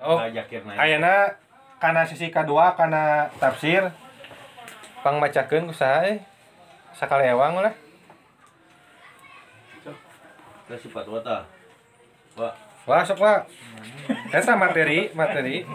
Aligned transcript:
Oh, 0.00 0.16
naik. 0.16 0.76
Ayana 0.80 1.36
karena 1.76 2.02
sisi 2.08 2.32
kedua 2.32 2.72
karena 2.72 3.28
tafsir 3.36 3.92
pangmacakeun 5.04 5.68
ku 5.68 5.74
saha 5.76 6.16
eh. 6.16 6.18
Sakali 6.96 7.28
ewang 7.28 7.60
lah. 7.60 7.72
Kita 10.64 10.76
sifat 10.80 11.04
wata. 11.04 11.44
Wah, 12.38 12.54
Wah, 12.88 13.04
sok 13.04 13.20
Pak. 13.20 13.44
Eta 14.32 14.56
materi, 14.56 15.12
materi. 15.12 15.68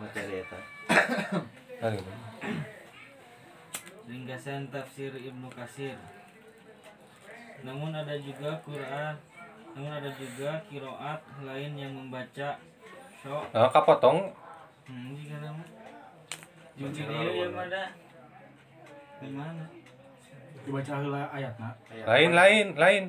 materi 0.00 0.34
eta. 0.40 0.58
Aduh. 1.84 2.00
Ringkasan 4.08 4.72
tafsir 4.72 5.12
Ibnu 5.12 5.52
Kasir. 5.52 6.00
Namun 7.60 7.92
ada 7.92 8.16
juga 8.16 8.56
Quran, 8.64 9.14
namun 9.76 9.92
ada 9.92 10.08
juga 10.16 10.64
kiroat 10.72 11.20
lain 11.44 11.72
yang 11.76 11.92
membaca 11.92 12.56
syok. 13.20 13.44
Oh, 13.52 13.68
kapotong 13.68 14.32
Hmm, 14.86 15.12
jika 15.18 15.42
nama. 15.42 15.60
Juga 16.78 17.02
dia 17.04 17.30
yang 17.44 17.52
ada. 17.58 17.84
Di 19.20 19.28
mana? 19.28 19.64
dibaca 20.66 20.92
heula 20.98 21.22
ayatna 21.30 21.70
lain 22.10 22.30
lain 22.34 22.66
lain. 22.74 23.04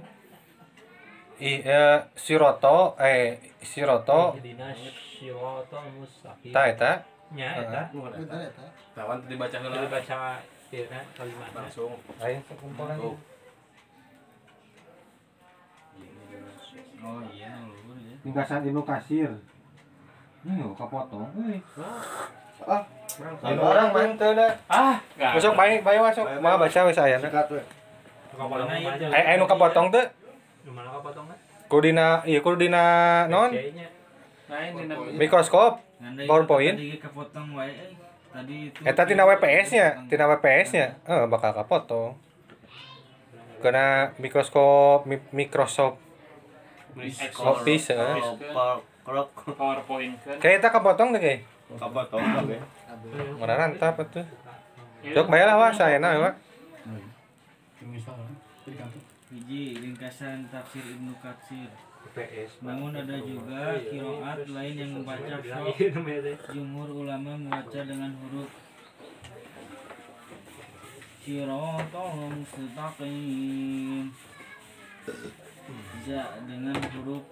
I, 1.37 1.61
eh, 1.61 1.97
siroto 2.17 2.93
eh 2.97 3.37
siroto 3.61 4.37
Dina 4.41 4.73
syirata 4.73 5.85
mustaqim. 5.93 6.53
ta 6.53 6.69
eta 6.69 6.91
Nya 7.33 7.61
eta. 7.61 7.81
Tawan 8.93 9.17
tadi 9.25 9.35
baca 9.37 9.57
Jadi 9.57 9.65
heula 9.65 9.89
baca 9.89 10.19
tina 10.69 10.99
kalimatnya. 11.13 11.57
langsung. 11.65 11.93
lain 12.21 12.41
sekumpulan. 12.45 12.97
Oh 16.99 17.21
iya, 17.27 17.51
luhur 17.61 17.97
ya. 17.97 18.15
Tingkasan 18.21 18.61
Ibnu 18.63 18.81
Kasir. 18.81 19.29
Ini 20.41 20.61
oh, 20.61 20.73
kapotong. 20.73 21.27
Euy. 21.35 21.59
Ah, 22.63 22.83
orang 23.39 23.89
main 23.91 24.11
teu 24.15 24.33
da. 24.33 24.49
Ah, 24.67 24.97
Masuk 25.15 25.53
baik 25.53 25.81
baik 25.81 26.01
masuk. 26.01 26.25
Mah 26.39 26.57
baca 26.57 26.79
Mana 28.63 28.75
itu? 28.77 28.87
aja. 28.89 29.05
Eh 29.09 29.33
anu 29.33 29.45
kapotong 29.45 29.87
teu 29.89 30.03
Gimana 30.61 30.89
kapotongnya? 30.91 31.35
kudu 31.67 31.83
dina 31.85 32.23
ieu 32.23 32.39
kudu 32.39 32.57
dina 32.61 32.83
non 33.27 33.51
di 33.51 33.71
mikroskop. 35.15 35.83
PowerPoint. 35.99 36.77
Kepotong 36.97 37.47
wae. 37.53 37.67
eh. 37.67 37.91
Tadi 38.29 38.69
itu. 38.69 38.79
Eta 38.85 39.01
tina 39.03 39.25
WPS-nya, 39.25 40.05
tina 40.05 40.29
WPS-nya. 40.29 40.85
Eh 41.03 41.25
bakal 41.25 41.51
kapotong. 41.53 42.13
Kena 43.57 44.13
mikroskop 44.15 45.03
mi- 45.03 45.25
Microsoft 45.33 45.97
Office 47.37 47.93
eh. 47.93 48.17
Krok. 49.07 49.31
PowerPoint 49.55 50.19
kan. 50.19 50.35
Kayak 50.41 50.55
eta 50.59 50.69
kapotong 50.73 51.15
deh 51.15 51.21
kayak. 51.23 51.47
Kapotong 51.79 52.23
oke. 52.23 52.57
Mana 53.39 53.53
rantap 53.55 53.95
atuh. 54.01 54.27
Jok 55.07 55.27
bae 55.31 55.43
lah 55.47 55.55
wah 55.55 55.71
saya 55.71 56.01
di 58.67 58.75
kantor 58.75 59.03
Hiji 59.27 59.79
ringkasan 59.79 60.47
tafsir 60.51 60.83
Ibnu 60.83 61.15
Katsir. 61.23 61.71
PS. 62.15 62.63
Namun 62.63 62.95
ada 62.95 63.19
juga 63.19 63.75
kiroat 63.79 64.47
lain 64.47 64.75
yang 64.75 64.91
membaca. 64.95 65.35
Iya 65.43 65.87
namanya 65.95 66.19
teh. 66.31 66.35
Jumhur 66.55 66.89
ulama 67.03 67.35
membaca 67.35 67.79
dengan 67.83 68.11
huruf 68.23 68.51
Sirotol 71.27 72.39
mustaqim 72.39 74.15
Ja 76.07 76.23
dengan 76.47 76.75
huruf 76.79 77.23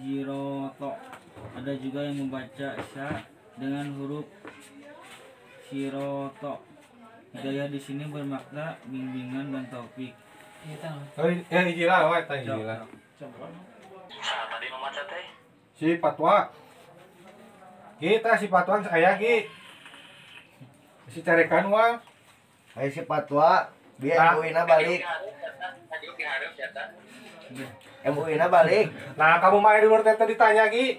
Jiroto 0.00 0.92
Ada 1.52 1.72
juga 1.76 2.00
yang 2.08 2.26
membaca 2.26 2.68
Sya 2.92 3.08
dengan 3.60 3.92
huruf 4.00 4.24
Siroto 5.68 6.64
Hidayah 7.32 7.68
di 7.72 7.80
sini 7.80 8.04
bermakna 8.12 8.76
bimbingan 8.84 9.56
dan 9.56 9.64
taufik. 9.72 10.12
Oh, 11.16 11.24
eh 11.32 11.64
hiji 11.64 11.88
lah 11.88 12.04
wah 12.04 12.20
eta 12.20 12.36
hiji 12.36 12.60
lah. 12.60 12.84
Si 15.72 15.96
Patwa. 15.96 16.52
Kita 17.96 18.36
si 18.36 18.52
Patwa 18.52 18.84
saya 18.84 19.16
ki. 19.16 19.48
Si 21.08 21.24
carekan 21.24 21.72
wah. 21.72 21.96
Ayo 22.72 22.88
si 22.88 23.04
patwa, 23.04 23.68
biar 24.00 24.16
Ah. 24.16 24.32
MUI 24.40 24.52
na 24.56 24.64
balik. 24.64 25.04
MUI 28.02 28.34
na 28.34 28.46
balik. 28.50 28.90
Nah, 29.14 29.38
kamu 29.38 29.58
main 29.62 29.82
dulu 29.84 30.02
teh 30.02 30.16
ditanya 30.18 30.66
ki. 30.66 30.98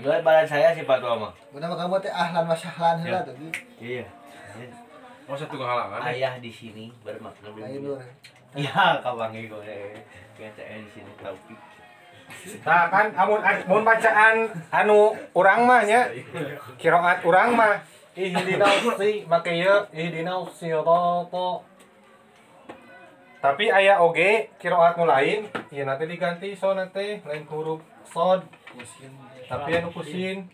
Lihat 0.00 0.22
badan 0.24 0.46
saya 0.48 0.72
sifat 0.72 1.00
wama. 1.02 1.28
Kenapa 1.52 1.74
kamu 1.76 1.94
teh 2.00 2.12
ahlan 2.12 2.44
wa 2.46 2.56
sahlan 2.56 3.02
heula 3.04 3.20
tuh. 3.26 3.34
Gi? 3.36 3.48
Iya. 3.80 4.06
Oh 5.30 5.36
satu 5.38 5.54
kehalangan. 5.54 6.00
Ayah 6.02 6.38
di 6.42 6.50
sini 6.50 6.90
bermakna 7.06 7.50
Ayo 7.50 7.54
bimbingan. 7.54 7.82
nur. 7.84 8.00
Ya, 8.58 8.98
kawangi 8.98 9.46
gue. 9.46 9.76
Kata 10.34 10.62
di 10.66 10.90
sini 10.90 11.12
taufik. 11.22 11.58
Nah, 12.66 12.86
kan 12.90 13.10
amun 13.14 13.38
amun 13.42 13.82
bacaan 13.86 14.50
anu 14.70 15.14
urang 15.34 15.66
mah 15.66 15.82
nya. 15.86 16.10
Qiraat 16.78 17.22
urang 17.22 17.54
mah 17.54 17.78
ihdina 18.28 18.68
si 18.98 19.10
ieu 19.28 19.76
ihdina 19.96 20.34
sirata. 20.52 21.48
Tapi 23.40 23.72
aya 23.72 24.04
oge 24.04 24.52
qiraat 24.60 25.00
nu 25.00 25.08
lain, 25.08 25.48
ieu 25.72 25.84
nanti 25.88 26.04
diganti 26.04 26.52
so 26.52 26.76
nanti 26.76 27.24
lain 27.24 27.44
huruf 27.48 27.80
sod. 28.04 28.44
Tapi 29.48 29.70
anu 29.80 29.88
kusin. 29.96 30.44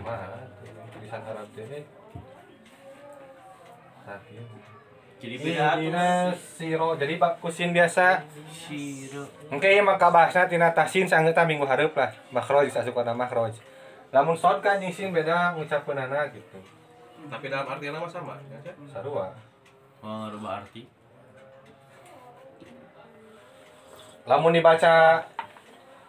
Mana 0.00 0.48
tulisan 0.94 1.20
Arab 1.26 1.48
teh? 1.52 1.84
Tapi 4.06 4.34
Jadi 5.20 5.36
beda 5.36 5.76
Ihdina 5.76 6.32
siro 6.32 6.96
jadi 6.96 7.20
bak 7.20 7.44
kusin 7.44 7.76
biasa. 7.76 8.24
Siro. 8.48 9.28
Oke 9.52 9.68
ya 9.68 9.84
maka 9.84 10.08
bahasna 10.08 10.48
tina 10.48 10.72
tasin 10.72 11.04
sangeeta 11.04 11.44
minggu 11.44 11.68
hareup 11.68 11.92
lah. 11.92 12.08
Makhroj 12.32 12.72
asupana 12.72 13.12
makhroj 13.12 13.52
lamun 14.10 14.34
sod 14.34 14.58
kan 14.58 14.82
jeung 14.82 14.90
sin 14.90 15.14
beda 15.14 15.54
ngucapkeunana 15.54 16.34
gitu. 16.34 16.58
Tapi 17.30 17.46
dalam 17.46 17.68
artian 17.68 17.94
nama 17.94 18.08
sama. 18.10 18.34
ya, 18.50 18.58
sarua. 18.90 19.30
Oh, 20.02 20.26
rubah 20.32 20.64
arti. 20.64 20.82
lamun 24.28 24.52
dibaca 24.52 25.24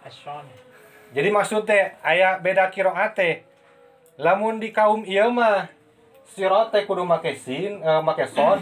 Ason. 0.04 0.46
jadi 1.16 1.32
maksud 1.32 1.64
teh 1.64 1.96
aya 2.04 2.38
beda 2.38 2.68
qiraat 2.70 3.16
teh 3.16 3.42
lamun 4.20 4.60
di 4.60 4.70
kaum 4.76 5.02
ieu 5.08 5.32
mah 5.32 5.72
sirot 6.28 6.70
teh 6.70 6.84
kudu 6.84 7.08
make 7.08 7.34
sin 7.34 7.80
eh, 7.80 8.02
make 8.04 8.28
sod 8.28 8.62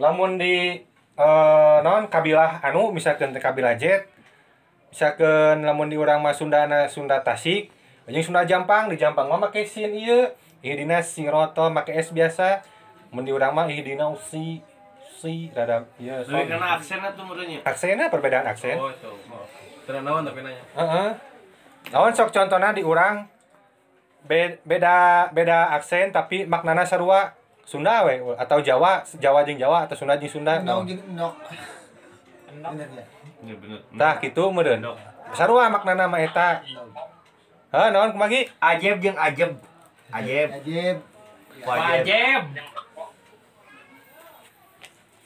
lamun 0.00 0.34
di 0.34 0.80
eh, 1.14 1.76
non 1.80 2.08
kabilah 2.08 2.58
anu 2.62 2.88
misalkan 2.90 3.30
kabilah 3.30 3.76
jet 3.76 4.08
misalkan 4.88 5.60
lamun 5.60 5.86
di 5.86 5.94
urang 5.94 6.18
mah 6.18 6.32
Sundana 6.32 6.88
Sunda 6.88 7.20
Tasik 7.20 7.68
jeung 8.06 8.24
Sunda 8.24 8.42
Jampang 8.42 8.88
di 8.88 8.96
Jampang 8.96 9.28
mah 9.28 9.38
make 9.38 9.62
sin 9.62 9.92
ieu 9.92 10.26
ihdina 10.60 10.98
siroto 10.98 11.68
make 11.68 11.92
s 11.92 12.10
biasa 12.10 12.64
mun 13.10 13.22
di 13.22 13.30
urang 13.30 13.52
mah 13.52 13.68
ihdina 13.68 14.10
si 14.18 14.58
si 15.14 15.52
rada 15.52 15.84
ieu 15.96 16.16
Lebih 16.16 16.48
karena 16.50 16.74
aksennya 16.74 17.12
tuh 17.12 17.22
menurutnya. 17.22 17.60
aksennya 17.62 18.06
perbedaan 18.08 18.46
aksen 18.46 18.74
Oh 18.74 18.88
itu. 18.88 19.12
Naon 19.90 20.22
tapi 20.22 20.40
nanya. 20.40 20.62
Heeh. 20.72 21.10
Naon 21.90 22.14
sok 22.14 22.30
contohna 22.30 22.70
di 22.70 22.80
urang 22.80 23.26
Be- 24.20 24.60
beda 24.62 25.28
beda 25.30 25.74
aksen 25.74 26.08
tapi 26.10 26.44
maknana 26.44 26.84
sarua 26.84 27.32
Sunda 27.70 28.02
we 28.02 28.18
atau 28.34 28.58
Jawa 28.58 28.98
Jawa 29.22 29.46
jeung 29.46 29.54
Jawa 29.54 29.86
atau 29.86 29.94
Sunda 29.94 30.18
jeung 30.18 30.42
Sunda 30.42 30.58
jeung. 30.58 30.82
Bener 32.50 32.88
ya. 32.90 33.04
Iya. 33.46 33.78
Tah 33.94 34.18
kitu 34.18 34.50
meureun. 34.50 34.82
Sarua 35.30 35.70
maknana 35.70 36.10
mah 36.10 36.18
eta. 36.18 36.66
Heh 37.70 37.88
naon 37.94 38.10
kumagi? 38.10 38.50
Ajeb 38.58 38.98
jeung 38.98 39.14
ajeb. 39.14 39.54
Ajeb. 40.10 40.50
Ajib. 40.50 40.96
Wajib. 41.62 42.42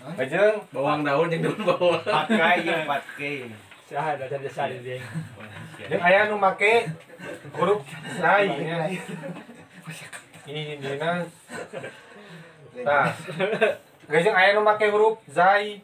Bajeng 0.05 0.57
Bawang 0.69 1.01
daun 1.01 1.33
yang 1.33 1.49
daun 1.49 1.65
bawang. 1.65 2.05
Pakai 2.05 2.61
jeung 2.61 2.85
patke. 2.85 3.49
Sah 3.89 4.21
ada 4.21 4.29
tanda 4.29 4.53
sari 4.53 4.85
dia. 4.85 5.01
jeung 5.81 6.03
aya 6.05 6.29
nu 6.29 6.37
make 6.37 6.93
huruf 7.57 7.81
sai 8.21 8.53
nya. 8.53 8.93
Ih 10.45 10.77
dina. 10.77 11.25
Tah. 12.83 13.07
Gajeng 14.11 14.35
aya 14.35 14.59
nu 14.59 14.67
make 14.67 14.91
huruf 14.91 15.23
zai. 15.31 15.79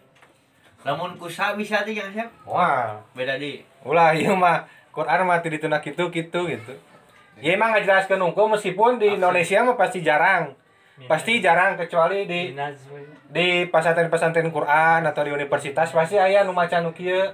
Lamun 0.82 1.14
kusa 1.20 1.54
bisa 1.54 1.86
teh 1.86 1.94
jeung 1.94 2.10
Asep. 2.10 2.28
Wah, 2.48 2.98
Beda 3.14 3.38
di. 3.38 3.62
ulah 3.86 4.12
ieu 4.18 4.34
mah 4.36 4.66
Quran 4.92 5.24
mah 5.24 5.40
teu 5.40 5.54
dituna 5.54 5.78
kitu 5.78 6.10
kitu 6.10 6.40
gitu. 6.50 6.74
Ya 7.40 7.56
emang 7.56 7.72
ngajelaskeun 7.72 8.20
unggul 8.20 8.52
meskipun 8.52 9.00
di 9.00 9.16
Indonesia 9.16 9.62
mah 9.62 9.78
pasti 9.78 10.02
jarang. 10.02 10.56
pasti 11.08 11.40
jarang 11.40 11.80
kecuali 11.80 12.28
di 12.28 12.52
di 13.32 13.64
pesantren-pesantren 13.72 14.52
Quran 14.52 15.00
atau 15.08 15.24
di 15.24 15.32
universitas 15.32 15.96
pasti 15.96 16.20
aya 16.20 16.44
nu 16.44 16.52
maca 16.52 16.76
nu 16.84 16.92
kieu 16.92 17.24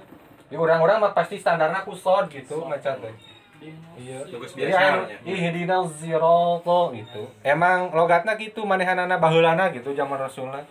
di 0.47 0.55
orang-orang 0.55 1.03
mah 1.03 1.11
pasti 1.11 1.35
standarnya 1.35 1.83
kusod 1.83 2.31
gitu 2.31 2.63
maca 2.63 2.95
teh 2.95 3.11
iya. 3.61 4.17
Biasa 4.27 4.77
aya 4.77 4.91
nya. 5.05 5.17
ihdina 5.25 5.77
zirata 5.87 6.81
gitu. 6.93 7.23
Emang 7.41 7.91
logatna 7.91 8.37
gitu 8.37 8.63
manehanana 8.63 9.17
baheulana 9.17 9.69
gitu 9.73 9.93
zaman 9.93 10.17
rasulna 10.17 10.61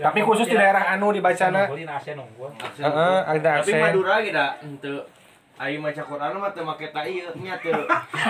tapi 0.00 0.24
khusus 0.24 0.48
di 0.48 0.56
daerah 0.56 0.96
anu 0.96 1.12
dibacana 1.12 1.68
heeh 1.68 3.18
ada 3.20 3.60
Tapi 3.60 3.72
Madura 3.76 4.24
kita 4.24 4.56
henteu 4.64 5.04
Aing 5.60 5.84
maca 5.84 6.00
Quran 6.00 6.40
mah 6.40 6.56
teu 6.56 6.64
make 6.64 6.88
ta 6.88 7.04
ieu 7.04 7.28
nya 7.36 7.60
teu. 7.60 7.76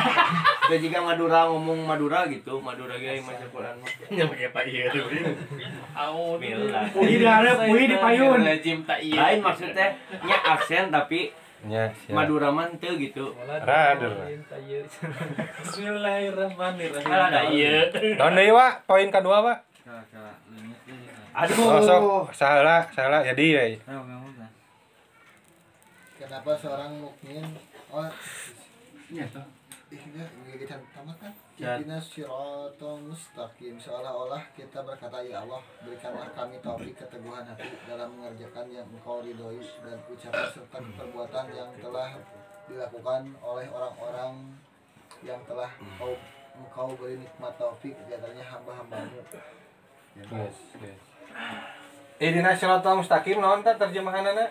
Teu 0.67 0.79
jika 0.83 0.99
Madura 0.99 1.47
ngomong 1.47 1.87
Madura 1.87 2.27
gitu, 2.27 2.59
Madura 2.59 2.99
ge 2.99 3.07
aing 3.07 3.23
maca 3.23 3.47
Quran 3.47 3.79
mah. 3.79 3.91
Nya 4.19 4.27
make 4.27 4.51
ta 4.51 4.67
ieu 4.67 4.91
tuh. 4.91 5.07
Au 5.95 6.35
Puih 6.91 7.23
di 7.23 7.27
hareup, 7.31 7.71
puih 7.71 7.87
di 7.87 7.95
payun. 8.03 8.43
Lain 8.43 9.39
maksudnya 9.47 9.95
nya 10.27 10.37
aksen 10.43 10.91
tapi 10.91 11.31
nya 11.69 11.93
siap. 11.93 12.17
Madura 12.17 12.49
mah 12.49 12.73
teu 12.81 12.97
gitu. 12.97 13.37
Rader. 13.45 14.13
Bismillahirrahmanirrahim. 15.61 17.11
Alah 17.11 17.29
da 17.29 17.43
ieu. 17.53 17.85
Naon 18.17 18.33
deui 18.37 18.53
wa 18.55 18.81
poin 18.89 19.13
kedua 19.13 19.45
wa 19.45 19.55
deui. 19.55 21.53
oh, 21.61 21.81
sok 21.85 22.33
salah 22.33 22.89
salah 22.93 23.21
jadi 23.21 23.47
ya 23.53 23.63
kan? 23.85 24.01
Kenapa 26.21 26.53
seorang 26.57 26.93
mukmin 27.01 27.45
oh 27.91 28.07
Iya, 29.11 29.27
toh. 29.35 29.43
Ihna 29.91 30.23
kita 30.55 30.79
tamat 30.95 31.19
kan? 31.19 31.35
Ya. 31.59 31.75
Ihdina 31.75 31.99
siratal 31.99 33.03
mustaqim. 33.03 33.75
Seolah-olah 33.75 34.39
kita 34.55 34.87
berkata 34.87 35.19
Ya 35.19 35.43
Allah 35.43 35.59
Berikanlah 35.83 36.31
kami 36.31 36.63
taufik 36.63 36.95
keteguhan 36.95 37.43
hati 37.43 37.75
Dalam 37.91 38.15
mengerjakan 38.15 38.71
yang 38.71 38.87
engkau 38.87 39.19
ridhoi 39.19 39.59
Dan 39.83 39.99
ucapan 40.07 40.47
serta 40.47 40.79
perbuatan 40.79 41.45
yang 41.51 41.71
telah 41.83 42.15
dilakukan 42.71 43.35
oleh 43.43 43.67
orang-orang 43.67 44.55
Yang 45.27 45.41
telah 45.51 45.71
engkau, 45.83 46.15
engkau 46.55 46.89
beri 46.95 47.19
nikmat 47.19 47.59
taufik 47.59 47.99
Di 48.07 48.15
antaranya 48.15 48.47
hamba-hambamu. 48.47 49.19
Yes 50.15 50.59
yes. 50.79 51.01
Ihdina 52.23 52.55
siratal 52.55 53.03
mustaqim 53.03 53.43
naon 53.43 53.67
ta 53.67 53.75
terjemahanana? 53.75 54.47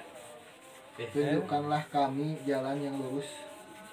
Tunjukkanlah 1.00 1.88
kami 1.88 2.36
jalan 2.44 2.76
yang 2.76 2.98
lurus. 3.00 3.30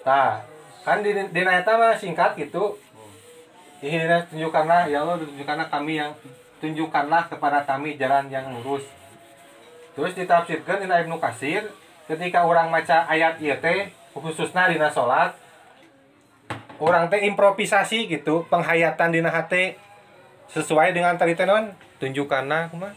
Tah, 0.03 0.43
kan 0.87 1.03
di 1.03 1.11
di 1.11 1.41
eta 1.43 1.75
mah 1.75 1.99
singkat 1.99 2.39
gitu. 2.39 2.79
Ihdina 3.83 4.23
tunjukkanlah 4.31 4.87
ya 4.87 5.03
Allah 5.03 5.19
tunjukkanlah 5.19 5.67
kami 5.67 5.99
yang 5.99 6.15
tunjukkanlah 6.63 7.27
kepada 7.27 7.67
kami 7.67 7.99
jalan 7.99 8.31
yang 8.31 8.47
lurus. 8.55 8.87
Terus 9.99 10.15
ditafsirkan 10.15 10.87
dina 10.87 11.03
Ibnu 11.03 11.19
Katsir 11.19 11.67
ketika 12.07 12.47
orang 12.47 12.71
maca 12.71 13.03
ayat 13.11 13.43
ieu 13.43 13.59
teh 13.59 13.91
khususna 14.15 14.71
dina 14.71 14.87
salat 14.89 15.35
orang 16.79 17.11
teh 17.11 17.27
improvisasi 17.27 18.07
gitu, 18.07 18.47
penghayatan 18.47 19.11
dina 19.11 19.35
hate 19.35 19.75
sesuai 20.55 20.95
dengan 20.95 21.19
tadi 21.19 21.35
non 21.43 21.75
tunjukkanlah 21.99 22.71
kumaha 22.71 22.95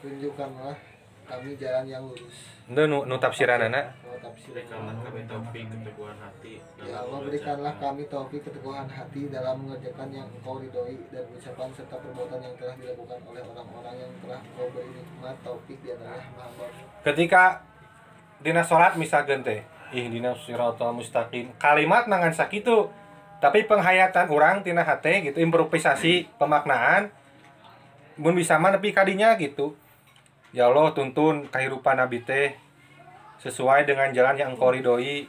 Tunjukkanlah 0.00 0.74
kami 1.28 1.58
jalan 1.60 1.84
yang 1.84 2.02
lurus 2.08 2.57
Itu 2.68 2.84
nu, 2.84 3.08
nu 3.08 3.16
tafsiranana 3.16 3.80
Kalau 4.04 4.20
tafsir 4.20 4.52
Berikanlah 4.52 4.92
kami 5.00 5.24
taufik 5.24 5.64
keteguhan 5.72 6.16
hati. 6.20 6.52
Ya 6.84 6.96
Allah 7.00 7.18
berikanlah 7.24 7.74
kami 7.80 8.02
taufik 8.12 8.40
keteguhan 8.44 8.88
hati 8.88 9.22
dalam 9.32 9.56
mengerjakan 9.64 10.08
yang 10.12 10.28
engkau 10.28 10.60
ridhoi 10.60 11.00
dan 11.08 11.24
ucapan 11.32 11.68
serta 11.72 11.96
perbuatan 11.96 12.38
yang 12.44 12.54
telah 12.60 12.74
dilakukan 12.76 13.18
oleh 13.24 13.42
orang-orang 13.44 13.94
yang 13.96 14.12
telah 14.20 14.40
engkau 14.44 14.66
beri 14.72 14.90
nikmat 14.92 15.36
taufik 15.40 15.78
di 15.80 15.88
antara 15.96 16.20
hamba 16.20 16.66
ketika 17.08 17.44
dina 18.44 18.62
salat 18.62 18.94
misalkan 19.00 19.40
teh 19.40 19.64
ihdina 19.92 20.36
siratal 20.36 20.92
mustaqim. 20.92 21.48
Kalimat 21.56 22.04
nangan 22.04 22.36
sakitu 22.36 22.92
tapi 23.40 23.64
penghayatan 23.64 24.28
orang 24.28 24.60
tina 24.60 24.84
hate 24.84 25.24
gitu 25.24 25.38
improvisasi 25.40 26.28
pemaknaan 26.36 27.08
mun 28.18 28.34
bisa 28.34 28.58
mah 28.58 28.74
nepi 28.74 28.90
kadinya 28.90 29.32
gitu 29.38 29.78
ya 30.56 30.72
Allah 30.72 30.96
tuntun 30.96 31.44
kehidupan 31.52 32.00
nabi 32.00 32.24
teh 32.24 32.56
sesuai 33.38 33.84
dengan 33.84 34.10
jalan 34.16 34.34
yang 34.40 34.56
engkau 34.56 34.72
ridhoi 34.72 35.28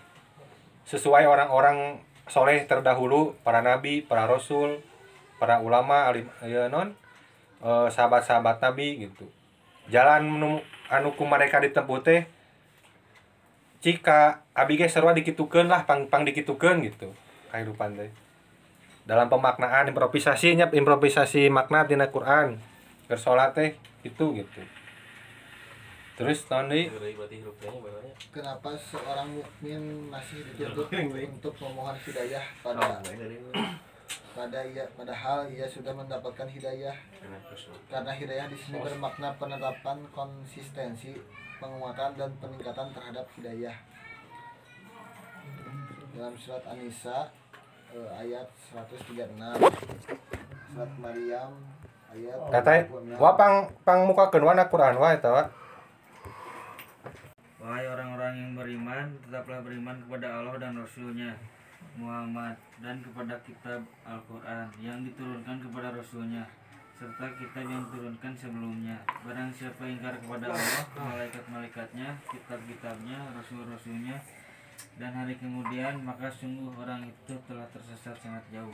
sesuai 0.87 1.27
orang-orang 1.27 2.01
soleh 2.25 2.63
terdahulu 2.65 3.35
para 3.43 3.59
nabi 3.59 4.01
para 4.01 4.25
rasul 4.25 4.79
para 5.37 5.59
ulama 5.59 6.07
alim 6.07 6.25
ya 6.45 6.71
non 6.71 6.95
eh, 7.61 7.87
sahabat-sahabat 7.91 8.63
nabi 8.63 9.09
gitu. 9.09 9.27
Jalan 9.89 10.39
nu 10.39 10.61
anu 10.87 11.13
ku 11.17 11.25
mereka 11.25 11.59
ditempuh 11.59 11.99
teh 12.05 12.21
jika 13.81 14.45
abi 14.53 14.77
ge 14.77 14.87
sarua 14.91 15.15
dikitukeun 15.15 15.67
lah 15.71 15.83
pang 15.83 16.07
pang 16.07 16.23
dikitukeun 16.23 16.79
gitu 16.85 17.11
kehidupan 17.51 17.97
teh. 17.99 18.11
Dalam 19.03 19.27
pemaknaan 19.27 19.89
improvisasi 19.89 20.53
nya 20.53 20.69
improvisasi 20.69 21.49
makna 21.49 21.89
tina 21.89 22.07
Quran 22.13 22.61
keur 23.09 23.17
salat 23.17 23.57
teh 23.57 23.73
itu 24.05 24.25
gitu 24.37 24.61
terus 26.19 26.43
hirupnya 27.31 27.71
banyak. 27.79 28.15
Kenapa 28.27 28.75
seorang 28.75 29.39
mukmin 29.39 30.11
masih 30.11 30.43
dituntut 30.51 30.91
untuk 30.91 31.55
memohon 31.63 31.95
hidayah 32.03 32.43
pada 32.59 32.99
pada 34.35 34.59
ia 34.67 34.83
padahal 34.99 35.47
ia 35.47 35.63
sudah 35.63 35.95
mendapatkan 35.95 36.51
hidayah. 36.51 36.95
Karena 37.87 38.11
hidayah 38.11 38.51
di 38.51 38.57
sini 38.59 38.83
bermakna 38.83 39.31
penerapan 39.39 40.03
konsistensi 40.11 41.15
penguatan 41.63 42.19
dan 42.19 42.31
peningkatan 42.43 42.91
terhadap 42.91 43.23
hidayah. 43.39 43.79
Dalam 46.19 46.35
surat 46.35 46.67
An-Nisa 46.67 47.31
eh, 47.95 48.09
ayat 48.11 48.47
136 48.75 49.39
surat 50.69 50.91
Maryam 51.01 51.51
ayat 52.11 52.37
kata 52.53 52.71
26. 52.91 53.17
wa 53.17 53.31
pang 53.33 53.55
pang 53.81 53.99
mukakeun 54.05 54.45
wana 54.45 54.69
Quran 54.69 54.97
wa 55.01 55.09
eta 55.13 55.29
wa 55.33 55.43
Wahai 57.69 57.85
orang-orang 57.85 58.33
yang 58.33 58.51
beriman, 58.57 59.05
tetaplah 59.21 59.61
beriman 59.61 59.93
kepada 60.01 60.41
Allah 60.41 60.57
dan 60.57 60.73
Rasulnya 60.73 61.37
Muhammad 62.01 62.57
dan 62.81 62.97
kepada 63.05 63.37
kitab 63.45 63.85
Al-Quran 64.09 64.65
yang 64.81 65.05
diturunkan 65.05 65.61
kepada 65.61 65.93
Rasulnya 65.93 66.49
serta 66.97 67.29
kitab 67.37 67.69
yang 67.69 67.85
diturunkan 67.85 68.33
sebelumnya. 68.33 68.97
Barang 69.21 69.53
siapa 69.53 69.85
ingkar 69.85 70.17
kepada 70.17 70.49
Allah, 70.49 70.81
malaikat-malaikatnya, 70.97 72.17
kitab-kitabnya, 72.33 73.37
rasul-rasulnya, 73.37 74.17
dan 74.97 75.13
hari 75.13 75.37
kemudian, 75.37 76.01
maka 76.01 76.25
sungguh 76.25 76.73
orang 76.73 77.05
itu 77.05 77.37
telah 77.45 77.69
tersesat 77.69 78.17
sangat 78.17 78.41
jauh. 78.49 78.73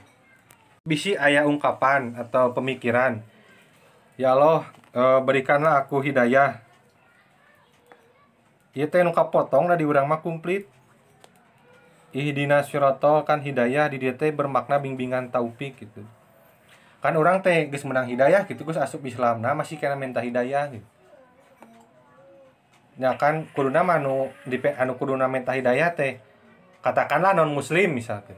bisi 0.86 1.20
aya 1.20 1.44
ungkapan 1.44 2.14
atau 2.14 2.54
pemikiran 2.54 3.18
ya 4.22 4.38
Allah 4.38 4.70
eh, 4.94 5.20
berikanlah 5.26 5.82
aku 5.82 5.98
hidayah 6.06 6.62
Ieu 8.76 8.92
teh 8.92 9.00
nu 9.08 9.16
kapotong 9.16 9.72
da 9.72 9.80
di 9.80 9.88
urang 9.88 10.04
mah 10.04 10.20
komplit. 10.20 10.68
Ihdina 12.12 12.60
siratal 12.64 13.24
kan 13.24 13.40
hidayah 13.40 13.88
di 13.88 14.04
teh 14.12 14.36
bermakna 14.36 14.84
bimbingan 14.84 15.32
taufik 15.32 15.80
gitu. 15.80 16.04
Kan 17.00 17.16
orang 17.16 17.40
teh 17.40 17.72
geus 17.72 17.88
menang 17.88 18.04
hidayah 18.12 18.44
gitu 18.44 18.68
geus 18.68 18.76
asup 18.76 19.00
Islam 19.08 19.40
nah 19.40 19.56
masih 19.56 19.80
kena 19.80 19.96
minta 19.96 20.20
hidayah 20.20 20.76
gitu. 20.76 20.88
Ya 23.00 23.16
kan 23.16 23.48
kuduna 23.56 23.88
mah 23.88 24.00
anu 24.04 24.32
di 24.44 24.60
anu 24.76 25.00
kuduna 25.00 25.32
minta 25.32 25.56
hidayah 25.56 25.96
teh 25.96 26.20
katakanlah 26.84 27.32
non 27.32 27.56
muslim 27.56 27.96
misalkan. 27.96 28.36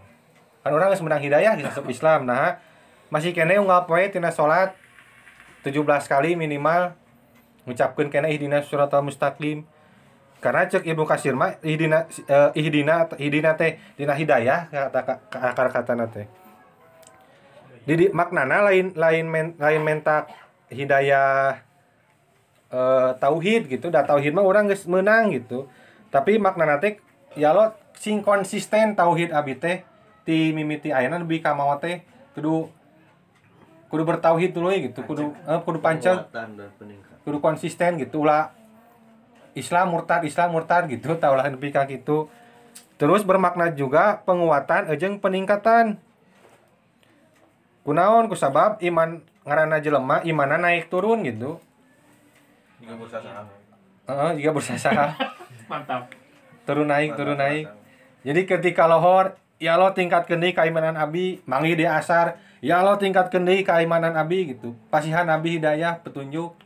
Kan 0.62 0.70
orang 0.70 0.94
geus 0.94 1.02
menang 1.02 1.22
hidayah 1.26 1.58
geus 1.58 1.74
asup 1.74 1.90
Islam 1.90 2.30
nah 2.30 2.62
masih 3.10 3.34
kena 3.34 3.58
unggal 3.58 3.90
poe 3.90 4.06
tina 4.14 4.30
salat 4.30 4.78
17 5.66 5.82
kali 6.06 6.38
minimal 6.38 6.94
ngucapkeun 7.66 8.14
kena 8.14 8.30
ihdina 8.30 8.62
siratal 8.62 9.02
mustaqim 9.02 9.66
karena 10.38 10.70
cek 10.70 10.86
Ibnu 10.86 11.04
Kasir 11.10 11.34
mah 11.34 11.58
ihdina 11.66 12.06
eh, 12.30 12.50
ihdina 12.54 13.10
ihdina 13.18 13.58
teh 13.58 13.82
dina 13.98 14.14
hidayah 14.14 14.70
kata 14.70 15.18
akar 15.34 15.68
kata 15.74 15.94
teh. 16.14 16.26
Di 17.88 18.12
maknana 18.14 18.62
lain 18.68 18.94
lain 18.94 19.26
men, 19.26 19.48
lain 19.58 19.82
mentak 19.82 20.30
hidayah 20.70 21.58
eh, 22.70 23.10
tauhid 23.18 23.66
gitu. 23.66 23.90
Da 23.90 24.06
tauhid 24.06 24.38
mah 24.38 24.46
orang 24.46 24.70
geus 24.70 24.86
menang 24.86 25.34
gitu. 25.34 25.66
Tapi 26.14 26.38
maknana 26.38 26.78
teh 26.78 27.02
ya 27.34 27.58
lo 27.58 27.74
sing 27.98 28.22
konsisten 28.22 28.94
tauhid 28.94 29.34
abi 29.34 29.58
teh 29.58 29.82
ti 30.22 30.54
mimiti 30.54 30.94
ayeuna 30.94 31.18
lebih 31.18 31.42
ka 31.42 31.58
mawa 31.58 31.82
teh 31.82 32.06
kudu 32.38 32.70
kudu 33.90 34.04
bertauhid 34.06 34.54
dulu 34.54 34.70
gitu. 34.70 35.02
Kudu 35.02 35.34
eh, 35.34 35.60
kudu 35.66 35.82
pancel 35.82 36.30
kudu 37.26 37.42
konsisten 37.42 37.98
gitu 37.98 38.22
ulah 38.22 38.54
Islam 39.58 39.92
murtad 39.92 40.22
Islam 40.24 40.54
murtad 40.54 40.86
gitu 40.88 41.18
taulah 41.18 41.50
nepi 41.50 41.74
ka 41.74 41.90
gitu 41.90 42.30
terus 42.98 43.22
bermakna 43.22 43.70
juga 43.74 44.26
penguatan 44.26 44.90
ejeng 44.90 45.22
peningkatan. 45.22 46.02
Kunaon 47.86 48.28
kusabab 48.28 48.82
iman 48.84 49.24
ngaranna 49.48 49.80
jelema 49.80 50.20
imanna 50.28 50.58
naik 50.60 50.92
turun 50.92 51.24
gitu. 51.24 51.62
Juga 52.84 52.94
bursa 53.00 53.18
saham. 53.24 53.48
Heeh, 54.10 54.30
jika 54.42 54.50
bursa 54.52 54.76
saham 54.76 55.10
Mantap. 55.72 56.12
turun 56.68 56.92
naik 56.92 57.16
turun 57.16 57.40
naik. 57.40 57.72
jadi 58.28 58.44
ketika 58.44 58.92
lohor 58.92 59.40
ya 59.56 59.80
Allah 59.80 59.96
tingkat 59.96 60.28
kendi 60.28 60.52
keimanan 60.52 61.00
abi 61.00 61.40
manggil 61.48 61.80
di 61.80 61.88
asar. 61.88 62.44
Ya 62.60 62.82
Allah 62.82 62.98
tingkat 62.98 63.30
kendi 63.30 63.62
keimanan 63.62 64.18
abi 64.18 64.58
gitu. 64.58 64.74
Pasihan 64.90 65.30
abi 65.30 65.62
hidayah 65.62 66.02
petunjuk. 66.02 66.58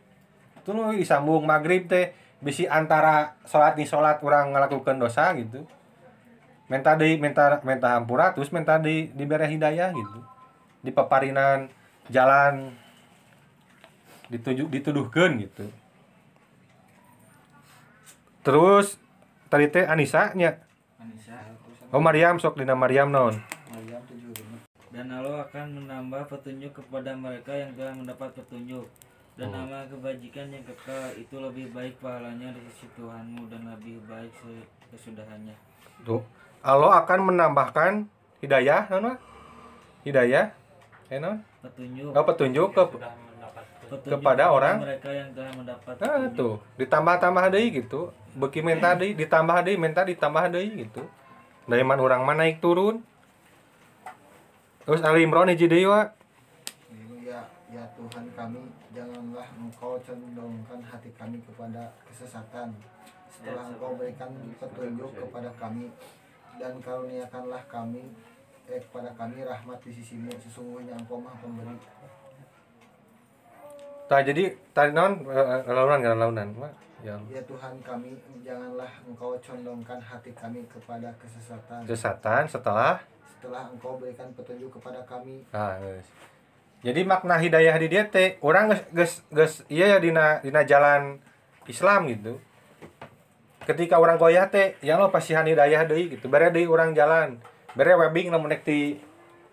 Itu 0.64 0.72
nu 0.72 0.90
disambung 0.96 1.44
maghrib 1.44 1.86
teh 1.92 2.16
bisi 2.42 2.66
antara 2.66 3.38
sholat 3.46 3.78
nih 3.78 3.86
sholat 3.86 4.20
orang 4.26 4.52
ngelakukan 4.52 4.98
dosa 4.98 5.30
gitu. 5.38 5.64
Menta 6.66 6.98
deui 6.98 7.22
menta 7.22 7.62
menta 7.62 7.96
hampura 7.96 8.34
terus 8.34 8.50
menta 8.50 8.82
di 8.82 9.14
diberi 9.14 9.46
hidayah 9.46 9.94
gitu. 9.94 10.20
Di 10.82 10.90
peparinan 10.90 11.70
jalan 12.10 12.74
dituju 14.34 14.68
dituduhkeun 14.68 15.32
gitu. 15.46 15.66
Terus 18.42 18.98
tadi 19.54 19.70
teh 19.70 19.86
Anissa 19.86 20.34
nya? 20.34 20.58
Anissa. 20.98 21.38
Oh 21.94 22.02
Maryam 22.02 22.42
sok 22.42 22.58
dina 22.58 22.74
Maryam 22.74 23.14
non. 23.14 23.38
Maryam 23.70 24.02
dan 24.92 25.08
Allah 25.08 25.48
akan 25.48 25.68
menambah 25.82 26.28
petunjuk 26.28 26.84
kepada 26.84 27.16
mereka 27.16 27.56
yang 27.56 27.72
telah 27.80 27.96
mendapat 27.96 28.36
petunjuk 28.36 28.92
dan 29.42 29.50
nama 29.50 29.82
kebajikan 29.90 30.54
yang 30.54 30.62
kekal 30.62 31.18
itu 31.18 31.34
lebih 31.34 31.74
baik 31.74 31.98
pahalanya 31.98 32.54
di 32.54 32.62
sisi 32.70 32.86
Tuhanmu 32.94 33.50
dan 33.50 33.66
lebih 33.66 33.98
baik 34.06 34.30
kesudahannya 34.94 35.58
Tuh. 36.06 36.22
Allah 36.62 37.02
akan 37.02 37.34
menambahkan 37.34 38.06
hidayah 38.38 38.86
non 38.94 39.10
Wak? 39.10 39.18
Hidayah 40.06 40.54
eh 41.10 41.18
non? 41.18 41.42
petunjuk 41.66 42.14
Oh, 42.14 42.22
petunjuk 42.22 42.70
ke 42.70 42.84
petunjuk 43.90 44.08
kepada 44.08 44.54
orang. 44.54 44.78
mereka 44.80 45.10
yang 45.10 45.34
telah 45.34 45.52
mendapat 45.58 45.94
Nah, 45.98 46.22
petunjuk. 46.22 46.38
tuh 46.38 46.54
ditambah-tambah 46.78 47.46
deui 47.50 47.68
gitu. 47.76 48.02
Beki 48.38 48.62
menta 48.62 48.94
deui 48.94 49.18
ditambah 49.18 49.58
deui 49.66 49.76
menta 49.76 50.06
ditambah 50.06 50.54
deui 50.54 50.86
gitu. 50.88 51.02
Dari 51.66 51.82
man 51.82 52.00
urang 52.00 52.24
mah 52.24 52.38
naik 52.38 52.62
turun. 52.62 53.02
Terus 54.86 55.02
Ali 55.02 55.26
Imran 55.26 55.50
hiji 55.50 55.66
deui 55.68 55.86
ya 55.86 57.42
ya 57.70 57.84
Tuhan 57.94 58.26
kami 58.34 58.60
engkau 59.82 59.98
condongkan 59.98 60.78
hati 60.86 61.10
kami 61.18 61.42
kepada 61.42 61.90
kesesatan. 62.06 62.70
Setelah 63.34 63.66
engkau 63.66 63.98
berikan 63.98 64.30
petunjuk 64.62 65.10
kepada 65.10 65.50
kami 65.58 65.90
dan 66.62 66.78
karuniakanlah 66.78 67.66
kami 67.66 68.06
eh 68.70 68.78
kepada 68.78 69.10
kami 69.18 69.42
rahmat 69.42 69.82
di 69.82 69.90
sisimu. 69.90 70.30
Sesungguhnya 70.38 70.94
engkau 70.94 71.18
maha 71.18 71.34
pemberi. 71.42 71.74
Tah 74.06 74.22
jadi 74.22 74.54
tadi 74.70 74.94
non 74.94 75.26
eh, 75.26 75.66
eh, 75.66 75.74
launan 75.74 76.00
kan 76.06 76.14
launan. 76.14 76.48
Ya. 77.02 77.18
ya 77.34 77.42
Tuhan 77.50 77.82
kami 77.82 78.14
janganlah 78.46 79.02
engkau 79.10 79.34
condongkan 79.42 79.98
hati 79.98 80.30
kami 80.38 80.62
kepada 80.70 81.10
kesesatan. 81.18 81.90
Kesesatan 81.90 82.46
setelah? 82.46 83.02
Setelah 83.26 83.66
engkau 83.74 83.98
berikan 83.98 84.30
petunjuk 84.38 84.78
kepada 84.78 85.02
kami. 85.10 85.42
Nah, 85.50 85.82
geus. 85.82 86.06
Jadi 86.82 87.06
makna 87.06 87.38
hidayah 87.38 87.78
di 87.78 87.88
dia 87.94 88.10
teh 88.10 88.42
orang 88.42 88.74
geus 88.74 88.82
geus 88.90 89.14
geus 89.30 89.54
iya 89.70 89.94
ya 89.94 89.98
dina 90.02 90.42
dina 90.42 90.66
jalan 90.66 91.22
Islam 91.70 92.10
gitu. 92.10 92.42
Ketika 93.70 94.02
orang 94.02 94.18
goyah 94.18 94.50
teh 94.50 94.74
yang 94.82 94.98
lo 94.98 95.14
pasihan 95.14 95.46
hidayah 95.46 95.86
deui 95.86 96.10
gitu. 96.10 96.26
Bare 96.26 96.50
deui 96.50 96.66
orang 96.66 96.98
jalan. 96.98 97.38
Bare 97.78 97.94
webbing 97.94 98.34
lamun 98.34 98.50
nek 98.50 98.66
ti 98.66 98.98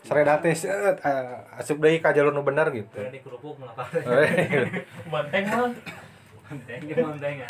sereda 0.01 0.41
teh 0.41 0.57
seuet 0.57 0.97
ah, 1.05 1.45
asup 1.61 1.85
deui 1.85 2.01
ka 2.01 2.17
jalur 2.17 2.33
nu 2.33 2.41
bener 2.41 2.73
gitu. 2.73 2.97
Berani 2.97 3.21
kerupuk 3.21 3.61
melapar. 3.61 3.93
Heuh. 3.93 4.65
Banteng 5.13 5.45
mah. 5.53 5.69
Banteng 6.49 6.81
di 6.81 6.95
banteng 6.97 7.35
ya. 7.45 7.49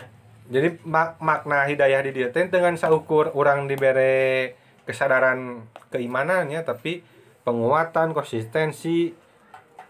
Jadi 0.48 0.68
mak 0.82 1.22
makna 1.22 1.70
hidayah 1.70 2.02
di 2.02 2.10
dia 2.18 2.34
teh 2.34 2.50
dengan 2.50 2.74
saukur 2.74 3.30
orang 3.30 3.70
dibere 3.70 4.58
kesadaran 4.90 5.70
keimanannya 5.94 6.66
tapi 6.66 7.06
penguatan 7.46 8.16
konsistensi 8.16 9.27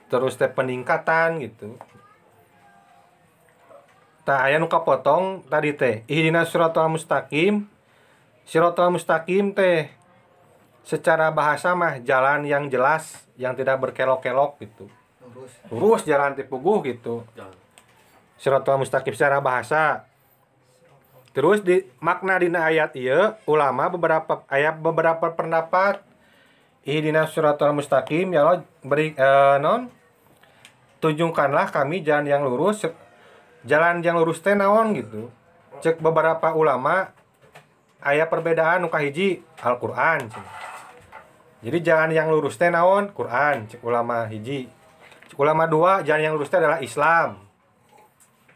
terus 0.08 0.40
teh 0.40 0.48
peningkatan 0.48 1.40
gitu. 1.44 1.76
Tak 4.24 4.44
aya 4.44 4.60
nu 4.60 4.68
kapotong 4.68 5.44
tadi 5.48 5.72
teh 5.72 6.04
ihdina 6.04 6.44
siratal 6.44 6.92
mustaqim. 6.92 7.64
Siratal 8.44 8.92
mustaqim 8.92 9.52
teh 9.56 9.88
secara 10.84 11.32
bahasa 11.32 11.76
mah 11.76 12.00
jalan 12.00 12.44
yang 12.48 12.68
jelas 12.72 13.24
yang 13.36 13.56
tidak 13.56 13.80
berkelok-kelok 13.80 14.60
gitu. 14.64 14.84
Lurus. 15.24 15.52
Lurus 15.72 16.02
jalan 16.04 16.36
teh 16.36 16.44
puguh 16.44 16.84
gitu. 16.84 17.24
Siratal 18.36 18.80
mustaqim 18.80 19.12
secara 19.16 19.40
bahasa. 19.40 20.08
Terus 21.36 21.60
di 21.62 21.84
makna 22.00 22.40
dina 22.40 22.68
ayat 22.68 22.96
iya 22.96 23.36
ulama 23.44 23.92
beberapa 23.92 24.44
ayat 24.48 24.80
beberapa 24.80 25.32
pendapat 25.32 26.02
ihdina 26.88 27.28
siratal 27.28 27.76
mustaqim 27.76 28.32
ya 28.32 28.40
Allah 28.44 28.64
beri 28.80 29.12
eh, 29.12 29.56
non 29.60 29.92
tunjukkanlah 30.98 31.70
kami 31.70 32.02
jalan 32.02 32.26
yang 32.26 32.42
lurus 32.42 32.86
jalan 33.66 34.02
yang 34.02 34.18
lurus 34.18 34.42
teh 34.42 34.54
naon 34.54 34.94
gitu. 34.94 35.30
Cek 35.78 36.02
beberapa 36.02 36.54
ulama 36.54 37.14
ayat 38.02 38.26
perbedaan 38.30 38.82
nu 38.82 38.90
hiji 38.90 39.42
Al-Qur'an. 39.62 40.30
Jadi 41.58 41.78
jalan 41.82 42.10
yang 42.14 42.30
lurus 42.30 42.58
teh 42.58 42.70
Quran 43.14 43.66
cek 43.66 43.82
ulama 43.82 44.26
hiji. 44.30 44.70
Cek 45.30 45.38
ulama 45.38 45.66
dua 45.66 46.02
jalan 46.06 46.22
yang 46.22 46.34
lurus 46.34 46.50
adalah 46.54 46.78
Islam. 46.82 47.42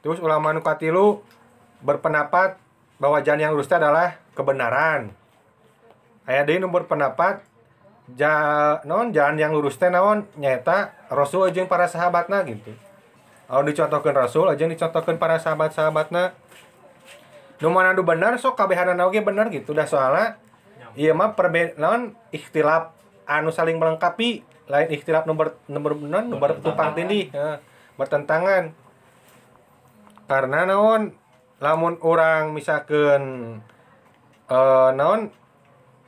Terus 0.03 0.19
ulama 0.19 0.51
nu 0.51 0.63
katilu 0.63 1.23
berpendapat 1.83 2.59
bahwa 2.99 3.19
jalan 3.23 3.43
yang 3.43 3.53
lurus 3.55 3.71
adalah 3.71 4.19
kebenaran. 4.35 5.15
Ayat 6.27 6.47
deui 6.47 6.63
nu 6.63 6.71
berpendapat 6.71 7.43
ja, 8.17 8.35
non 8.89 9.13
jalan 9.13 9.37
yang 9.41 9.53
lurus 9.53 9.77
teh 9.77 9.89
naon? 9.93 10.29
Nyata 10.37 10.93
Rasul 11.13 11.53
jeung 11.53 11.69
para 11.69 11.87
sahabatna 11.89 12.43
gitu. 12.49 12.73
Kalau 13.53 13.69
dicontohkan 13.69 14.17
Rasul 14.17 14.49
aja 14.49 14.65
dicontohkan 14.65 15.21
para 15.21 15.37
sahabat-sahabatna. 15.37 16.33
Nu 17.61 17.69
mana 17.69 17.93
nu 17.93 18.01
bener 18.01 18.41
sok 18.41 18.57
kabehanana 18.57 19.05
oge 19.05 19.21
bener 19.21 19.53
gitu 19.53 19.77
dah 19.77 19.85
soalnya. 19.85 20.41
Iya 20.97 21.13
mah 21.13 21.37
perbe 21.37 21.77
naon 21.77 22.17
ikhtilaf. 22.33 22.97
Anu 23.29 23.53
saling 23.53 23.77
melengkapi. 23.77 24.41
Lain 24.73 24.89
ikhtilaf 24.89 25.29
nomor 25.29 25.61
nomor 25.69 25.93
non 26.01 26.33
nomor 26.33 26.57
tumpang 26.65 26.97
tindih 26.97 27.29
ya, 27.29 27.61
bertentangan. 28.01 28.73
Karena 30.25 30.65
naon? 30.65 31.13
Lamun 31.61 32.01
orang 32.01 32.57
misalkan 32.57 33.21
eh 34.49 34.91
naon 34.97 35.29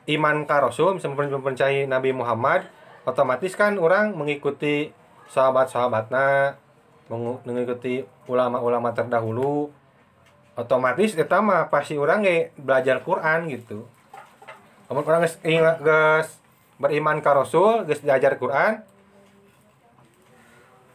iman 0.05 0.45
ka 0.45 0.61
Rasul 0.61 0.97
misalnya 0.97 1.33
mempercayai 1.33 1.89
Nabi 1.89 2.13
Muhammad 2.13 2.69
otomatis 3.05 3.53
kan 3.57 3.77
orang 3.77 4.13
mengikuti 4.13 4.93
sahabat-sahabatna 5.29 6.57
mengu- 7.09 7.41
mengikuti 7.45 8.05
ulama-ulama 8.25 8.93
terdahulu. 8.93 9.69
Otomatis 10.55 11.13
eta 11.19 11.43
mah 11.43 11.67
pasti 11.67 11.99
orang 11.99 12.23
ge 12.23 12.55
belajar 12.55 13.03
Quran 13.03 13.51
gitu. 13.51 13.85
Lamun 14.87 15.03
orang 15.03 15.27
ingat 15.43 15.83
geus 15.83 16.29
beriman 16.79 17.19
ka 17.19 17.35
Rasul 17.35 17.83
geus 17.89 17.99
belajar 17.99 18.37
Quran 18.39 18.83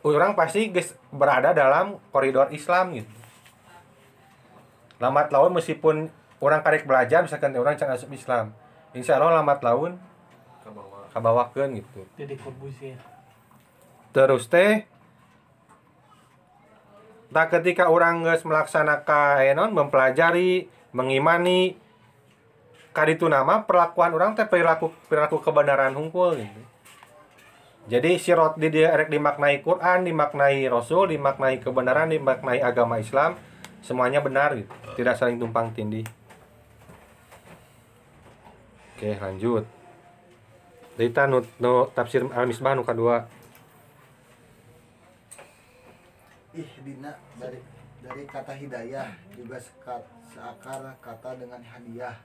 orang 0.01 0.33
pasti 0.33 0.73
geus 0.73 0.97
berada 1.13 1.53
dalam 1.53 2.01
koridor 2.09 2.49
Islam 2.57 2.97
gitu. 2.97 3.13
Lambat 4.97 5.29
laun 5.29 5.53
meskipun 5.53 6.09
orang 6.41 6.65
karek 6.65 6.89
belajar 6.89 7.21
misalkan 7.21 7.53
orang 7.53 7.77
can 7.77 7.93
asup 7.93 8.09
Islam 8.09 8.57
insya 8.95 9.19
Allah 9.19 9.41
lambat 9.41 9.63
laun 9.63 9.95
ke 10.61 10.69
bawah 10.71 11.07
kabawakeun 11.15 11.79
gitu. 11.79 12.03
Jadi 12.19 12.35
Corbusier. 12.39 12.99
terus 14.11 14.51
teh 14.51 14.91
tak 17.31 17.47
ketika 17.55 17.87
orang 17.87 18.27
geus 18.27 18.43
melaksanakan 18.43 19.47
eh, 19.47 19.55
non 19.55 19.71
mempelajari 19.71 20.67
mengimani 20.91 21.79
kaditu 22.91 23.31
nama 23.31 23.63
perlakuan 23.71 24.11
orang 24.11 24.35
teh 24.35 24.51
perilaku 24.51 24.91
perilaku 25.07 25.39
kebenaran 25.39 25.95
hungkul 25.95 26.35
gitu. 26.43 26.63
Jadi 27.91 28.19
sirot 28.19 28.55
di 28.59 28.71
dia 28.71 28.95
rek 28.95 29.11
dimaknai 29.11 29.63
Quran 29.63 30.07
dimaknai 30.07 30.67
Rasul 30.67 31.15
dimaknai 31.15 31.63
kebenaran 31.63 32.11
dimaknai 32.11 32.59
agama 32.63 32.99
Islam 32.99 33.39
semuanya 33.83 34.19
benar 34.19 34.59
gitu. 34.59 34.71
Tidak 34.99 35.15
saling 35.15 35.39
tumpang 35.39 35.71
tindih 35.71 36.03
oke 39.01 39.17
lanjut 39.17 39.65
Dita 41.01 41.25
nu, 41.25 41.41
nu 41.57 41.89
tafsir 41.97 42.21
al-misbah 42.29 42.77
nu 42.77 42.85
kedua 42.85 43.25
ihdina 46.53 47.17
dari 47.41 47.65
dari 48.05 48.29
kata 48.29 48.53
hidayah 48.53 49.09
juga 49.33 49.57
sekat, 49.57 50.05
seakar 50.37 50.93
kata 51.01 51.41
dengan 51.41 51.65
hadiah 51.65 52.21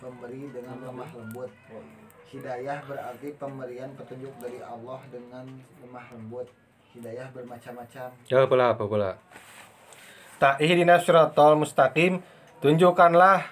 pemberi 0.00 0.48
dengan 0.48 0.80
lemah 0.80 1.10
lembut 1.12 1.52
Hidayah 2.26 2.82
berarti 2.90 3.38
pemberian 3.38 3.94
petunjuk 3.94 4.34
dari 4.42 4.58
Allah 4.58 4.98
dengan 5.14 5.46
lemah 5.78 6.10
lembut. 6.10 6.50
Hidayah 6.90 7.30
bermacam-macam. 7.30 8.08
Ya 8.26 8.42
pula 8.50 8.74
apa 8.74 8.82
pula. 8.82 9.14
Tak 10.42 10.58
ihdinas 10.58 11.06
siratal 11.06 11.54
mustaqim, 11.54 12.18
tunjukkanlah 12.58 13.46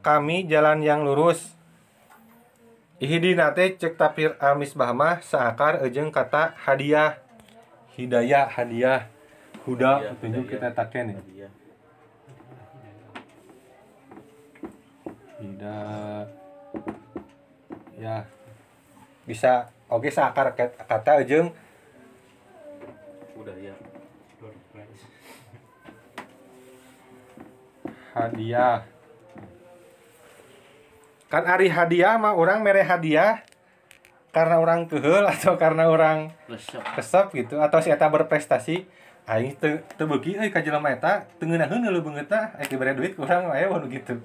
kami 0.00 0.48
jalan 0.48 0.80
yang 0.80 1.04
lurus. 1.04 1.57
Ihdina 2.98 3.54
teh 3.54 3.78
cek 3.78 3.94
tapir 3.94 4.34
al-misbah 4.42 4.90
mah 4.90 5.22
seakar 5.22 5.78
ejeng 5.86 6.10
kata 6.10 6.58
hadiah. 6.58 7.22
Hidayah, 7.94 8.50
hadiah. 8.50 9.06
Huda 9.62 10.18
petunjuk 10.18 10.50
kita 10.50 10.74
taken 10.74 11.14
ya. 11.14 11.20
Iya. 11.30 11.48
Hida 15.38 15.78
ya 17.98 18.16
bisa 19.26 19.70
oke 19.90 20.10
seakar 20.10 20.54
kat- 20.54 20.78
kata 20.86 21.22
ejeng 21.22 21.50
Udah 23.38 23.54
ya. 23.58 23.74
hadiah 28.18 28.82
kan 31.28 31.44
ari 31.44 31.68
hadiah 31.68 32.16
mah 32.16 32.32
orang 32.32 32.64
mere 32.64 32.80
hadiah 32.84 33.44
karena 34.32 34.60
orang 34.60 34.88
kehel 34.88 35.24
atau 35.24 35.56
karena 35.56 35.88
orang 35.88 36.32
Resep. 36.48 37.32
gitu 37.32 37.60
atau 37.60 37.78
si 37.80 37.92
eta 37.92 38.08
berprestasi. 38.08 38.84
Aing 39.28 39.60
teu 39.60 39.84
teu 40.00 40.08
beuki 40.08 40.40
euy 40.40 40.48
ka 40.48 40.64
jelema 40.64 40.88
eta 40.88 41.28
teu 41.36 41.44
ngeunaheun 41.44 41.84
heula 41.84 42.00
beungeutna 42.00 42.56
aya 42.56 42.64
dibere 42.64 42.96
duit 42.96 43.12
ku 43.12 43.28
urang 43.28 43.52
aya 43.52 43.68
waduh 43.68 43.84
gitu. 43.92 44.16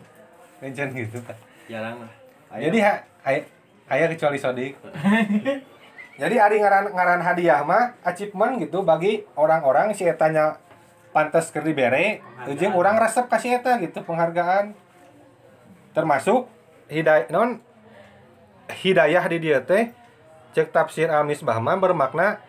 Encen 0.63 0.95
gitu. 0.95 1.19
Jarang 1.67 1.99
lah. 1.99 2.11
jadi 2.55 2.77
ha, 2.87 2.93
aya 3.27 3.43
aya 3.91 4.05
kecuali 4.07 4.39
sodik. 4.39 4.79
Jadi 6.13 6.37
ari 6.37 6.61
ngaran 6.61 6.93
ngaran 6.93 7.25
hadiah 7.25 7.65
mah 7.65 7.97
achievement 8.05 8.61
gitu 8.61 8.85
bagi 8.85 9.25
orang-orang 9.33 9.97
si 9.97 10.05
etanya 10.05 10.61
pantas 11.09 11.49
keur 11.49 11.65
dibere 11.65 12.21
jeung 12.53 12.77
orang 12.77 13.01
resep 13.01 13.25
kasih 13.25 13.57
eta 13.57 13.81
gitu 13.81 14.05
penghargaan. 14.05 14.77
Termasuk 15.97 16.52
hidayah 16.91 17.27
non 17.31 17.59
hidayah 18.71 19.23
di 19.27 19.37
dia 19.39 19.59
teh 19.63 19.91
cek 20.53 20.71
tafsir 20.71 21.09
al-misbah 21.09 21.57
mah 21.59 21.77
bermakna 21.79 22.39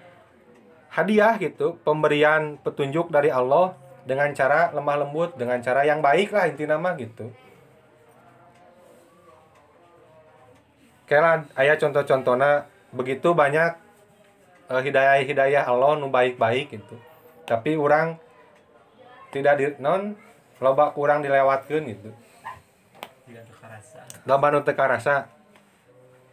hadiah 0.93 1.35
gitu 1.43 1.79
pemberian 1.83 2.61
petunjuk 2.63 3.11
dari 3.11 3.29
Allah 3.31 3.75
dengan 4.05 4.31
cara 4.37 4.71
lemah 4.71 4.97
lembut 5.07 5.35
dengan 5.35 5.59
cara 5.65 5.83
yang 5.83 6.05
baik 6.05 6.31
lah 6.31 6.47
inti 6.47 6.69
nama 6.69 6.93
gitu 6.95 7.33
Kela 11.05 11.45
ayah 11.61 11.77
contoh-contohnya 11.77 12.65
begitu 12.97 13.37
banyak 13.37 13.77
eh, 14.73 14.81
hidayah-hidayah 14.89 15.69
Allah 15.69 16.01
nu 16.01 16.09
baik-baik 16.09 16.73
gitu. 16.73 16.97
Tapi 17.45 17.77
orang 17.77 18.17
tidak 19.29 19.55
di 19.61 19.67
non 19.85 20.17
loba 20.65 20.97
kurang 20.97 21.21
dilewatkan 21.21 21.85
gitu. 21.85 22.09
Nu 24.25 24.41
teu 24.41 24.73
karasa. 24.73 25.29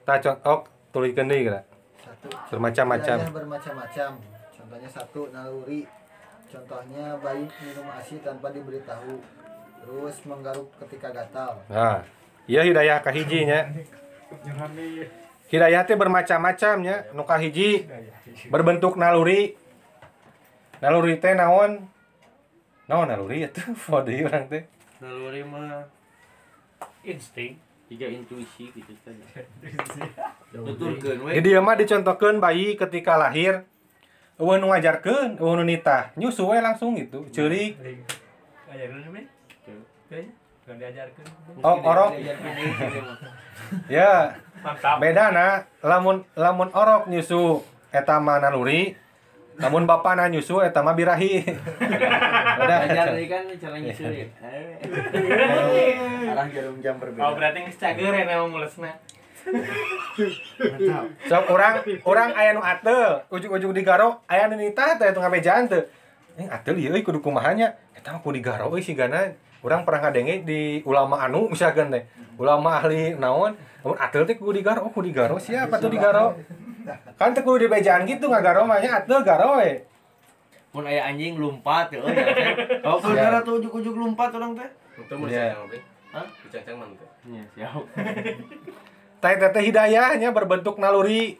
Ta 0.07 0.17
contoh 0.23 0.63
deui 0.95 1.11
geura. 1.11 1.61
Satu. 1.99 2.27
Bermacam-macam. 2.55 3.17
Bermacam-macam. 3.35 4.09
Contohnya 4.55 4.89
satu 4.89 5.27
naluri. 5.35 5.83
Contohnya 6.51 7.15
bayi 7.19 7.47
minum 7.63 7.87
ASI 7.91 8.23
tanpa 8.23 8.51
diberitahu. 8.51 9.19
Terus 9.83 10.15
menggaruk 10.23 10.71
ketika 10.83 11.11
gatal. 11.11 11.59
Nah, 11.67 12.03
iya 12.47 12.63
hidayah 12.63 13.03
kahiji 13.03 13.43
nya. 13.47 13.67
Hidayah 15.51 15.83
teh 15.83 15.99
bermacam-macam 15.99 16.75
nya. 16.79 16.95
Nu 17.11 17.27
kahiji 17.27 17.87
berbentuk 18.47 18.95
naluri. 18.95 19.59
Naluri 20.79 21.19
teh 21.19 21.35
naon? 21.35 21.91
Naon 22.87 23.07
naluri 23.11 23.51
itu? 23.51 23.61
Fode 23.75 24.15
urang 24.23 24.47
teh. 24.47 24.63
Naluri 25.03 25.43
mah 25.43 25.85
Insting. 27.01 27.70
Tiga 27.91 28.07
intuisi 28.07 28.71
gitu 28.71 28.95
kan. 29.03 29.19
Tuturkeun 30.55 31.27
we. 31.27 31.35
Jadi 31.35 31.59
mah 31.59 31.75
dicontohkan 31.75 32.39
bayi 32.39 32.79
ketika 32.79 33.19
lahir 33.19 33.67
eueuh 34.39 34.55
nu 34.57 34.71
ngajarkeun, 34.71 35.35
eueuh 35.35 35.59
nu 35.59 35.67
nitah, 35.67 36.15
nyusu 36.15 36.47
we 36.47 36.63
langsung 36.63 36.95
gitu, 36.95 37.27
ceurik. 37.35 37.75
Kayaknya. 38.71 40.31
Kan 40.63 40.75
diajarkan. 40.79 41.25
Oh, 41.59 41.77
orok. 41.83 42.11
Ya, 43.87 44.35
Mantap. 44.65 44.99
beda 44.99 45.31
na 45.31 45.63
lamun 45.79 46.27
lamun 46.35 46.69
orok 46.75 47.07
nyusu 47.07 47.63
eta 47.91 48.19
mah 48.19 48.39
naluri, 48.41 48.95
lamun 49.59 49.83
bapana 49.89 50.31
nyusu 50.31 50.63
eta 50.63 50.79
mah 50.79 50.95
birahi. 50.95 51.43
Beda. 51.43 52.75
Ajar 52.87 53.07
deui 53.11 53.27
kan 53.27 53.43
cara 53.59 53.77
nyusuin. 53.81 54.29
Arah 56.31 56.47
jarum 56.47 56.77
jam 56.79 56.95
Oh 56.95 56.99
berbeda. 57.03 57.35
berarti 57.35 57.59
geus 57.67 57.79
cager 57.79 58.13
ya 58.15 58.23
nama 58.23 58.47
mulesna. 58.47 58.91
So 61.25 61.35
orang 61.49 61.81
orang 62.05 62.29
aya 62.37 62.53
nu 62.53 62.61
atel, 62.61 63.25
ujug-ujug 63.33 63.73
digaro 63.73 64.21
aya 64.29 64.47
nu 64.47 64.55
nitah 64.55 65.01
teh 65.01 65.09
itu 65.09 65.19
ngabejaan 65.19 65.67
teh. 65.67 65.83
Ini 66.39 66.47
atel 66.47 66.79
ieu 66.79 66.95
euy 66.95 67.03
kudu 67.03 67.19
kumaha 67.19 67.51
nya? 67.51 67.75
Eta 67.97 68.15
mah 68.15 68.23
kudu 68.23 68.39
digaro 68.39 68.71
euy 68.71 68.85
sigana 68.85 69.33
Urang 69.61 69.85
pernah 69.85 70.09
ngadenge 70.09 70.41
di 70.41 70.81
ulama 70.89 71.21
anu 71.21 71.45
misalkan 71.45 71.93
teh. 71.93 72.01
Ulama 72.41 72.81
ahli 72.81 73.13
naon, 73.13 73.53
namun 73.85 73.97
atel 74.01 74.25
teh 74.25 74.33
kudu 74.33 74.57
digaro, 74.57 74.89
oh 74.89 74.91
kudu 74.93 75.13
digaro 75.13 75.37
siapa 75.37 75.77
tuh 75.77 75.93
digaro? 75.93 76.33
Kan 77.17 77.33
teh 77.35 77.41
kudu 77.41 77.67
dibejaan 77.67 78.03
gitu 78.09 78.27
ngagaro 78.29 78.65
mah 78.65 78.81
nya 78.81 79.01
atel 79.03 79.21
garo 79.21 79.61
we. 79.61 79.81
Mun 80.71 80.87
aya 80.87 81.03
anjing 81.11 81.35
lumpat 81.35 81.91
euy. 81.91 82.15
Oh, 82.81 82.95
bener 82.97 83.43
tuh 83.43 83.59
ujug-ujug 83.59 83.95
lumpat 83.95 84.31
orang 84.31 84.55
teh. 84.55 84.69
Itu 84.95 85.13
mau 85.19 85.27
Iya. 85.27 85.51
dicacang 85.51 85.67
teh. 85.67 85.81
Hah? 86.15 86.25
Dicacang 86.47 86.75
mana 86.79 86.93
teh? 86.95 87.09
Iya, 87.27 87.43
siap. 87.55 87.83
Teh 89.21 89.33
teh 89.37 89.63
hidayahnya 89.67 90.33
berbentuk 90.33 90.81
naluri. 90.81 91.37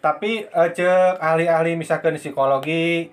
Tapi 0.00 0.48
eh, 0.48 0.68
cek 0.72 1.20
ahli-ahli 1.20 1.76
misalkan 1.76 2.16
psikologi, 2.16 3.12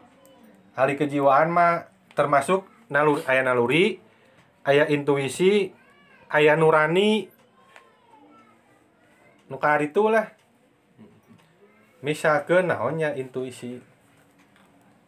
ahli 0.71 0.93
kejiwaan 0.95 1.51
mah 1.51 1.91
termasuk 2.15 2.63
naluri 2.87 3.23
aya 3.27 3.43
naluri, 3.43 3.99
aya 4.63 4.87
intuisi, 4.87 5.71
aya 6.31 6.55
nurani. 6.55 7.27
Nu 9.47 9.57
itu 9.57 10.03
lah. 10.07 10.27
Misalkan 11.99 12.67
naonnya 12.67 13.13
intuisi. 13.13 13.79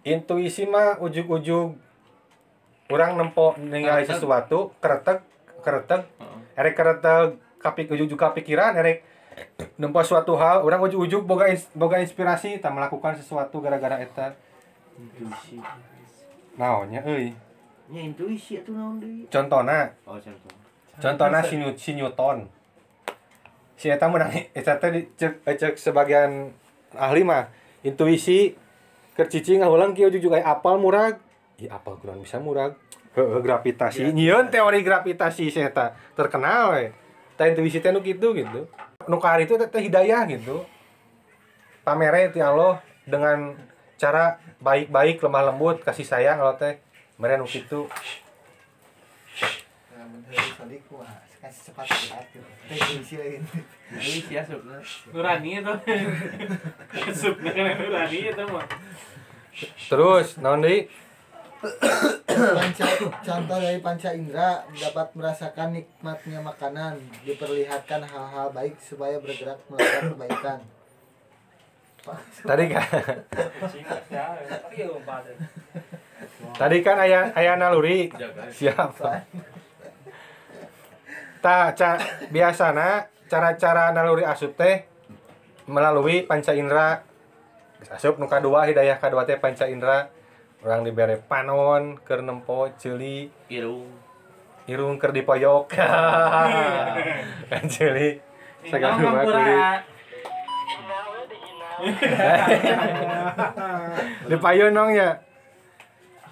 Intuisi 0.01 0.63
mah 0.65 0.97
ujug-ujug 0.97 1.75
orang 2.89 3.11
nempo 3.13 3.53
ningali 3.59 4.03
sesuatu, 4.03 4.73
keretek, 4.79 5.21
keretek, 5.61 6.01
Heeh. 6.17 6.39
erek 6.57 6.73
keretek 6.73 7.37
kapik 7.59 7.91
ujug 7.91 8.15
kapikiran 8.15 8.73
erek 8.73 9.03
nempo 9.75 9.99
suatu 10.01 10.33
hal 10.33 10.63
orang 10.63 10.81
ujug-ujug 10.81 11.21
boga 11.21 11.47
ins- 11.47 11.69
boga 11.71 11.99
inspirasi 11.99 12.57
tak 12.57 12.71
melakukan 12.71 13.13
sesuatu 13.13 13.59
gara-gara 13.59 13.99
eta 13.99 14.33
Intuisi. 14.95 15.59
naonnya 16.55 17.03
euy 17.05 17.35
Nya 17.89 18.01
intuisi 18.01 18.57
atuh 18.57 18.73
naon 18.73 18.97
deui? 18.97 19.27
contohna 19.27 19.91
Oh, 20.03 20.15
contoh. 20.15 20.51
contohna 20.97 21.39
si, 21.41 21.55
si 21.77 21.91
Newton 21.93 22.47
si 23.79 23.87
eta 23.87 24.11
menang 24.11 24.35
eta 24.51 24.75
teh 24.75 25.07
cek 25.15 25.47
eh, 25.47 25.55
cek 25.55 25.79
sebagian 25.79 26.51
ahli 26.99 27.23
mah 27.23 27.47
intuisi 27.79 28.51
kercicing 29.15 29.63
ulang 29.63 29.95
kieu 29.95 30.11
ujug 30.11 30.35
aya 30.35 30.51
apal 30.51 30.75
murag. 30.75 31.15
Ih, 31.59 31.71
apal 31.71 31.95
kurang 31.99 32.19
bisa 32.19 32.43
murag. 32.43 32.75
Heeh, 33.15 33.39
gravitasi. 33.39 34.11
Nyieun 34.11 34.51
teori 34.51 34.83
gravitasi 34.83 35.47
si 35.47 35.59
eta 35.63 35.95
terkenal 36.11 36.75
we. 36.75 36.91
Tah 37.39 37.47
intuisi 37.47 37.79
teh 37.79 37.95
nu 37.95 38.03
kitu 38.03 38.35
gitu. 38.35 38.67
Nu 39.07 39.17
itu 39.39 39.53
teh 39.55 39.81
hidayah 39.83 40.27
gitu. 40.27 40.67
Pamere 41.87 42.35
ti 42.35 42.43
Allah 42.43 42.83
dengan 43.07 43.55
cara 43.95 44.43
baik-baik 44.59 45.23
lemah 45.23 45.55
lembut 45.55 45.79
kasih 45.87 46.03
sayang 46.03 46.35
kalau 46.43 46.59
teh. 46.59 46.83
Mere 47.15 47.39
nu 47.39 47.47
kitu 47.47 47.87
Kasih 51.39 51.71
lain. 52.11 53.41
Intuisi 53.95 54.35
asupna. 54.35 54.75
Nurani 55.15 55.63
itu. 55.63 55.73
Supnya 57.15 57.51
kan 57.55 57.75
nurani 57.79 58.19
itu 58.27 58.43
mah. 58.51 58.67
terus 59.91 60.39
deui 60.39 60.87
Panca, 61.59 62.87
contoh 63.19 63.57
dari 63.59 63.83
panca 63.83 64.15
indera 64.15 64.63
dapat 64.71 65.11
merasakan 65.11 65.75
nikmatnya 65.75 66.39
makanan, 66.39 66.95
diperlihatkan 67.27 67.99
hal-hal 68.07 68.47
baik 68.55 68.79
supaya 68.79 69.19
bergerak 69.19 69.59
melakukan 69.67 70.15
kebaikan. 70.15 70.59
tadi 72.47 72.63
kan 72.71 72.79
ya. 74.07 74.23
Ya 74.79 74.87
tadi 76.55 76.77
kan 76.79 76.95
aya 76.95 77.27
aya 77.35 77.59
naluri 77.59 78.07
Jaga. 78.15 78.47
siapa 78.51 79.27
ta 81.39 81.71
ca 81.71 81.95
biasana 82.27 83.07
cara-cara 83.31 83.95
naluri 83.95 84.27
asup 84.27 84.55
teh 84.59 84.83
melalui 85.69 86.27
panca 86.27 86.51
indera. 86.51 87.03
Asup 87.87 88.19
nu 88.19 88.27
kadua 88.27 88.67
hidayah 88.67 88.99
kadua 88.99 89.23
teh 89.23 89.39
panca 89.39 89.69
indera. 89.69 90.11
Orang 90.59 90.83
dibere 90.83 91.15
panon 91.15 91.95
keur 92.03 92.19
nempo 92.19 92.67
ceuli 92.75 93.31
irung. 93.47 93.87
irung 94.67 94.99
keur 94.99 95.15
dipoyok. 95.15 95.71
Kan 97.49 97.63
ceuli 97.71 98.19
sagala 98.67 98.99
Ngomong 98.99 99.23
kuli 99.23 99.31
pura. 99.31 99.71
di 104.27 104.35
payun 104.35 104.75
dong 104.75 104.91
ya. 104.91 105.23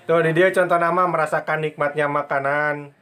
Tuh 0.03 0.19
di 0.19 0.35
dia 0.35 0.51
contoh 0.51 0.75
nama 0.75 1.07
merasakan 1.07 1.63
nikmatnya 1.63 2.11
makanan 2.11 2.96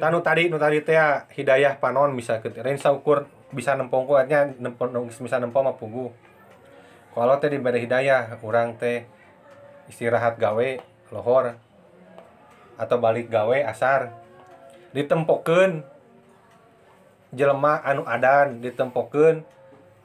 Tanu 0.00 0.24
tadi 0.24 0.48
nu 0.48 0.56
tadi 0.56 0.80
teh 0.80 0.96
ya, 0.96 1.28
hidayah 1.28 1.76
panon 1.76 2.16
bisa 2.16 2.40
ke 2.40 2.48
lain 2.56 2.80
saukur 2.80 3.28
bisa 3.52 3.76
nempong 3.76 4.08
kuatnya 4.08 4.48
nempong 4.56 4.96
bisa 5.12 5.36
nempong 5.36 5.68
mah 5.68 5.76
punggu 5.76 6.08
kalau 7.10 7.36
teh 7.36 7.52
diberi 7.52 7.84
hidayah 7.84 8.40
orang 8.40 8.80
teh 8.80 9.04
istirahat 9.90 10.38
gawe 10.38 10.68
lohor 11.10 11.58
atau 12.78 12.96
balik 12.96 13.28
gawe 13.28 13.66
asar. 13.66 14.14
Ditempokeun 14.94 15.82
jelema 17.34 17.82
anu 17.82 18.06
adan 18.06 18.62
ditempokeun 18.62 19.42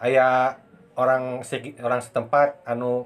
aya 0.02 0.60
orang 0.98 1.46
segi, 1.46 1.78
orang 1.80 2.02
setempat 2.02 2.62
anu 2.66 3.06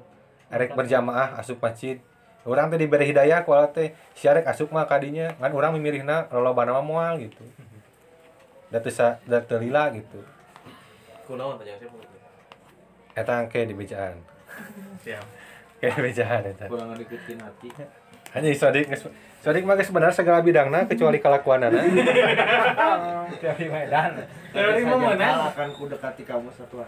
erek 0.49 0.73
berjamaah 0.73 1.38
asup 1.38 1.62
masjid 1.62 2.02
orang 2.47 2.71
teh 2.71 2.80
diberi 2.80 3.10
hidayah 3.12 3.43
ku 3.43 3.52
teh 3.75 3.91
syarek 4.15 4.47
asup 4.47 4.71
mah 4.71 4.88
kadinya 4.88 5.36
kan 5.36 5.52
orang 5.52 5.75
memilihna 5.75 6.28
lolobana 6.32 6.71
mah 6.80 6.86
moal 6.86 7.13
gitu 7.19 7.43
da 8.71 8.80
teu 8.80 8.93
sa 8.93 9.19
da 9.28 9.43
teu 9.43 9.60
lila 9.60 9.89
gitu 9.91 10.21
Kunaon 11.28 11.62
tanya 11.62 11.78
siapa? 11.78 11.97
eta 13.13 13.36
ke 13.52 13.67
di 13.67 13.75
bejaan 13.75 14.15
Siap. 15.04 15.25
ke 15.84 15.88
di 15.89 15.99
bejaan 15.99 16.41
eta 16.47 16.65
kurang 16.71 16.95
deketin 16.95 17.38
hati 17.43 17.69
hanya 18.30 18.49
sodik 18.56 18.88
sodik 19.41 19.65
mah 19.65 19.75
benar 19.75 20.12
segala 20.13 20.39
bidangna 20.39 20.86
kecuali 20.86 21.17
kelakuanana 21.17 21.82
Dari 23.39 23.65
Medan. 23.73 24.19
Dari 24.52 24.84
Saja 24.84 24.97
mana? 24.99 25.47
akan 25.49 25.67
ku 25.73 25.88
dekati 25.88 26.28
kamu 26.28 26.52
satu 26.52 26.84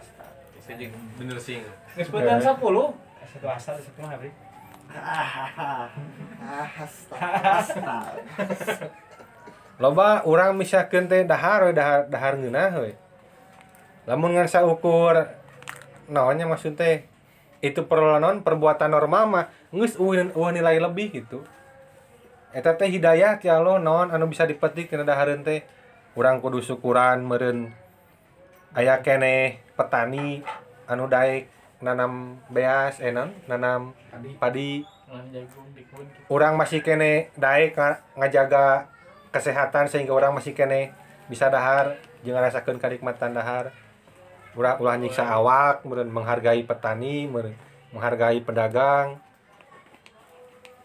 juga 0.62 0.98
bener 1.18 1.38
sing. 1.42 1.64
Geus 1.96 2.08
beutan 2.12 2.38
10. 2.38 2.54
Satu 2.54 3.46
asal 3.48 3.74
satu 3.80 3.98
mah 4.04 4.14
loba 9.82 10.22
orang 10.22 10.54
misahkan 10.54 11.10
teh 11.10 11.26
dahar 11.26 11.74
dahar 11.74 12.06
dahar 12.06 12.38
ngeunah 12.38 12.72
we. 12.78 12.94
Lamun 14.06 14.34
ngan 14.34 14.46
ukur 14.66 15.26
naonnya 16.10 16.46
maksud 16.46 16.78
teh? 16.78 17.06
Itu 17.62 17.86
perlanon 17.86 18.42
perbuatan 18.42 18.90
normal 18.90 19.24
mah 19.30 19.46
ngus 19.70 19.94
uang 19.98 20.34
nilai 20.54 20.82
lebih 20.82 21.14
gitu. 21.14 21.46
Eta 22.52 22.76
teh 22.76 22.90
hidayah 22.90 23.38
ti 23.38 23.48
Allah 23.48 23.78
naon 23.78 24.10
anu 24.10 24.28
bisa 24.28 24.44
dipetik 24.44 24.90
tina 24.90 25.06
dahareun 25.06 25.46
teh? 25.46 25.64
Urang 26.18 26.44
kudu 26.44 26.60
syukuran 26.60 27.24
meureun 27.24 27.72
aya 28.76 29.00
keneh 29.00 29.62
petani 29.78 30.44
anu 30.90 31.08
daek. 31.08 31.61
Nanam 31.82 32.38
beas 32.48 33.02
eh 33.02 33.10
non 33.10 33.34
nanam 33.50 33.92
padi. 34.38 34.86
Lan 35.10 35.28
jagung 35.28 35.68
di 35.76 35.84
kebun. 35.84 36.08
orang 36.32 36.56
masih 36.56 36.80
kene 36.80 37.28
daek 37.36 37.76
nga- 37.76 38.00
ngajaga 38.16 38.88
kesehatan 39.34 39.90
sehingga 39.90 40.16
orang 40.16 40.32
masih 40.32 40.56
kene 40.56 40.94
bisa 41.28 41.52
dahar. 41.52 41.98
Jeung 42.22 42.38
ngarasakeun 42.38 42.78
kanikmatan 42.78 43.34
dahar. 43.34 43.74
Ulah 44.54 44.78
ulah 44.78 44.96
nyiksa 44.96 45.26
awak 45.26 45.82
meureun 45.82 46.08
menghargai 46.08 46.62
petani 46.64 47.26
meureun 47.26 47.58
menghargai 47.92 48.40
pedagang. 48.40 49.20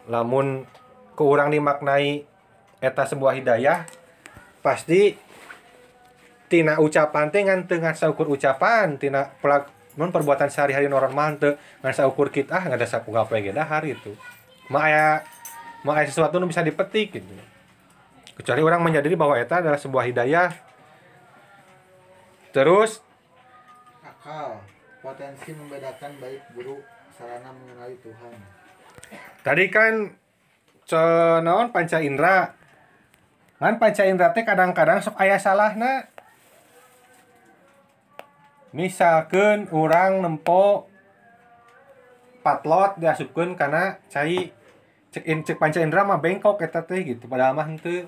Lamun 0.10 0.66
ku 1.14 1.30
urang 1.30 1.54
dimaknai 1.54 2.26
eta 2.82 3.06
sebuah 3.06 3.38
hidayah 3.38 3.86
pasti 4.62 5.18
tina 6.48 6.80
ucapan 6.80 7.28
teh 7.32 7.44
ngan 7.44 7.68
teu 7.68 7.80
ngan 7.80 7.96
saukur 7.96 8.28
ucapan 8.32 8.96
tina 8.96 9.36
pelak 9.44 9.77
non 9.98 10.14
perbuatan 10.14 10.48
sehari-hari 10.54 10.86
normal 10.86 11.42
teu 11.42 11.58
ngan 11.82 11.94
saukur 11.94 12.30
kita 12.30 12.62
ah 12.62 12.64
nggak 12.70 12.80
ada 12.80 12.88
sapu 12.88 13.10
dahar 13.12 13.82
gitu 13.84 14.14
mah 14.68 14.84
aya 14.84 15.06
mah 15.88 15.96
aya 15.96 16.08
sesuatu 16.08 16.40
nu 16.40 16.52
bisa 16.52 16.64
dipetik 16.64 17.16
gitu. 17.16 17.34
Kecuali 18.38 18.62
orang 18.62 18.84
menyadari 18.84 19.18
bahwa 19.18 19.34
eta 19.40 19.64
adalah 19.64 19.80
sebuah 19.82 20.06
hidayah. 20.12 20.54
Terus 22.54 23.02
akal 24.04 24.62
potensi 25.02 25.56
membedakan 25.56 26.20
baik 26.22 26.42
buruk 26.54 26.84
sarana 27.16 27.50
mengenali 27.50 27.98
Tuhan. 28.04 28.34
tadi 29.42 29.72
kan 29.72 30.12
ce- 30.84 31.42
naon 31.42 31.72
panca 31.72 32.04
indera. 32.04 32.54
Kan 33.58 33.82
panca 33.82 34.04
indera 34.06 34.36
teh 34.36 34.44
kadang-kadang 34.44 35.02
sok 35.02 35.18
aya 35.18 35.40
salahna 35.40 36.12
misalkan 38.76 39.72
orang 39.72 40.20
nempo 40.24 40.88
patlot 42.44 42.96
diasupkeun 43.00 43.60
karena 43.60 44.00
cai 44.08 44.56
cek 45.12 45.24
in 45.28 45.44
cek 45.44 45.60
panca 45.60 45.84
indera 45.84 46.08
mah 46.08 46.20
bengkok 46.24 46.64
eta 46.64 46.84
teh 46.88 47.04
gitu. 47.04 47.28
Padahal 47.28 47.52
mah 47.52 47.68
henteu 47.68 48.08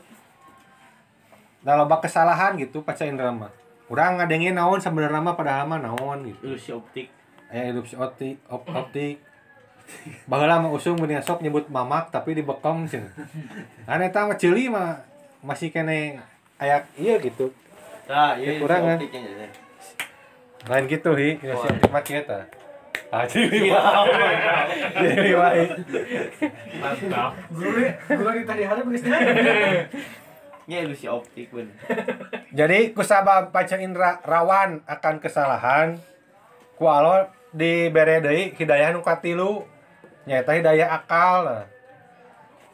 da 1.59 1.75
loba 1.75 1.99
kesalahan 1.99 2.55
gitu 2.55 2.83
panca 2.87 3.03
indera 3.03 3.35
mah. 3.35 3.51
Urang 3.91 4.21
ngadengin 4.21 4.55
naon 4.55 4.79
sebenarnya 4.79 5.19
mah 5.19 5.35
padahal 5.35 5.67
mah 5.67 5.79
naon 5.83 6.23
gitu. 6.23 6.55
Ilusi 6.55 6.71
optik. 6.71 7.07
Aya 7.49 7.73
erupsi 7.73 7.99
optik 7.99 8.39
op, 8.47 8.63
optik. 8.71 9.19
Baheula 10.29 10.61
mah 10.61 10.71
usung 10.71 10.95
mun 10.95 11.11
sok 11.19 11.41
nyebut 11.43 11.67
mamak 11.67 12.13
tapi 12.13 12.37
dibekom 12.37 12.85
cenah 12.85 13.09
kan 13.89 13.99
eta 13.99 14.29
mah 14.29 14.37
ceuli 14.37 14.69
mah 14.69 15.01
masih 15.43 15.73
kene 15.73 16.21
aya 16.61 16.85
iya 16.95 17.19
gitu. 17.19 17.51
Nah 18.07 18.39
iya 18.39 18.55
ilusi 18.55 18.63
Kurang, 18.63 18.81
kan? 18.85 18.99
Jadi 20.59 20.67
lain 20.67 20.83
gitu 20.91 21.15
hi. 21.15 21.39
Ilusi 21.39 21.67
optik 21.71 21.91
mah 21.91 22.03
kieu 22.03 22.23
tah 22.27 22.43
ah 23.09 23.23
ceuli 23.23 23.71
mah 23.71 25.51
hi. 25.55 25.65
Mantap. 26.83 27.31
Guru 27.49 27.81
guru 28.11 28.29
di 28.35 28.43
tadi 28.43 28.63
hari 28.67 28.81
geus 28.83 29.03
ya 30.69 30.85
ilusi 30.85 31.09
optik 31.09 31.49
bener 31.49 31.73
jadi 32.53 32.93
kusabab 32.93 33.49
panca 33.49 33.79
indera 33.79 34.19
rawan 34.25 34.83
akan 34.85 35.15
kesalahan. 35.17 35.87
Ku 36.79 36.87
Allah 36.87 37.29
dibere 37.51 38.23
deui 38.23 38.55
hidayah 38.55 38.95
nu 38.95 39.03
katilu. 39.03 39.67
Nyaeta 40.23 40.55
hidayah 40.55 40.89
akal. 40.95 41.67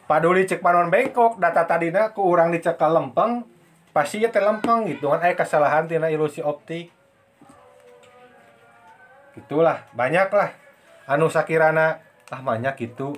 Paduli 0.06 0.46
cek 0.46 0.62
panon 0.62 0.94
bengkok 0.94 1.42
data 1.42 1.66
tadina 1.66 2.14
ku 2.14 2.22
urang 2.24 2.54
dicekal 2.54 2.94
lempeng. 2.94 3.42
Pasti 3.90 4.22
ya 4.22 4.30
teh 4.30 4.38
lempeng 4.38 4.86
gitu 4.86 5.10
kan. 5.10 5.20
Aya 5.26 5.34
kesalahan 5.34 5.90
tina 5.90 6.06
ilusi 6.06 6.38
optik 6.38 6.94
itulah 9.36 9.84
banyak 9.92 10.28
lah 10.32 10.50
anu 11.06 11.28
sakirana 11.28 12.00
ah 12.32 12.40
banyak 12.42 12.74
gitu 12.80 13.14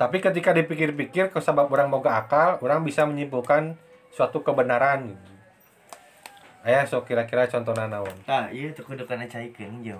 tapi 0.00 0.18
ketika 0.18 0.50
dipikir-pikir 0.50 1.30
kesebab 1.30 1.70
orang 1.70 1.92
boga 1.92 2.18
akal 2.18 2.58
orang 2.64 2.82
bisa 2.82 3.06
menyimpulkan 3.06 3.78
suatu 4.10 4.42
kebenaran 4.42 5.14
gitu. 5.14 5.30
Ayah 6.66 6.82
so 6.86 7.02
kira-kira 7.06 7.46
contoh 7.46 7.70
naon? 7.74 8.10
Tah 8.26 8.50
iya 8.50 8.70
tuh 8.74 8.82
kudu 8.82 9.06
kana 9.06 9.30
caikeun 9.30 9.82
jo. 9.82 9.98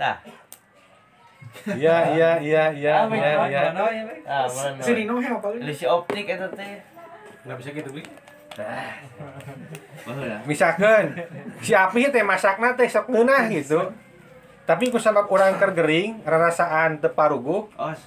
Tah. 0.00 0.16
Iya 1.68 2.16
iya 2.16 2.30
iya 2.40 2.64
iya 2.72 2.94
iya 3.04 3.32
iya. 3.48 3.60
ah 4.24 4.48
mana 4.48 4.80
Sini 4.80 5.04
no 5.04 5.20
apa 5.20 5.52
ilusi 5.52 5.84
optik 5.84 6.32
eta 6.32 6.48
teh. 6.52 6.80
Nggak 7.44 7.56
bisa 7.60 7.70
gitu, 7.76 7.92
Bli. 7.92 8.04
baheula 8.56 10.40
misalkan 10.48 11.12
si 11.60 11.76
api 11.76 12.08
teh 12.08 12.24
masakna 12.24 12.72
teh 12.72 12.88
sok 12.88 13.12
ngeunah 13.12 13.52
gitu 13.52 13.84
tapi 14.66 14.90
ku 14.90 14.98
sabab 14.98 15.30
urang 15.30 15.54
keur 15.62 15.72
gering 15.72 16.20
rarasaan 16.26 16.98
teu 16.98 17.14
paruguh 17.14 17.70
os. 17.78 18.02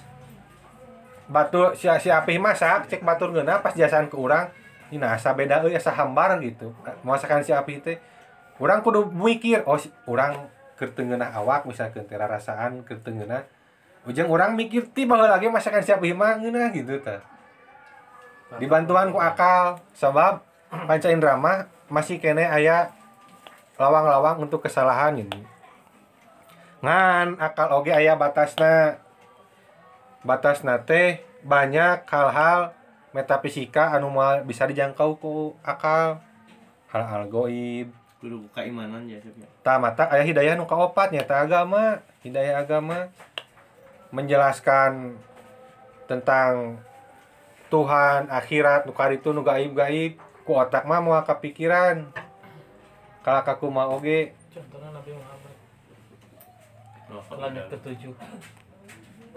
batu 1.30 1.72
si, 1.72 1.88
si 2.04 2.12
api 2.12 2.36
masak 2.36 2.92
cek 2.92 3.00
batur 3.00 3.32
ngeunah 3.32 3.64
pas 3.64 3.72
jasaan 3.72 4.12
ke 4.12 4.16
urang 4.20 4.52
ini 4.92 5.00
asa 5.06 5.32
beda 5.32 5.62
euy 5.62 5.78
asa 5.78 5.94
hambar 5.94 6.36
gitu. 6.42 6.74
Masakan 7.06 7.46
si 7.46 7.54
api 7.54 7.80
teh 7.80 7.96
urang 8.60 8.84
kudu 8.84 9.08
mikir 9.08 9.64
oh 9.64 9.80
si, 9.80 9.88
teu 10.76 11.02
ngeunah 11.04 11.32
awak 11.32 11.64
misalkan 11.64 12.04
keur 12.84 12.98
teu 13.00 13.12
ngeunah 13.12 13.42
ujung 14.08 14.28
urang 14.32 14.56
mikir 14.56 14.88
ti 14.96 15.04
baheula 15.04 15.36
lagi 15.36 15.48
masakan 15.48 15.84
si 15.84 15.92
api 15.92 16.16
mah 16.16 16.40
ngeunah 16.40 16.72
gitu 16.72 16.96
tah 17.04 17.20
dibantuan 18.56 19.12
ku 19.12 19.20
akal 19.20 19.80
sebab 19.92 20.40
panca 20.88 21.08
indera 21.12 21.36
mah 21.36 21.68
masih 21.92 22.16
kene 22.16 22.48
aya 22.48 22.90
lawang-lawang 23.76 24.40
untuk 24.40 24.64
kesalahan 24.64 25.20
ini 25.20 25.44
ngan 26.80 27.36
akal 27.40 27.68
oge 27.80 27.92
aya 27.92 28.16
batasna. 28.16 29.00
Batasna 30.20 30.84
teh 30.84 31.24
banyak 31.40 32.04
hal-hal 32.04 32.76
metafisika 33.16 33.96
anu 33.96 34.12
moal 34.12 34.44
bisa 34.44 34.68
dijangkau 34.68 35.16
ku 35.16 35.56
akal. 35.64 36.20
Hal 36.92 37.04
hal 37.06 37.24
goib 37.30 37.88
kudu 38.20 38.52
keimanan 38.52 39.08
ya 39.08 39.16
Sep, 39.16 39.32
ya. 39.32 39.48
ta 39.64 39.80
mata 39.80 40.04
aya 40.12 40.20
hidayah 40.28 40.52
nu 40.52 40.68
kaopat 40.68 41.08
nyata 41.08 41.40
agama 41.40 42.04
hidayah 42.20 42.60
agama. 42.60 43.08
Menjelaskan 44.10 45.16
tentang 46.10 46.82
Tuhan 47.70 48.26
akhirat 48.28 48.84
nu 48.84 48.92
karitu 48.92 49.30
nu 49.30 49.46
gaib 49.46 49.72
gaib 49.72 50.18
ku 50.42 50.58
otak 50.58 50.84
mah 50.84 51.00
moal 51.00 51.22
kepikiran 51.22 52.10
kalau 53.22 53.42
kaku 53.44 53.66
mah 53.70 53.88
oge. 53.88 54.34
Contohnya 54.50 54.89
langit 57.38 57.64
ketujuh. 57.70 58.14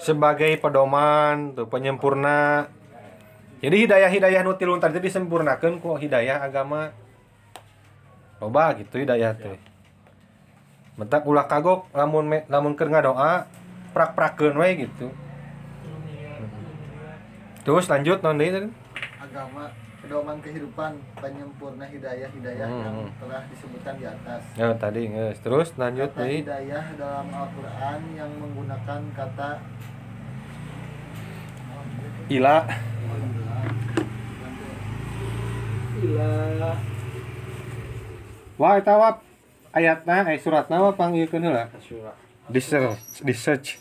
sebagai 0.04 0.60
pedoman 0.60 1.54
tuh 1.56 1.70
penyempurna. 1.70 2.68
Jadi 3.64 3.88
hidayah-hidayah 3.88 4.44
nu 4.44 4.60
tadi 4.60 5.00
disempurnakeun 5.00 5.80
ku 5.80 5.96
hidayah 5.96 6.44
agama. 6.44 6.92
Loba 8.44 8.76
gitu 8.76 9.00
hidayah 9.00 9.32
teh. 9.40 9.56
Mentak 11.00 11.24
ulah 11.24 11.48
kagok 11.48 11.88
lamun 11.96 12.28
me, 12.28 12.40
lamun 12.52 12.76
keur 12.76 12.92
ngadoa 12.92 13.48
prak-prakeun 13.96 14.60
we 14.60 14.70
gitu. 14.84 15.08
Terus 17.64 17.88
lanjut 17.88 18.20
non 18.20 18.36
deui 18.36 18.68
agama 19.24 19.72
pedoman 20.04 20.38
kehidupan 20.44 20.92
penyempurna 21.16 21.88
hidayah 21.88 22.28
hidayah 22.28 22.68
Hmm. 22.68 22.84
yang 22.84 22.98
telah 23.24 23.42
disebutkan 23.48 23.96
di 23.96 24.06
atas. 24.06 24.42
Ya 24.60 24.70
tadi 24.76 25.08
geus 25.08 25.40
terus 25.40 25.72
lanjut 25.80 26.12
kata 26.12 26.28
deui 26.28 26.44
hidayah 26.44 26.86
dalam 27.00 27.28
Al-Quran 27.32 28.00
yang 28.14 28.32
menggunakan 28.36 29.00
kata 29.16 29.50
ila. 32.28 32.58
Ilah 36.04 36.76
wah 38.60 38.76
eta 38.76 38.94
wap 39.00 39.24
ayatna 39.72 40.28
eh 40.28 40.38
suratna 40.38 40.84
mah 40.84 40.94
panggilkeun 41.00 41.48
heula 41.48 41.72
di 42.52 42.60
search 42.60 43.24
di 43.24 43.32
search 43.32 43.80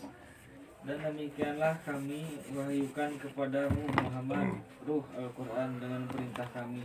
Dan 0.82 0.98
demikianlah 0.98 1.78
kami 1.86 2.42
wahyukan 2.50 3.14
kepadamu 3.22 3.86
Muhammad 4.02 4.58
ruh 4.82 5.06
Al-Quran 5.14 5.78
dengan 5.78 6.02
perintah 6.10 6.48
kami. 6.50 6.82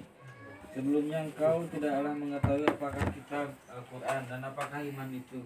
Sebelumnya 0.77 1.25
engkau 1.25 1.65
tidaklah 1.73 2.13
mengetahui 2.13 2.69
apakah 2.69 3.05
kitab 3.09 3.49
Al-Quran 3.65 4.21
dan 4.29 4.39
apakah 4.45 4.77
iman 4.85 5.09
itu. 5.09 5.41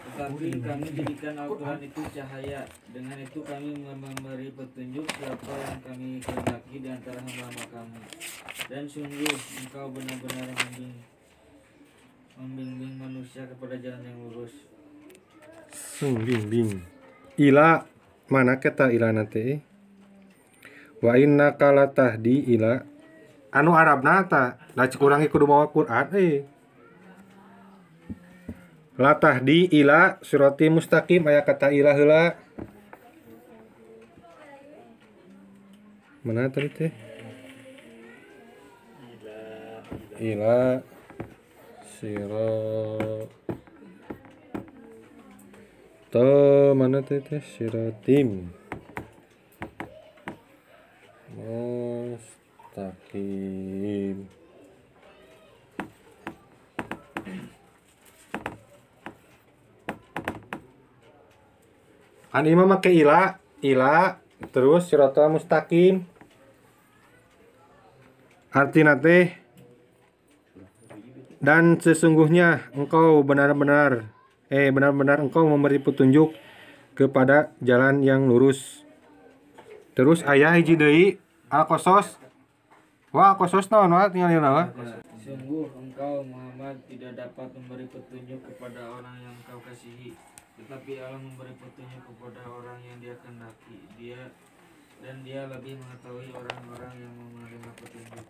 Tetapi 0.00 0.64
kami 0.64 0.86
jadikan 0.96 1.36
Al-Quran 1.44 1.80
itu 1.84 2.00
cahaya. 2.16 2.64
Dengan 2.88 3.20
itu 3.20 3.44
kami 3.44 3.76
memberi 3.84 4.48
petunjuk 4.56 5.04
siapa 5.20 5.52
yang 5.60 5.78
kami 5.84 6.08
kehendaki 6.24 6.76
di 6.80 6.88
antara 6.88 7.20
hamba-hamba 7.20 7.64
kami. 7.68 8.00
Dan 8.72 8.88
sungguh 8.88 9.36
engkau 9.60 9.92
benar-benar 9.92 10.48
membimbing 10.48 10.96
Membimbing 12.40 12.96
manusia 12.96 13.44
kepada 13.44 13.76
jalan 13.76 14.00
yang 14.00 14.16
lurus. 14.24 14.64
Sung 15.76 16.24
bing 16.24 16.48
bing. 16.48 16.99
Ila 17.40 17.88
mana 18.28 18.60
kata 18.60 18.92
ila 18.92 19.16
nanti? 19.16 19.56
Wa 21.00 21.16
inna 21.16 21.56
kala 21.56 21.88
tahdi 21.88 22.44
ila 22.52 22.84
anu 23.48 23.72
Arabna 23.72 24.28
ta 24.28 24.60
da 24.76 24.84
kurangi 24.84 25.32
kudu 25.32 25.48
mawa 25.48 25.72
Quran 25.72 26.06
eh. 26.20 26.44
La 29.00 29.16
tahdi 29.16 29.72
ila 29.72 30.20
surati 30.20 30.68
mustaqim 30.68 31.24
aya 31.32 31.40
kata 31.40 31.72
ila 31.72 31.96
heula. 31.96 32.36
Mana 36.20 36.52
tadi 36.52 36.68
teh? 36.68 36.92
Ila 40.20 40.84
sirat 41.96 43.32
To 46.10 46.74
mana 46.74 47.06
teh 47.06 47.22
teh 47.22 47.38
siratim. 47.38 48.50
Mustaqim. 51.38 52.26
Kan 62.34 62.46
imam 62.46 62.66
make 62.66 62.90
ila, 62.90 63.38
ila 63.62 64.18
terus 64.50 64.90
siratal 64.90 65.30
mustaqim. 65.30 66.10
Artinya 68.50 68.98
teh 68.98 69.30
dan 71.38 71.78
sesungguhnya 71.78 72.66
engkau 72.74 73.22
benar-benar 73.22 74.10
eh 74.50 74.68
benar-benar 74.74 75.22
engkau 75.22 75.46
memberi 75.46 75.78
petunjuk 75.78 76.34
kepada 76.98 77.54
jalan 77.62 78.02
yang 78.02 78.26
lurus. 78.26 78.82
Terus 79.94 80.26
ayah 80.26 80.58
hiji 80.58 80.74
deui 80.74 81.06
Al-Qasas. 81.46 82.18
Wah, 83.14 83.34
Al-Qasas 83.34 83.70
naon 83.70 83.94
wah 83.94 84.10
tinggal 84.10 84.42
naon? 84.42 84.74
Sungguh 85.20 85.70
engkau 85.78 86.26
Muhammad 86.26 86.82
tidak 86.90 87.14
dapat 87.14 87.54
memberi 87.54 87.86
petunjuk 87.86 88.42
kepada 88.42 88.82
orang 88.88 89.20
yang 89.20 89.36
kau 89.44 89.60
kasihi 89.60 90.16
Tetapi 90.56 90.96
Allah 90.96 91.20
memberi 91.20 91.52
petunjuk 91.60 92.02
kepada 92.08 92.40
orang 92.48 92.80
yang 92.82 92.96
dia 93.04 93.14
kehendaki 93.20 93.78
Dia 94.00 94.32
dan 95.04 95.20
dia 95.24 95.44
lebih 95.48 95.76
mengetahui 95.76 96.28
orang-orang 96.32 96.92
yang 97.04 97.12
menerima 97.36 97.70
petunjuk 97.76 98.26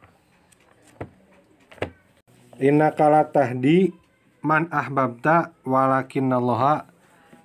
Inna 2.58 2.90
kala 2.90 3.22
tahdi 3.30 3.94
man 4.40 4.68
ahbabta 4.72 5.52
walakinallaha 5.64 6.88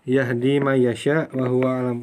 yahdi 0.07 0.63
may 0.63 0.83
yasha 0.83 1.27
wa 1.35 1.45
huwa 1.47 1.69
alam. 1.79 1.99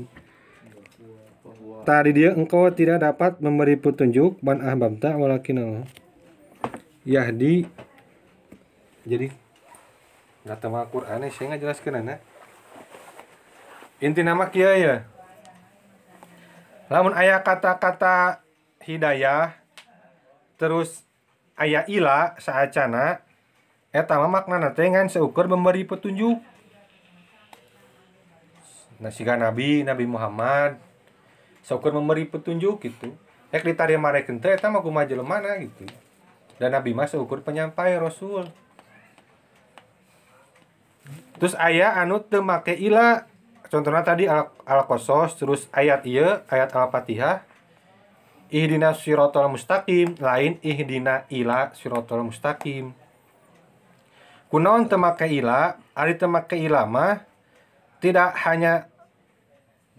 Tadi 1.82 2.10
dia 2.14 2.30
engkau 2.36 2.70
tidak 2.70 3.02
dapat 3.02 3.42
memberi 3.42 3.74
petunjuk 3.74 4.38
man 4.44 4.62
ahbabta 4.62 5.18
walakinallah 5.18 5.88
yahdi. 7.02 7.66
Jadi 9.02 9.34
nggak 10.42 10.58
tahu 10.58 10.74
Al-Quran 10.74 11.26
saya 11.30 11.46
nggak 11.54 11.62
jelaskan 11.62 11.94
anak 12.02 12.18
inti 14.02 14.26
nama 14.26 14.50
kia 14.50 14.74
ya. 14.74 14.96
Lamun 16.90 17.14
ayat 17.14 17.46
kata-kata 17.46 18.42
hidayah 18.82 19.54
terus 20.58 21.06
aya 21.56 21.86
ila 21.86 22.34
saacana 22.42 23.22
eta 23.92 24.16
mah 24.16 24.40
maknana 24.40 24.72
teh 24.72 24.88
ngan 24.88 25.12
seukur 25.12 25.52
memberi 25.52 25.84
petunjuk. 25.84 26.40
Nah 28.96 29.12
nabi 29.36 29.84
nabi 29.84 30.04
Muhammad 30.08 30.80
seukur 31.60 31.92
memberi 31.92 32.24
petunjuk 32.24 32.80
gitu. 32.80 33.12
Ek 33.52 33.60
ditarimarekeun 33.60 34.40
teh 34.40 34.56
eta 34.56 34.72
mah 34.72 34.80
jelemana 35.04 35.60
gitu. 35.60 35.84
Dan 36.56 36.72
nabi 36.72 36.96
mah 36.96 37.04
seukur 37.04 37.44
penyampai 37.44 38.00
rasul. 38.00 38.48
Terus 41.36 41.52
aya 41.60 41.92
anu 42.00 42.24
teu 42.24 42.40
make 42.40 42.72
ila. 42.72 43.28
Contohnya 43.68 44.04
tadi 44.04 44.28
al, 44.28 44.52
al 44.68 44.84
qasas 44.88 45.36
terus 45.36 45.68
ayat 45.72 46.04
ieu 46.08 46.40
ayat 46.48 46.72
al-fatihah. 46.72 47.44
Ihdina 48.52 48.92
siratal 48.92 49.48
mustaqim 49.48 50.16
lain 50.20 50.60
ihdina 50.60 51.24
ila 51.32 51.72
siratal 51.72 52.24
mustaqim 52.24 52.92
kunaon 54.52 54.84
teu 54.84 55.00
make 55.00 55.24
ila 55.32 55.80
ari 55.96 56.20
teu 56.20 56.28
make 56.28 56.52
ila 56.60 56.84
mah 56.84 57.24
tidak 58.04 58.36
hanya 58.44 58.92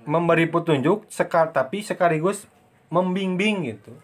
memberi 0.05 0.45
petunjuk 0.45 1.09
sekal 1.09 1.49
tapi 1.49 1.81
sekaligus 1.81 2.45
membimbing 2.93 3.65
gitu 3.73 3.97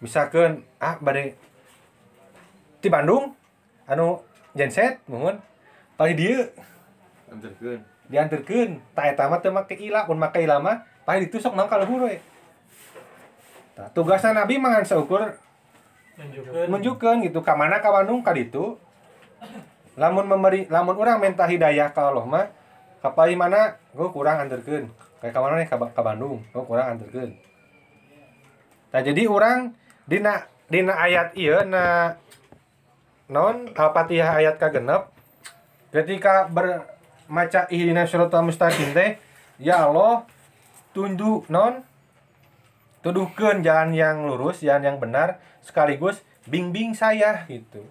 misalkan 0.00 0.64
ah 0.80 0.96
bade 0.96 1.36
di 2.80 2.88
Bandung 2.88 3.36
anu 3.84 4.24
genset 4.56 5.04
mohon 5.04 5.36
paling 6.00 6.16
dia 6.16 6.48
Anterkeun. 7.28 7.84
diantarkeun 8.08 8.70
tak 8.96 9.12
eta 9.12 9.28
mah 9.28 9.44
teu 9.44 9.52
make 9.52 9.76
ila 9.76 10.08
mun 10.08 10.16
make 10.16 10.40
ila 10.40 10.56
mah 10.56 10.88
paling 11.04 11.28
ditu 11.28 11.44
sok 11.44 11.52
mangkal 11.52 11.84
luhur 11.84 12.08
we 12.08 12.16
Tah, 13.76 13.92
tugasna 13.92 14.32
nabi 14.32 14.56
mangan 14.56 14.88
seukur 14.88 15.36
Menunjukkan. 16.68 17.24
Gitu. 17.24 17.38
Ka 17.40 17.56
mana 17.56 17.80
ka 17.80 17.88
Bandung? 17.88 18.20
Ka 18.20 18.36
ditu. 18.36 18.76
Lamun 20.00 20.24
memberi 20.24 20.64
lamun 20.70 20.96
urang 20.96 21.20
minta 21.20 21.44
hidayah 21.44 21.92
ka 21.92 22.08
Allah 22.08 22.24
mah 22.24 22.46
ka 23.04 23.12
paling 23.12 23.36
mana? 23.36 23.76
Gua 23.92 24.08
kurang 24.12 24.40
anterkeun 24.40 24.88
kayak 25.20 25.32
ka 25.34 25.40
mana 25.42 25.60
nih? 25.60 25.68
Ka 25.68 26.00
Bandung. 26.00 26.40
Gua 26.52 26.64
kurang 26.64 26.96
anterkeun 26.96 27.36
nah 28.90 29.00
jadi 29.06 29.30
orang 29.30 29.70
dina 30.10 30.50
dina 30.66 30.98
ayat 30.98 31.38
ieu 31.38 31.62
na 31.62 32.18
non 33.30 33.70
Al-Fatihah 33.70 34.42
ayat 34.42 34.58
kagenep 34.58 35.14
ketika 35.94 36.50
bermaca 36.50 37.70
ihdina 37.70 38.02
syiratal 38.10 38.42
mustaqim 38.42 38.90
teh 38.90 39.14
ya 39.62 39.86
Allah 39.86 40.26
tunjuk 40.90 41.46
non 41.46 41.86
tuduhkan 43.06 43.62
jalan 43.62 43.94
yang 43.94 44.26
lurus 44.26 44.58
jalan 44.58 44.82
yang 44.82 44.98
benar 44.98 45.38
sekaligus 45.64 46.20
bimbing 46.48 46.96
saya 46.96 47.44
gitu. 47.46 47.84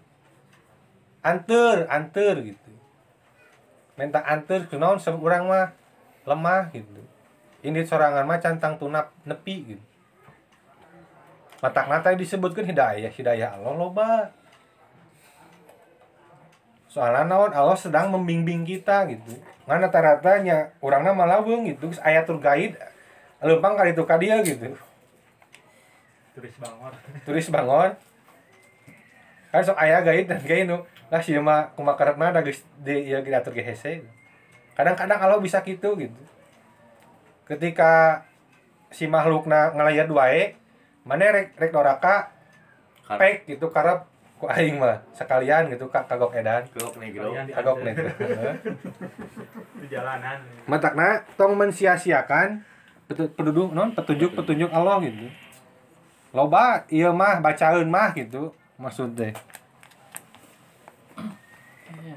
Anter 1.21 1.85
anter 1.89 2.35
gitu. 2.43 2.71
Minta 3.99 4.23
anter 4.23 4.65
ke 4.67 4.75
naon 4.79 4.99
orang 4.99 5.43
mah 5.47 5.67
lemah 6.23 6.71
gitu. 6.71 7.01
Ini 7.59 7.83
sorangan 7.83 8.23
mah 8.23 8.39
cantang 8.39 8.79
tunap 8.79 9.11
nepi 9.27 9.75
gitu. 9.75 9.85
Matak 11.59 11.91
nata 11.91 12.15
disebutkan 12.15 12.63
hidayah 12.63 13.11
hidayah 13.11 13.59
Allah 13.59 13.75
loba. 13.75 14.31
Soalnya 16.87 17.27
naon 17.27 17.51
Allah 17.51 17.75
sedang 17.75 18.09
membimbing 18.15 18.63
kita 18.63 19.03
gitu. 19.11 19.35
Ngan 19.67 19.85
rata-ratanya 19.85 20.73
orangnya 20.79 21.11
malah 21.11 21.43
gitu. 21.43 21.91
Geus 21.91 21.99
aya 22.01 22.23
tur 22.23 22.39
guide 22.39 22.79
lempang 23.39 23.75
kali 23.79 23.95
itu 23.95 24.03
dia 24.03 24.35
gitu 24.43 24.75
turis 26.39 26.55
bangor. 26.55 26.93
Turis 27.27 27.47
bangun 27.51 27.91
kan 29.49 29.65
sok 29.65 29.81
aya 29.81 29.99
guide 30.05 30.29
dan 30.29 30.39
guide 30.39 30.69
nu. 30.69 30.87
Lah 31.09 31.19
sih 31.19 31.35
mah 31.41 31.73
kumakarepna 31.73 32.31
da 32.31 32.39
geus 32.45 32.61
di 32.79 33.11
ieu 33.11 33.19
diatur 33.19 33.51
ge 33.51 33.65
hese 33.65 34.05
kadang-kadang 34.77 35.19
Allah 35.19 35.41
bisa 35.43 35.59
gitu 35.67 35.99
gitu. 35.99 36.21
Ketika 37.43 38.23
si 38.93 39.09
makhlukna 39.11 39.75
ngalayat 39.75 40.07
wae 40.07 40.55
mana 41.03 41.33
rek 41.33 41.57
rek 41.59 41.73
doraka 41.73 42.31
pek 43.09 43.49
gitu 43.49 43.67
karep 43.73 44.05
ku 44.39 44.47
aing 44.47 44.79
mah 44.79 45.03
sekalian 45.11 45.67
gitu 45.73 45.91
kak 45.91 46.07
kagok 46.07 46.37
edan. 46.37 46.63
Kok 46.71 46.95
negro. 47.01 47.33
Kagok 47.33 47.83
nih 47.83 47.93
di 49.81 49.87
jalanan. 49.89 50.39
Matakna 50.69 51.25
tong 51.35 51.57
mensia-siakan 51.57 52.61
petu- 53.09 53.33
penduduk 53.33 53.73
non 53.73 53.91
petunjuk 53.97 54.37
petunjuk 54.37 54.69
Allah 54.69 55.01
gitu 55.01 55.25
loba 56.29 56.85
iya 56.93 57.09
mah 57.09 57.41
bacaun 57.41 57.89
mah 57.89 58.13
gitu 58.13 58.53
maksudnya. 58.77 59.33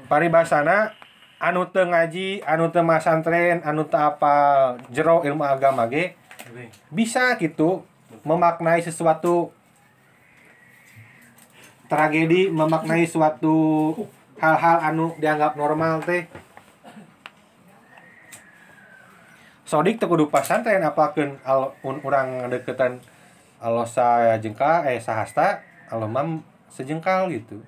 Paribasana 0.05 0.93
anu 1.41 1.65
teu 1.73 1.89
ngaji 1.89 2.45
anu 2.45 2.69
teu 2.69 2.85
masantren 2.85 3.59
anu 3.65 3.83
teu 3.89 3.97
apal 3.97 4.77
jero 4.93 5.25
ilmu 5.25 5.43
agama 5.43 5.89
ge 5.89 6.13
bisa 6.93 7.35
gitu 7.41 7.81
memaknai 8.21 8.79
sesuatu 8.79 9.49
tragedi 11.89 12.47
memaknai 12.53 13.03
suatu 13.09 13.91
hal-hal 14.37 14.77
anu 14.93 15.17
dianggap 15.17 15.57
normal 15.57 16.05
teh. 16.05 16.29
Sodik 19.65 19.97
teu 19.97 20.05
kudu 20.05 20.29
pasantren 20.29 20.85
apakeun 20.85 21.41
al 21.41 21.73
un 21.81 21.97
deketan 23.63 23.71
alosa 23.71 24.35
jengkal 24.43 24.83
eh 24.83 24.99
sahasta 24.99 25.63
alomam 25.87 26.43
sejengkal 26.67 27.31
gitu. 27.31 27.63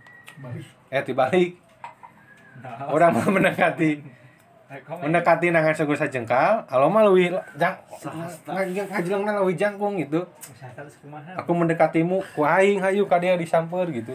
Eh 0.91 0.99
tibalik. 1.03 1.55
Nah. 2.59 2.91
Orang 2.91 3.15
mah 3.15 3.27
mendekati. 3.31 4.03
Mendekati 4.99 5.53
nangan 5.55 5.71
segur 5.71 5.95
sajengkal 5.95 6.67
aloma 6.67 7.05
leuwih 7.05 7.31
jang 7.55 7.79
ngajengna 8.91 9.39
leuwih 9.39 9.55
jangkung 9.55 9.95
gitu. 10.01 10.27
Aku 11.39 11.51
mendekatimu 11.55 12.19
ku 12.35 12.43
aing 12.43 12.83
hayu 12.83 13.07
ka 13.07 13.21
dia 13.21 13.39
disamper 13.39 13.87
gitu. 13.95 14.11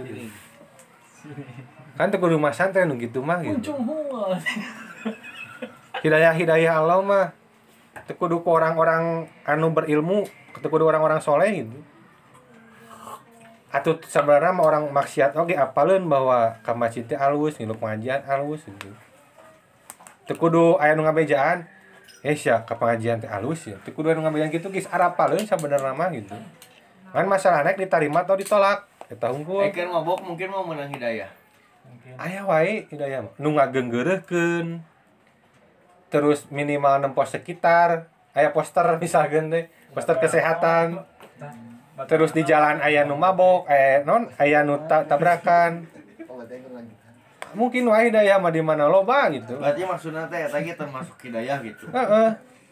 Kan 1.97 2.13
teu 2.13 2.21
kudu 2.21 2.37
mah 2.37 2.53
santren 2.53 2.93
nu 2.93 3.01
gitu 3.01 3.25
mah 3.25 3.41
gitu. 3.41 3.73
Hidayah 6.01 6.33
hidayah 6.33 6.81
Allah 6.81 6.99
mah 7.01 7.27
teu 8.05 8.19
kudu 8.19 8.43
ku 8.43 8.51
orang-orang 8.51 9.31
anu 9.47 9.71
berilmu 9.71 10.27
teu 10.59 10.67
kudu 10.67 10.91
orang-orang 10.91 11.23
soleh 11.23 11.63
gitu. 11.63 11.79
Atau 13.71 14.03
sebenarnya 14.03 14.51
mah 14.51 14.67
orang 14.67 14.85
maksiat 14.91 15.39
oke 15.39 15.55
apaleun 15.55 16.11
bahwa 16.11 16.59
ka 16.67 16.75
masjid 16.75 17.07
teh 17.07 17.15
alus 17.15 17.55
ngilu 17.63 17.79
pengajian 17.79 18.27
alus 18.27 18.67
gitu. 18.67 18.91
Teu 20.27 20.35
kudu 20.35 20.75
aya 20.83 20.99
nu 20.99 21.07
ngabejaan 21.07 21.71
eh 22.27 22.35
sia 22.35 22.67
ka 22.67 22.75
pengajian 22.75 23.23
teh 23.23 23.31
alus 23.31 23.71
ya. 23.71 23.79
Teu 23.87 23.95
kudu 23.95 24.11
anu 24.11 24.27
ngabejaan 24.27 24.51
gitu 24.51 24.75
geus 24.75 24.91
arapaleun 24.91 25.47
sabenerna 25.47 25.95
mah 25.95 26.11
gitu. 26.11 26.35
Kan 27.15 27.27
masalahnya 27.31 27.79
diterima 27.79 28.27
atau 28.27 28.35
ditolak 28.35 28.91
eta 29.07 29.31
hungkul 29.31 29.67
Eh 29.67 29.71
kan 29.71 29.87
mabok 29.87 30.23
mungkin 30.27 30.51
mau 30.51 30.67
menang 30.67 30.91
hidayah. 30.91 31.31
aya 32.19 32.43
wae 32.43 32.91
hidayah 32.91 33.23
mah. 33.23 33.35
Nu 33.39 33.55
terus 36.11 36.51
minimal 36.51 36.99
nempos 36.99 37.31
sekitar 37.31 38.11
aya 38.35 38.51
poster 38.51 38.83
misalkan 39.03 39.49
teh 39.49 39.71
poster 39.95 40.17
kesehatan. 40.19 41.03
Terus 42.09 42.33
di 42.33 42.43
jalan 42.49 42.81
aya 42.81 43.05
nu 43.05 43.13
mabok 43.19 43.69
eh 43.69 44.01
non 44.09 44.33
aya 44.41 44.65
nu 44.65 44.89
ta- 44.89 45.05
tabrakan. 45.05 45.85
Mungkin 47.51 47.83
wae 47.91 48.09
hidayah 48.09 48.39
mah 48.39 48.55
di 48.55 48.63
mana 48.63 48.87
loba 48.87 49.27
gitu. 49.35 49.59
Berarti 49.59 49.83
maksudnya 49.83 50.25
teh 50.31 50.47
ge 50.47 50.75
termasuk 50.79 51.19
hidayah 51.19 51.59
gitu. 51.67 51.91
heeh. 51.91 52.31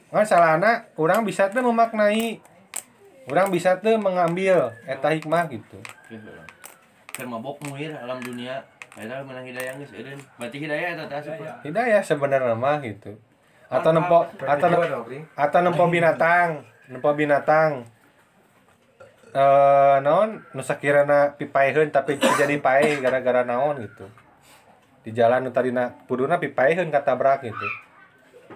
Kan 0.09 0.25
salahna 0.25 0.87
urang 0.97 1.27
bisa 1.27 1.51
teh 1.51 1.61
memaknai 1.61 2.41
urang 3.29 3.53
bisa 3.53 3.77
teh 3.83 3.99
mengambil 3.99 4.73
eta 4.87 5.13
hikmah 5.13 5.51
gitu. 5.51 5.77
Kan 7.13 7.27
mabok 7.27 7.59
muir 7.69 7.93
alam 7.99 8.23
dunia. 8.23 8.63
Eta 8.97 9.21
menang 9.27 9.45
hidayah 9.45 9.77
geus 9.77 9.93
eureun. 9.93 10.19
Berarti 10.41 10.57
hidayah 10.63 10.89
eta 10.97 11.05
teh 11.11 11.17
asup. 11.21 11.37
hidayah 11.67 12.01
sebenarnya 12.01 12.55
mah 12.55 12.79
gitu. 12.81 13.19
Atau 13.69 13.93
nempo 13.93 14.25
atau 14.41 14.69
atau 15.37 15.61
nempo 15.61 15.85
binatang 15.93 16.65
nempo 16.89 17.13
binatang. 17.13 17.85
Eh 19.33 19.97
naon? 20.01 20.43
Nu 20.57 20.65
sakirana 20.65 21.37
pipaeheun 21.37 21.93
tapi 21.93 22.17
jadi 22.17 22.57
pae 22.59 22.99
gara-gara 22.99 23.45
naon 23.45 23.85
gitu. 23.85 24.09
Di 25.05 25.13
jalan 25.13 25.47
nu 25.47 25.51
tadina 25.53 25.93
puduna 26.09 26.41
pipaeheun 26.41 26.89
katabrak 26.89 27.45
gitu. 27.45 27.69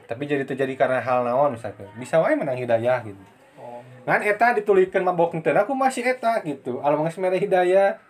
Tapi 0.09 0.25
jadi 0.25 0.49
terjadi 0.49 0.73
karena 0.75 1.05
hal 1.05 1.29
naon 1.29 1.55
misalkan. 1.55 1.89
Bisa 2.01 2.19
wae 2.19 2.35
menang 2.35 2.57
hidayah 2.57 3.05
gitu. 3.05 3.23
Kan 4.03 4.19
eta 4.27 4.51
ditulikeun 4.59 5.07
mabok 5.07 5.39
teu 5.39 5.55
aku 5.55 5.77
masih 5.77 6.03
eta 6.03 6.43
gitu. 6.43 6.83
Alam 6.83 7.07
geus 7.07 7.21
mere 7.21 7.39
hidayah. 7.39 8.01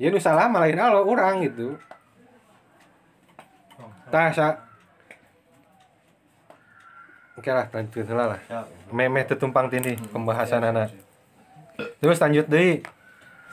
Ya 0.00 0.08
nu 0.12 0.20
salah 0.20 0.48
malah 0.48 0.68
lain 0.68 0.80
Allah 0.80 1.04
urang 1.04 1.44
gitu. 1.44 1.76
Tah 4.08 4.30
sa 4.30 4.65
Oke 7.36 7.52
lah, 7.52 7.68
lanjut 7.68 8.08
lah. 8.08 8.40
Ya. 8.48 8.64
Memeh 8.88 9.28
tetumpang 9.28 9.68
tini 9.68 9.92
pembahasan 10.08 10.64
anak. 10.64 10.88
Terus 12.00 12.16
lanjut 12.16 12.48
deui. 12.48 12.80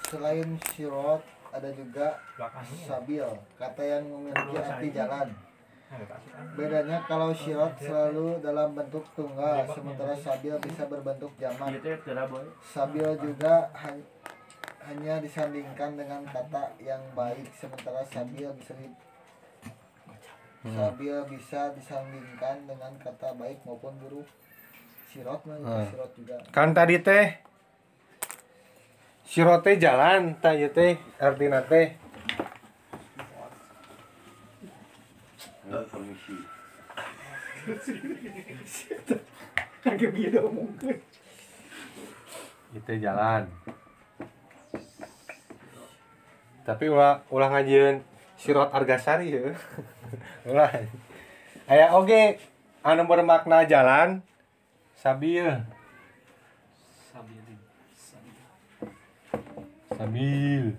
Selain 0.07 0.47
sirot 0.71 1.19
ada 1.51 1.69
juga 1.75 2.17
sabil, 2.87 3.27
kata 3.59 3.81
yang 3.83 4.03
memiliki 4.07 4.55
arti 4.55 4.87
jalan. 4.95 5.27
Bedanya 6.57 6.97
kalau 7.05 7.29
sirot 7.35 7.75
selalu 7.77 8.41
dalam 8.41 8.73
bentuk 8.73 9.05
tunggal, 9.13 9.67
sementara 9.69 10.15
sabil 10.17 10.55
bisa 10.63 10.87
berbentuk 10.87 11.29
jamak. 11.37 11.77
Boy. 12.31 12.45
Sabil 12.63 13.09
juga 13.19 13.67
han- 13.75 14.07
hanya 14.83 15.19
disandingkan 15.21 15.95
dengan 15.95 16.23
kata 16.27 16.75
yang 16.81 16.99
baik, 17.13 17.47
sementara 17.55 18.03
sabil 18.03 18.49
bisa 18.57 18.73
di- 20.63 20.71
sabil 20.71 21.17
bisa 21.27 21.75
disandingkan 21.75 22.63
dengan 22.63 22.91
kata 23.03 23.35
baik 23.35 23.59
maupun 23.67 23.93
buruk. 23.99 24.27
Sirot 25.11 25.43
mah 25.43 25.59
Hmm. 25.59 25.85
sirot 25.91 26.11
juga. 26.15 26.35
Kan 26.49 26.71
tadi 26.71 27.03
teh 27.03 27.37
sirote 29.27 29.75
jalan, 29.77 30.39
tah 30.39 30.55
ieu 30.55 30.71
teh 30.71 30.95
artina 31.19 31.61
teh 31.61 31.99
permisi. 35.91 36.35
itu 42.73 42.93
jalan. 42.97 43.45
Tapi 46.63 46.85
ulah 46.87 47.21
ulah 47.27 47.49
ngajieun 47.51 48.01
sirot 48.39 48.71
argasari 48.71 49.35
ya. 49.35 49.51
Ulah. 50.45 50.71
Aya 51.65 51.95
oge 51.95 52.37
anu 52.83 53.07
bermakna 53.07 53.63
jalan 53.63 54.19
sabil. 54.95 55.47
Sabilin. 57.11 57.59
Sabil. 59.93 60.75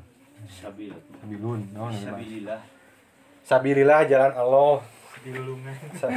Sabil. 0.51 0.93
Sabilun, 1.21 1.61
Bang? 1.73 1.93
Sabilillah. 1.97 2.61
Sabilillah 3.45 4.01
jalan 4.05 4.33
Allah. 4.35 4.77
dilulungan 5.25 5.77
Sa- 5.97 6.13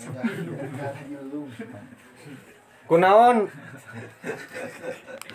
Enggak, 0.00 0.24
enggak 0.32 0.90
ada 0.96 1.02
jelum. 1.08 1.48
Kunaon 2.88 3.36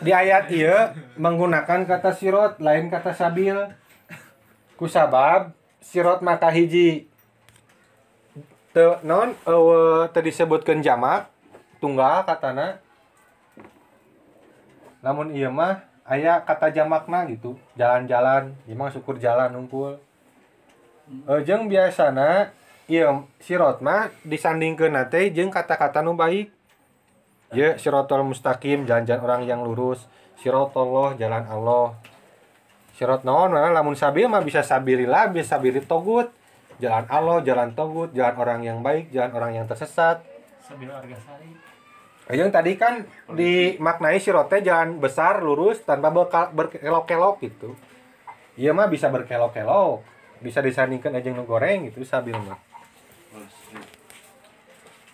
di 0.02 0.12
ayat 0.14 0.50
ieu 0.50 0.74
menggunakan 1.18 1.86
kata 1.86 2.14
sirot 2.14 2.58
lain 2.62 2.90
kata 2.90 3.14
sabil. 3.14 3.58
Kusabab 4.76 5.56
sirot 5.86 6.26
maka 6.26 6.50
hiji. 6.50 7.06
Teu 8.74 8.98
non 9.06 9.38
eueuh 9.46 10.10
teu 10.10 10.26
disebutkeun 10.26 10.82
jamak 10.82 11.30
tunggal 11.78 12.26
katana. 12.26 12.82
Lamun 15.06 15.30
iya 15.38 15.54
mah 15.54 15.86
aya 16.10 16.42
kata 16.42 16.74
jamakna 16.74 17.30
gitu 17.30 17.62
jalan-jalan 17.78 18.58
mah 18.74 18.90
syukur 18.90 19.22
jalan 19.22 19.54
unggul 19.54 20.02
Eh, 21.06 21.42
jeung 21.46 21.70
biasana 21.70 22.50
iya 22.90 23.14
sirot 23.38 23.78
mah 23.86 24.10
disandingkeun 24.26 24.98
teh 25.14 25.30
jeung 25.30 25.54
kata-kata 25.54 26.02
nu 26.02 26.18
baik. 26.18 26.50
Ya 27.54 27.78
sirotol 27.78 28.26
mustaqim 28.26 28.90
jalan-jalan 28.90 29.22
orang 29.22 29.42
yang 29.46 29.62
lurus. 29.62 30.10
Sirotollah 30.42 31.14
jalan 31.16 31.46
Allah 31.46 31.94
sirot 32.96 33.28
naon? 33.28 33.52
Mah 33.52 33.72
lamun 33.76 33.94
sabil 33.94 34.26
mah 34.26 34.42
bisa 34.42 34.64
sabilillah 34.64 35.30
bisa 35.30 35.60
sabili 35.60 35.84
togut. 35.84 36.32
Jalan 36.80 37.06
Allah 37.12 37.44
jalan 37.44 37.76
togut. 37.76 38.16
Jalan 38.16 38.36
orang 38.40 38.60
yang 38.64 38.80
baik 38.80 39.12
jalan 39.12 39.32
orang 39.36 39.52
yang 39.60 39.66
tersesat. 39.68 40.24
Sambil 40.64 40.90
harga 40.90 41.20
sari. 41.22 41.52
yang 42.26 42.50
tadi 42.50 42.74
kan 42.74 43.06
dimaknai 43.30 44.18
sirotnya 44.18 44.58
jalan 44.58 44.98
besar 44.98 45.46
lurus 45.46 45.86
tanpa 45.86 46.10
berkelok-kelok 46.50 47.38
gitu. 47.46 47.78
Iya 48.58 48.74
mah 48.74 48.90
bisa 48.90 49.14
berkelok-kelok. 49.14 50.02
Bisa 50.42 50.64
disandingkan 50.66 51.14
aja 51.14 51.30
nu 51.30 51.46
goreng 51.46 51.92
gitu 51.92 52.02
sabil 52.02 52.34
mah. 52.34 52.58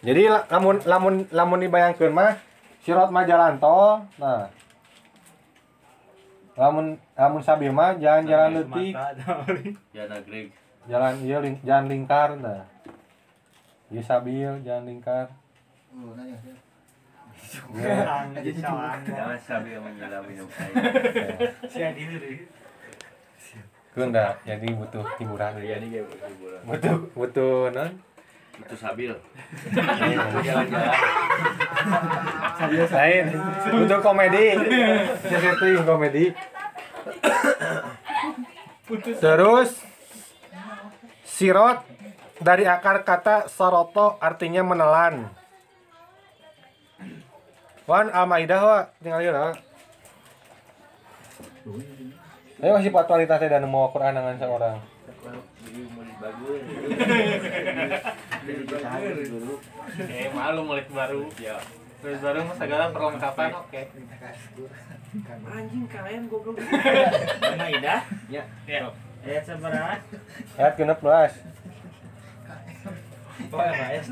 Jadi 0.01 0.21
la- 0.31 0.47
lamun 0.49 0.81
lamun 0.87 1.15
lamun 1.29 1.59
dibayangkeun 1.61 2.15
mah 2.15 2.39
sirot 2.81 3.11
mah 3.11 3.27
jalan 3.27 3.59
tol. 3.59 4.07
Nah 4.15 4.60
lamun 6.61 6.93
lamun 7.17 7.41
sabil 7.41 7.73
mah 7.73 7.97
jalan-jalan 7.97 8.61
leutik 8.61 8.93
Ya 9.91 10.05
nagreg. 10.05 10.53
jalan 10.85 11.13
iya 11.21 11.37
ling, 11.41 11.55
jalan 11.61 11.85
lingkar 11.89 12.29
nah 12.37 12.61
iya 13.89 14.01
sabil 14.01 14.61
jalan 14.61 14.85
lingkar. 14.85 15.27
Jadi. 21.67 22.03
Kunda, 23.91 24.39
jadi 24.47 24.71
butuh 24.71 25.03
hiburan 25.19 25.59
ini 25.59 25.87
kayak 25.91 26.07
hiburan. 26.07 26.61
butuh 26.63 26.95
butuh 27.11 27.75
non 27.75 27.91
Itu 28.59 28.75
sabil. 28.75 29.13
Jalan-jalan. 29.71 30.67
lain 32.69 33.25
butuh 33.71 33.99
komedi 34.03 34.53
setting 35.25 35.81
komedi 35.83 36.25
terus 39.17 39.81
sirot 41.25 41.81
dari 42.41 42.65
akar 42.69 43.01
kata 43.01 43.49
saroto 43.49 44.17
artinya 44.21 44.61
menelan 44.65 45.29
wan 47.89 48.07
al-maidah 48.13 48.61
wa 48.61 48.79
tinggal 49.01 49.21
ya 49.21 49.53
Ayo 52.61 52.77
masih 52.77 52.93
patualitasnya 52.93 53.57
dan 53.57 53.65
mau 53.65 53.89
Quran 53.89 54.13
dengan 54.13 54.37
seorang. 54.37 54.77
Jadi 58.41 59.25
dulu. 59.29 59.53
Eh, 60.01 60.27
malu 60.33 60.61
mulai 60.65 60.85
baru. 60.89 61.29
Ya. 61.37 61.57
Terus 62.01 62.17
baru 62.17 62.41
segala 62.57 62.89
perlengkapan 62.89 63.49
oke. 63.53 63.81
Anjing 65.45 65.85
kalian 65.85 66.23
goblok. 66.25 66.57
Maidah 67.61 68.01
Ya. 68.25 68.43
Ya. 68.65 68.89
ayat 69.21 69.43
sabaraha 69.45 70.01
Ayat 70.57 70.73
genep 70.81 70.97
belas. 70.97 71.33
oh 73.53 73.59
ayat 73.61 74.05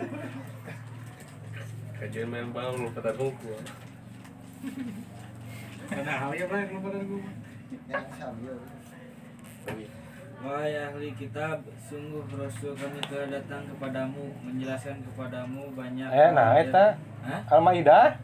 Kajian 1.99 2.29
main 2.29 2.47
bang 2.53 2.77
lu 2.77 2.87
kata 2.93 3.11
tungku. 3.17 3.57
Karena 5.89 6.13
hal 6.21 6.31
ya 6.37 6.45
Bang, 6.45 6.69
lu 6.69 6.79
pada 6.85 6.99
gua. 7.01 7.25
Yang 7.89 8.05
sambil. 8.21 8.57
Wahai 10.39 10.71
ahli 10.71 11.11
kitab, 11.13 11.59
sungguh 11.77 12.23
Rasul 12.31 12.71
kami 12.71 13.03
telah 13.03 13.27
datang 13.29 13.67
kepadamu 13.67 14.23
menjelaskan 14.39 15.03
kepadamu 15.03 15.75
banyak 15.75 16.07
Eh, 16.07 16.29
nah 16.31 16.55
eta? 16.55 16.95
Al-Maidah 17.51 18.15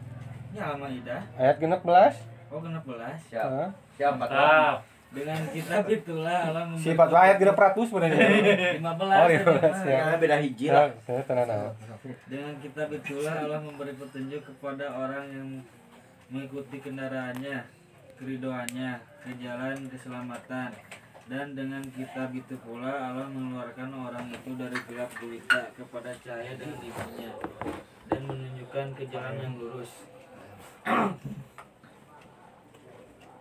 Ya 0.50 0.72
Al-Maidah. 0.72 1.20
ayat 1.36 1.56
genep 1.60 1.84
belas. 1.84 2.16
Oh 2.48 2.64
genap 2.64 2.88
belas. 2.88 3.20
Siap. 3.28 3.44
Heeh. 3.44 3.68
Siap, 4.00 4.12
Pak. 4.16 4.28
Dengan 5.06 5.40
kitab 5.48 5.84
itulah 5.86 6.38
Allah 6.48 6.64
memberi 6.72 6.82
Sifat 6.82 7.08
ayat 7.12 7.36
genep 7.36 7.52
ratus 7.54 7.86
sebenarnya. 7.92 8.26
lima 8.74 8.90
Oh, 8.90 8.96
belas. 8.96 9.20
lima 9.36 9.52
belas, 9.52 9.76
ya. 9.84 10.00
Beda 10.16 10.36
hiji 10.40 10.66
lah. 10.72 10.88
Saya 11.04 11.20
tenang 11.20 11.46
nah. 11.46 11.68
Dengan 12.24 12.54
kitab 12.58 12.88
itulah 12.90 13.34
Allah 13.38 13.60
memberi 13.60 13.92
petunjuk 13.92 14.40
kepada 14.42 14.88
orang 14.88 15.28
yang 15.28 15.48
mengikuti 16.26 16.80
kendaraannya, 16.80 17.60
keridoannya, 18.16 18.90
ke 19.20 19.30
jalan 19.36 19.76
keselamatan. 19.86 20.72
Dan 21.26 21.58
dengan 21.58 21.82
kitab 21.90 22.30
itu 22.38 22.54
pula 22.62 23.10
Allah 23.10 23.26
mengeluarkan 23.26 23.90
orang 23.90 24.30
itu 24.30 24.54
dari 24.54 24.78
gelap 24.86 25.10
gulita 25.18 25.74
kepada 25.74 26.14
cahaya 26.22 26.54
dengan 26.54 26.78
imannya 26.78 27.30
dan 28.06 28.20
menunjukkan 28.30 28.86
ke 28.94 29.04
jalan 29.10 29.34
yang 29.42 29.54
lurus. 29.58 29.90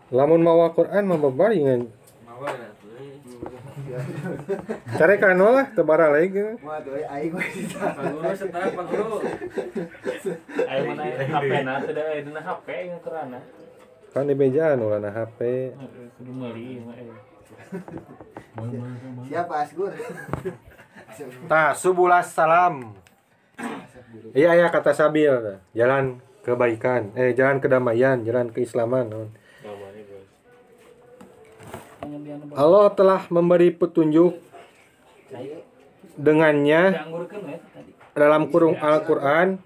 Lamun 0.09 0.41
mawa 0.41 0.73
Quran 0.73 1.05
mah 1.05 1.21
bebaringan. 1.21 1.81
Mawar 2.25 2.57
ya 2.57 2.69
tuh. 2.81 2.97
Cari 4.97 5.15
kanu 5.21 5.53
lah 5.53 5.69
tebara 5.69 6.09
lagi. 6.09 6.41
Wah, 6.65 6.81
tuh 6.81 6.97
aing 6.97 7.29
gue 7.37 7.45
Pak 7.69 8.05
Guru 8.09 8.31
setelah 8.33 8.69
Pak 8.73 8.85
Guru. 8.89 9.17
ayo 10.65 10.81
mana 10.89 11.03
HP 11.05 11.51
na 11.61 11.73
teh 11.85 11.93
da 11.93 12.03
dina 12.17 12.41
HP 12.41 12.67
yang 12.89 13.01
kerana. 13.05 13.39
Kan 14.09 14.25
di 14.25 14.33
bejaan 14.33 14.81
ulana 14.81 15.13
HP. 15.13 15.73
Kudu 16.17 16.33
meuli 16.33 16.81
mah 16.81 16.97
eh. 16.97 17.24
Siapa 19.27 19.53
Asgur? 19.63 19.91
Tah, 21.47 21.71
subulas 21.75 22.31
salam. 22.31 22.95
Iya, 24.35 24.55
iya 24.55 24.67
kata 24.71 24.95
Sabil. 24.95 25.59
Jalan 25.75 26.19
kebaikan, 26.45 27.15
eh 27.17 27.33
jalan 27.33 27.57
kedamaian, 27.57 28.21
jalan 28.21 28.53
keislaman. 28.53 29.33
Allah 32.55 32.87
telah 32.93 33.25
memberi 33.33 33.73
petunjuk 33.73 34.37
dengannya 36.15 37.01
dalam 38.15 38.47
kurung 38.47 38.79
Al-Quran 38.79 39.59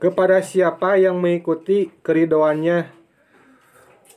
kepada 0.00 0.40
siapa 0.40 0.96
yang 0.96 1.18
mengikuti 1.20 1.92
keridoannya 2.00 2.88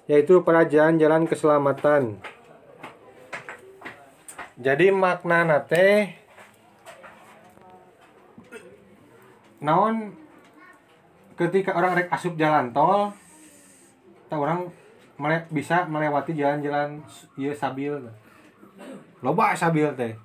yaitu 0.10 0.42
pada 0.42 0.66
jalan-jalan 0.66 1.30
keselamatan. 1.30 2.18
Jadi 4.58 4.90
makna 4.90 5.46
nate 5.46 6.18
naon 9.62 10.18
ketika 11.38 11.78
orang 11.78 11.94
rek 11.94 12.10
asup 12.10 12.34
jalan 12.36 12.74
tol 12.74 13.14
ta 14.28 14.36
orang 14.36 14.74
mele- 15.22 15.48
bisa 15.54 15.86
melewati 15.86 16.34
jalan-jalan 16.34 17.06
iya 17.38 17.54
sabil 17.54 18.02
loba 19.22 19.54
sabil 19.54 19.94
teh. 19.94 20.18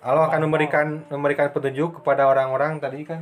Allah 0.00 0.26
akan 0.32 0.48
memberikan 0.48 0.86
memberikan 1.12 1.52
petunjuk 1.52 2.02
kepada 2.02 2.26
orang-orang 2.26 2.80
tadi 2.80 3.04
kan. 3.04 3.20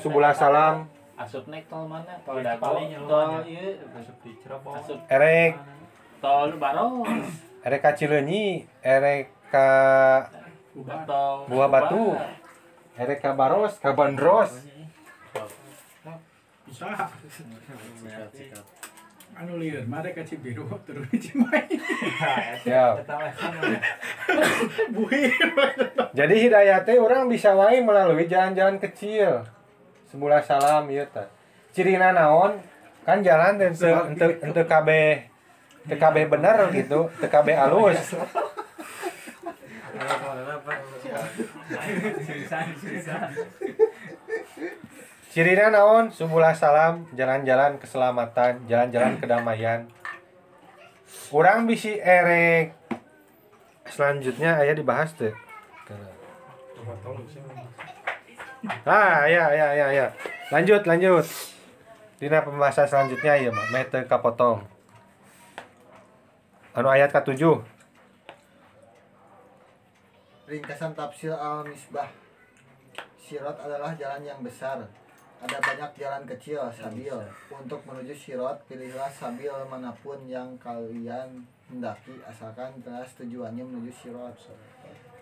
Subulah 0.00 0.30
salam 0.32 0.86
Asup 1.20 1.44
naik 1.52 1.68
tol 1.68 1.84
mana? 1.84 2.16
Tol 2.24 2.40
Dago. 2.40 2.80
Tol 3.04 3.44
ieu. 3.44 3.76
Masuk 3.92 4.16
di 4.24 4.32
Cirebon. 4.40 4.72
Asup 4.72 4.98
erek 5.04 5.52
tol 6.24 6.56
Baros. 6.56 7.28
erek 7.68 7.80
ka 7.84 7.92
Cileunyi 7.92 8.64
erek 8.80 9.28
ka 9.52 9.68
Buah 11.44 11.68
Batu. 11.68 12.16
erek 12.96 13.20
ka 13.20 13.36
Baros 13.36 13.76
ka 13.76 13.92
Bandros 13.92 14.64
Usaha. 16.70 17.04
Anu 19.40 19.56
lieur, 19.56 19.84
mare 19.88 20.12
ka 20.12 20.20
Cibiru 20.24 20.68
turun 20.84 21.04
di 21.08 21.16
Cimahi. 21.20 21.76
siap 22.64 23.04
jadi 26.12 26.34
hidayah 26.36 26.84
teh 26.84 27.00
orang 27.00 27.24
bisa 27.28 27.56
wae 27.56 27.80
melalui 27.80 28.28
jalan-jalan 28.28 28.76
kecil 28.76 29.44
sebulan 30.10 30.42
salam 30.42 30.90
ieu 30.90 31.06
teh 31.06 31.26
cirina 31.70 32.10
naon 32.10 32.58
kan 33.06 33.22
jalan 33.22 33.56
ente 33.62 33.86
ente 33.86 34.26
ente 34.42 34.62
kabeh 34.66 35.30
teu 35.86 35.96
kabeh 35.96 36.26
bener 36.26 36.58
gitu 36.74 37.08
teu 37.22 37.28
kabeh 37.30 37.54
alus 37.54 37.96
Cirina 45.30 45.70
naon? 45.70 46.10
Subulah 46.10 46.50
salam, 46.58 47.06
jalan-jalan 47.14 47.78
keselamatan, 47.78 48.66
jalan-jalan 48.66 49.14
kedamaian. 49.22 49.86
Orang 51.30 51.70
bisi 51.70 52.02
erek. 52.02 52.74
Selanjutnya 53.86 54.58
ayah 54.58 54.74
dibahas 54.74 55.14
tuh. 55.14 55.30
Ah, 58.84 59.24
ya, 59.24 59.48
ya, 59.56 59.72
ya, 59.72 59.88
ya. 59.88 60.06
Lanjut, 60.52 60.84
lanjut. 60.84 61.24
dina 62.20 62.44
pembahasan 62.44 62.84
selanjutnya 62.84 63.32
ya 63.32 63.48
mah 63.48 63.64
meh 63.72 63.88
teu 63.88 64.04
kapotong. 64.04 64.60
Anu 66.76 66.92
ayat 66.92 67.08
ke-7 67.08 67.40
Ringkasan 70.44 70.92
tafsir 70.92 71.32
al-misbah. 71.32 72.12
Sirot 73.16 73.56
adalah 73.56 73.96
jalan 73.96 74.20
yang 74.20 74.44
besar. 74.44 74.84
Ada 75.40 75.56
banyak 75.56 75.96
jalan 75.96 76.28
kecil, 76.28 76.60
sabil 76.68 77.16
Untuk 77.48 77.80
menuju 77.88 78.12
sirot, 78.12 78.60
pilihlah 78.68 79.08
sabil 79.08 79.48
mana 79.72 79.88
pun 80.04 80.20
yang 80.28 80.52
kalian 80.60 81.48
hendaki 81.72 82.20
Asalkan 82.28 82.76
jelas 82.84 83.08
tujuannya 83.16 83.64
menuju 83.64 83.88
sirot 83.88 84.36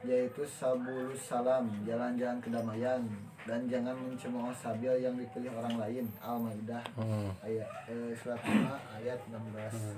Yaitu 0.06 0.46
sabulus 0.46 1.18
salam, 1.18 1.66
jalan-jalan 1.82 2.38
kedamaian 2.38 3.02
Dan 3.48 3.64
jangan 3.64 3.96
mencemooh 3.96 4.52
sabil 4.52 4.92
yang 5.00 5.16
dipilih 5.16 5.48
orang 5.56 5.74
lain. 5.80 6.04
Al-Maidah 6.20 6.84
Hmm. 6.94 7.32
ayat 7.40 7.68
eh, 7.88 8.12
surat 8.12 8.38
5 8.44 8.76
ayat 9.00 9.18
16 9.24 9.96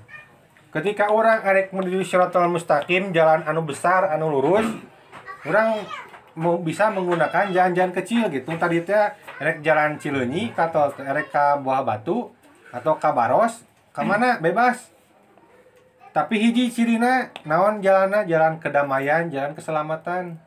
ketika 0.71 1.11
orang 1.11 1.43
erek 1.43 1.75
menuju 1.75 1.99
Syiratal 2.07 2.47
Mustaqim 2.47 3.11
jalan 3.11 3.43
anu 3.43 3.67
besar 3.67 4.07
anu 4.07 4.31
lurus 4.31 4.63
orang 5.43 5.83
mau 6.39 6.55
bisa 6.63 6.87
menggunakan 6.87 7.51
jalan-jalan 7.51 7.91
kecil 7.91 8.31
gitu. 8.31 8.47
Tadi 8.55 8.87
teh 8.87 9.11
erek 9.43 9.59
jalan 9.59 9.99
Cileunyi 9.99 10.55
atau 10.55 10.87
erek 10.95 11.27
ka 11.27 11.59
Buah 11.59 11.83
Batu 11.83 12.31
atau 12.71 12.95
ka 12.95 13.11
Baros 13.11 13.67
ke 13.91 13.99
mana? 13.99 14.39
Bebas 14.39 14.87
tapi 16.11 16.35
hiji 16.39 16.67
cirina 16.71 17.31
naon 17.47 17.79
jalanna 17.79 18.27
jalan 18.27 18.59
kedamaian 18.59 19.31
jalan 19.31 19.55
keselamatan 19.55 20.39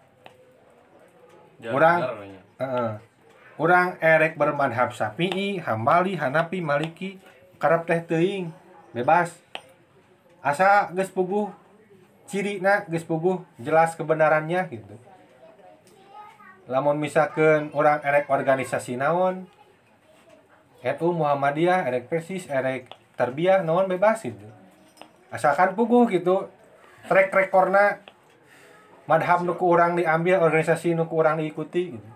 Jalan 1.64 1.74
Orang-. 1.74 2.02
Heeh. 2.60 2.92
Orang 3.54 3.88
erek 4.02 4.34
bermadhab 4.34 4.90
Syafi'i, 4.90 5.62
Hambali, 5.62 6.18
Hanafi, 6.18 6.58
Maliki, 6.58 7.22
karep 7.62 7.86
teh 7.86 8.02
teuing, 8.02 8.50
bebas. 8.90 9.30
Asa 10.42 10.90
geus 10.90 11.08
puguh 11.14 11.54
cirina 12.26 12.82
geus 12.90 13.06
puguh 13.06 13.46
jelas 13.62 13.94
kebenarannya 13.94 14.66
gitu. 14.74 14.98
Lamun 16.66 16.98
misalkan 16.98 17.70
orang 17.70 18.02
erek 18.02 18.26
organisasi 18.26 18.98
naon, 18.98 19.46
NU 20.82 21.08
Muhammadiyah, 21.14 21.86
erek 21.86 22.10
Persis, 22.10 22.50
erek 22.50 22.90
Tarbiyah, 23.14 23.62
naon 23.62 23.86
bebas 23.86 24.26
gitu. 24.26 24.50
Asalkan 25.34 25.74
puguh 25.74 26.06
gitu. 26.06 26.46
Track 27.04 27.34
recordna 27.34 27.98
madhab 29.04 29.44
nuku 29.44 29.60
orang 29.60 29.92
diambil 29.92 30.40
organisasi 30.40 30.96
nuku 30.96 31.12
orang 31.12 31.36
diikuti 31.36 31.92
gitu 31.92 32.08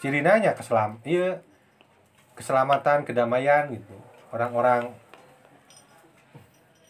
cirinanya 0.00 0.56
keselam 0.56 0.96
iya 1.04 1.44
keselamatan 2.32 3.04
kedamaian 3.04 3.68
gitu 3.68 3.92
orang-orang 4.32 4.88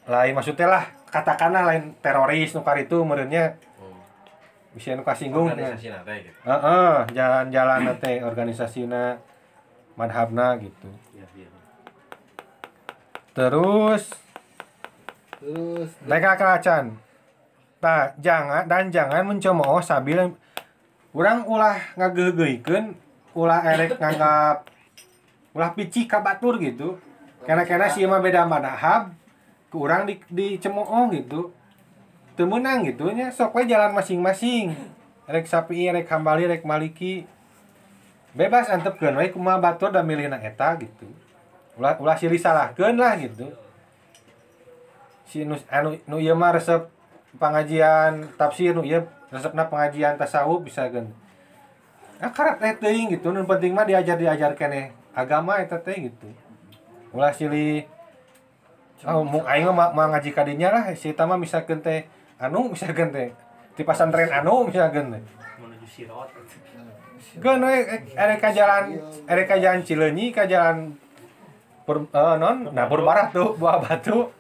lain 0.06 0.32
maksudnya 0.32 0.70
lah 0.70 0.84
katakanlah 1.10 1.66
lain 1.66 1.98
teroris 1.98 2.54
nukar 2.54 2.78
itu 2.78 3.02
menurutnya 3.02 3.58
Hmm. 3.74 3.98
bisa 4.72 4.94
nu 4.94 5.02
kasinggung 5.02 5.50
Organisasi 5.50 5.90
nate 5.90 6.30
gitu. 6.30 6.38
Jalan-jalan 7.10 7.80
teh 7.98 8.22
organisasina 8.22 9.18
madhabna 9.92 10.54
gitu 10.56 10.86
Iya, 11.12 11.26
iya. 11.36 11.50
terus 13.34 14.14
Terus 15.42 15.90
mereka 16.06 16.38
keracan 16.38 17.02
nah 17.82 18.14
jangan 18.22 18.62
dan 18.70 18.94
jangan 18.94 19.26
mencemooh 19.26 19.82
sabil 19.82 20.14
orang 21.10 21.42
ulah 21.50 21.74
ngagegeuikeun 21.98 22.94
ulah 23.34 23.58
erek 23.66 23.96
nganggap 24.00 24.70
ulah 25.50 25.74
pici 25.74 26.06
ka 26.06 26.22
batur 26.22 26.62
gitu. 26.62 27.02
Karena 27.42 27.66
karena 27.66 27.90
si 27.90 28.06
mah 28.06 28.22
beda 28.22 28.46
madhab 28.46 29.10
ke 29.66 29.74
urang 29.74 30.06
di 30.06 30.22
dicemooh 30.30 31.10
gitu. 31.10 31.50
Teu 32.38 32.46
meunang 32.46 32.86
gitu 32.86 33.10
nya 33.10 33.34
sok 33.34 33.66
jalan 33.66 33.98
masing-masing. 33.98 34.78
Rek 35.26 35.50
sapi 35.50 35.90
rek 35.90 36.06
hambali 36.06 36.46
rek 36.46 36.62
maliki. 36.62 37.26
Bebas 38.32 38.70
antepkeun 38.70 39.18
we 39.18 39.34
kumaha 39.34 39.58
batur 39.58 39.90
da 39.90 40.06
milihna 40.06 40.38
eta 40.38 40.78
gitu. 40.78 41.10
Ulah 41.74 41.98
ulah 41.98 42.14
silih 42.14 42.38
salahkeun 42.38 42.94
lah 42.94 43.18
gitu 43.18 43.50
si 45.32 45.48
nu 45.48 45.56
anu 45.72 45.96
nu 46.04 46.20
ieu 46.20 46.36
mah 46.36 46.52
resep 46.52 46.92
pengajian 47.40 48.28
tafsir 48.36 48.76
nu 48.76 48.84
ieu 48.84 49.00
resepna 49.32 49.64
pengajian 49.72 50.20
tasawuf 50.20 50.60
bisa 50.60 50.84
gen 50.92 51.08
nah 52.20 52.28
karat 52.28 52.60
teh 52.60 52.76
teuing 52.76 53.16
gitu 53.16 53.32
nu 53.32 53.40
penting 53.48 53.72
mah 53.72 53.88
diajar 53.88 54.20
diajar 54.20 54.52
keneh 54.52 54.92
agama 55.12 55.60
eta 55.60 55.76
teh 55.80 56.08
gitu. 56.08 56.28
Ulah 57.12 57.32
silih 57.32 57.84
oh 59.04 59.20
mau 59.20 59.44
aing 59.44 59.68
mah 59.68 59.92
ma- 59.92 60.10
ngaji 60.16 60.32
kadinya 60.32 60.72
lah 60.72 60.84
si 60.96 61.12
eta 61.12 61.28
mah 61.28 61.36
misalkeun 61.36 61.84
teh 61.84 62.08
anu 62.40 62.72
misalkeun 62.72 63.12
teh. 63.12 63.28
Di 63.76 63.82
pesantren 63.84 64.32
anu 64.32 64.68
misalkeun 64.68 65.12
teh. 65.12 65.22
Menuju 65.60 65.86
sirot. 65.88 66.28
Geun 67.32 67.64
we 67.64 67.76
erek 68.16 68.40
ka 68.40 68.52
jalan 68.52 69.00
erek 69.24 69.46
ka 69.48 69.56
jalan 69.56 69.80
Cileunyi 69.80 70.36
ka 70.36 70.44
jalan 70.44 70.96
Pur, 71.82 72.04
eh, 72.04 72.34
non 72.38 72.70
nah 72.70 72.86
Purbarah 72.86 73.32
tuh 73.32 73.58
buah 73.58 73.80
batu 73.80 74.30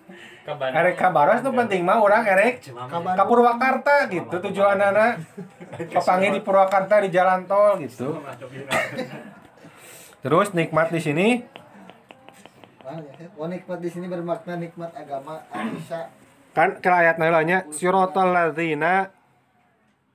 erek 0.46 0.98
ka 0.98 1.14
Baros 1.14 1.38
tuh 1.40 1.54
penting 1.54 1.86
mah 1.86 2.02
orang 2.02 2.26
erek. 2.26 2.66
Ke 2.66 3.24
Purwakarta 3.26 4.10
gitu 4.10 4.36
tujuan 4.50 4.78
anak. 4.78 5.22
Kepangi 5.78 6.34
di 6.34 6.40
Purwakarta 6.42 7.02
di 7.02 7.08
jalan 7.14 7.46
tol 7.46 7.78
gitu. 7.78 8.18
Terus 10.22 10.54
nikmat 10.54 10.90
di 10.94 11.00
sini? 11.02 11.28
Nah, 12.82 12.98
ya, 12.98 13.26
oh, 13.38 13.46
nikmat 13.46 13.78
di 13.78 13.90
sini 13.90 14.06
bermakna 14.10 14.58
nikmat 14.58 14.90
agama 14.94 15.42
Aisyah. 15.54 16.10
Kan 16.52 16.78
ke 16.82 16.90
ayat 16.90 17.16
nilainya 17.16 17.70
siratal 17.72 18.30
ladzina 18.30 19.10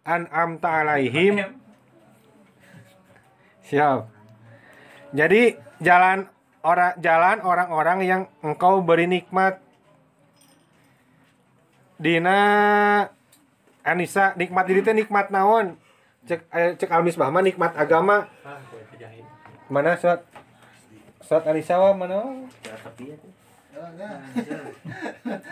an'amta 0.05 0.85
alaihim. 0.85 1.43
Siap. 3.67 4.07
Jadi 5.11 5.59
jalan 5.83 6.27
orang 6.63 6.93
jalan 7.03 7.37
orang-orang 7.43 7.99
yang 8.03 8.21
engkau 8.43 8.79
beri 8.83 9.07
nikmat 9.11 9.59
dina 11.97 12.37
Anissa 13.83 14.33
nikmat 14.37 14.65
diri 14.69 14.81
teh 14.85 14.95
nikmat 14.95 15.33
naon? 15.33 15.77
Cek 16.27 16.41
eh, 16.51 16.71
cek 16.77 16.91
Almisbah 16.91 17.31
mah 17.31 17.43
nikmat 17.43 17.73
agama. 17.77 18.27
Ah 18.45 18.59
mana 19.67 19.99
surat? 19.99 20.23
Surat 21.19 21.43
Anissa 21.47 21.75
wa 21.75 21.91
mana. 21.93 22.47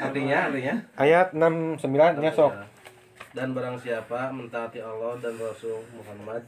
Artinya, 0.02 0.50
artinya? 0.50 0.74
Ayat 0.98 1.36
69 1.36 2.24
nya 2.24 2.32
sok 2.34 2.54
dan 3.36 3.52
barang 3.52 3.76
siapa 3.84 4.32
mentaati 4.32 4.80
Allah 4.80 5.20
dan 5.20 5.36
Rasul 5.36 5.84
Muhammad 5.92 6.48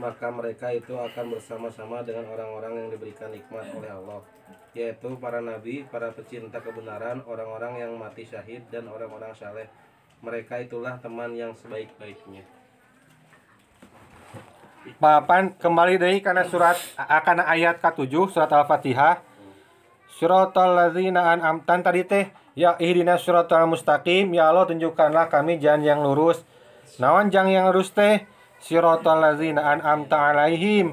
maka 0.00 0.32
mereka 0.32 0.72
itu 0.72 0.96
akan 0.96 1.36
bersama-sama 1.36 2.00
dengan 2.00 2.24
orang-orang 2.32 2.80
yang 2.80 2.88
diberikan 2.88 3.28
nikmat 3.28 3.68
oleh 3.76 3.92
Allah 3.92 4.24
yaitu 4.74 5.14
para 5.22 5.38
nabi, 5.38 5.86
para 5.86 6.10
pecinta 6.10 6.58
kebenaran, 6.58 7.22
orang-orang 7.30 7.78
yang 7.78 7.94
mati 7.94 8.26
syahid 8.26 8.66
dan 8.74 8.90
orang-orang 8.90 9.30
saleh. 9.38 9.70
Mereka 10.18 10.66
itulah 10.66 10.98
teman 10.98 11.38
yang 11.38 11.54
sebaik-baiknya. 11.54 12.42
Papan 15.00 15.56
kembali 15.56 15.96
dari 15.96 16.18
karena 16.20 16.44
surat 16.44 16.76
akan 16.98 17.40
ayat 17.40 17.80
ke-7 17.80 18.12
surat 18.28 18.50
Al-Fatihah. 18.52 19.22
Suratal 20.12 20.76
ladzina 20.76 21.32
an'amtan 21.32 21.80
tadi 21.80 22.04
teh 22.04 22.28
ya 22.52 22.76
ihdina 22.76 23.16
suratal 23.16 23.66
mustaqim 23.66 24.30
ya 24.30 24.52
Allah 24.52 24.68
tunjukkanlah 24.68 25.32
kami 25.32 25.56
jalan 25.56 25.82
yang 25.82 26.00
lurus. 26.04 26.44
Naon 27.00 27.32
jalan 27.32 27.50
yang 27.50 27.64
lurus 27.72 27.96
teh? 27.96 28.28
Siratal 28.60 29.24
ladzina 29.24 29.72
an'amta 29.72 30.20
alaihim. 30.20 30.92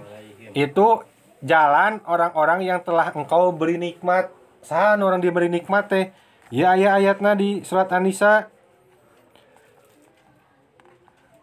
Itu 0.56 1.04
jalan 1.42 2.02
orang-orang 2.06 2.66
yang 2.66 2.80
telah 2.82 3.10
engkau 3.14 3.54
beri 3.54 3.78
nikmat. 3.78 4.30
Saha 4.62 4.94
nu 4.98 5.10
orang 5.10 5.22
diberi 5.22 5.50
nikmat 5.50 5.90
teh? 5.90 6.06
Ya 6.54 6.78
aya 6.78 7.00
ayatna 7.00 7.34
di 7.34 7.66
surat 7.66 7.90
An-Nisa 7.90 8.52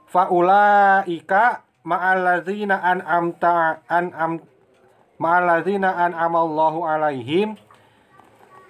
faulaika 0.09 1.65
ma'alladzina 1.85 2.81
an'amta 2.81 3.85
an'am 3.89 4.41
ma'alladzina 5.21 6.09
an'amallahu 6.09 6.85
alaihim 6.85 7.57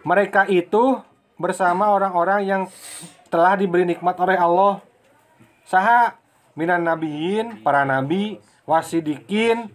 mereka 0.03 0.47
itu 0.51 0.99
bersama 1.39 1.95
orang-orang 1.95 2.41
yang 2.47 2.63
telah 3.31 3.55
diberi 3.55 3.87
nikmat 3.87 4.19
oleh 4.19 4.35
Allah 4.35 4.83
saha 5.63 6.19
minan 6.59 6.83
nabiyin 6.83 7.63
para 7.63 7.87
nabi 7.87 8.43
wasidikin 8.67 9.71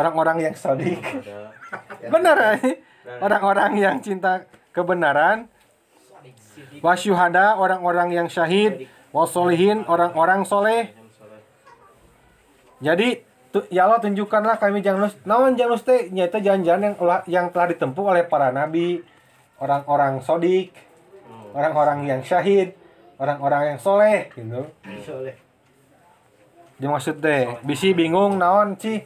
orang-orang 0.00 0.48
yang 0.48 0.54
sodik 0.56 0.96
benar 2.14 2.56
eh? 2.56 2.80
orang-orang 3.20 3.76
yang 3.80 3.96
cinta 3.98 4.46
kebenaran. 4.70 5.50
Wasyuhada 6.80 7.58
orang-orang 7.58 8.14
yang 8.14 8.28
syahid. 8.30 8.86
Wasolihin 9.10 9.82
orang-orang 9.90 10.46
soleh. 10.46 10.94
Jadi 12.78 13.26
tu, 13.50 13.66
ya 13.68 13.90
Allah 13.90 13.98
tunjukkanlah 13.98 14.56
kami 14.62 14.80
jangan 14.80 15.10
naon 15.26 15.58
jangan 15.58 15.82
teh? 15.82 16.08
Nyata 16.14 16.38
jalan-jalan 16.38 16.80
yang 16.86 16.96
yang 17.26 17.46
telah 17.50 17.66
ditempuh 17.74 18.04
oleh 18.14 18.24
para 18.24 18.54
nabi. 18.54 19.02
Orang-orang 19.58 20.22
sodik. 20.22 20.72
Orang-orang 21.50 22.06
yang 22.06 22.20
syahid. 22.22 22.78
Orang-orang 23.18 23.74
yang 23.74 23.78
soleh 23.82 24.30
gitu. 24.32 24.64
Soleh. 25.04 25.36
dia 26.80 26.88
maksud 26.88 27.20
teh 27.20 27.60
bisi 27.60 27.92
bingung 27.92 28.40
naon 28.40 28.72
sih 28.80 29.04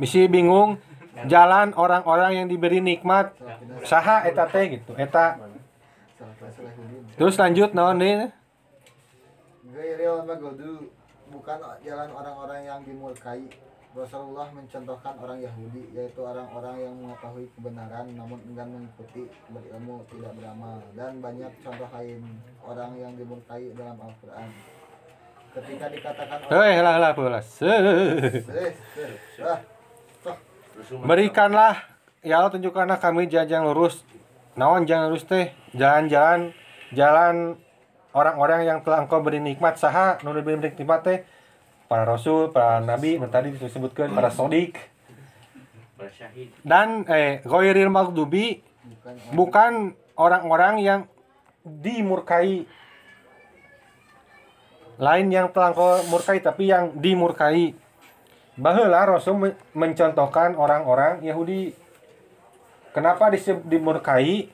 bisi 0.00 0.24
bingung 0.28 0.80
jalan 1.28 1.76
orang-orang 1.76 2.42
yang 2.42 2.46
diberi 2.48 2.80
nikmat. 2.80 3.36
Saha 3.84 4.24
eta 4.24 4.48
teh 4.48 4.80
gitu 4.80 4.96
eta. 4.96 5.36
Terus 7.18 7.36
lanjut 7.36 7.76
naon 7.76 8.00
nih? 8.00 8.32
Bukan 11.32 11.58
jalan 11.84 12.08
orang-orang 12.12 12.60
yang 12.64 12.80
dimurkai. 12.84 13.48
Rasulullah 13.92 14.48
mencontohkan 14.56 15.20
orang 15.20 15.44
Yahudi 15.44 15.92
yaitu 15.92 16.24
orang-orang 16.24 16.80
yang 16.80 16.96
mengetahui 16.96 17.44
kebenaran 17.52 18.08
namun 18.16 18.40
enggan 18.48 18.72
mengikuti 18.72 19.28
berilmu 19.52 20.00
tidak 20.08 20.32
beramal. 20.40 20.80
Dan 20.96 21.20
banyak 21.20 21.52
contoh 21.60 21.88
lain 21.92 22.24
orang 22.64 22.96
yang 22.96 23.12
dimurkai 23.20 23.68
dalam 23.76 24.00
Al-Qur'an. 24.00 24.48
Ketika 25.52 25.86
dikatakan 25.92 26.48
hei 26.48 26.80
lah 26.80 26.96
lah 26.96 27.12
berikanlah 31.04 31.76
ya 32.24 32.40
Allah 32.40 32.52
tunjukkanlah 32.56 32.96
kami 32.96 33.28
jalan 33.28 33.52
yang 33.52 33.64
lurus. 33.68 34.00
Naon 34.56 34.88
jalan 34.88 35.12
lurus 35.12 35.28
teh? 35.28 35.52
Jalan-jalan 35.76 36.56
jalan 36.96 37.60
orang-orang 38.16 38.64
yang 38.64 38.78
telah 38.80 39.04
engkau 39.04 39.20
beri 39.20 39.44
nikmat. 39.44 39.76
Saha 39.76 40.16
nu 40.24 40.32
diberi 40.32 40.56
nikmat 40.56 41.04
teh? 41.04 41.18
Para 41.84 42.08
rasul 42.08 42.48
para 42.48 42.80
nabi 42.80 43.20
tadi 43.28 43.52
disebutkan 43.52 44.16
para 44.16 44.32
sodik. 44.32 44.80
Dan 46.64 47.04
eh 47.12 47.44
ghairil 47.44 47.92
maghdubi 47.92 48.64
bukan 49.36 49.92
orang-orang 50.16 50.80
yang 50.80 51.00
dimurkai 51.62 52.64
lain 55.00 55.26
yang 55.32 55.48
telah 55.52 55.72
engkau 55.72 56.00
murkai 56.12 56.40
tapi 56.44 56.68
yang 56.68 56.92
dimurkai 56.96 57.72
Baheula 58.52 59.08
Rasul 59.08 59.34
men- 59.40 59.58
mencontohkan 59.72 60.52
orang-orang 60.60 61.24
Yahudi. 61.24 61.72
Kenapa 62.92 63.32
disebut 63.32 63.64
dimurkai? 63.64 64.52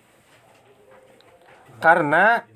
Karena 1.82 2.46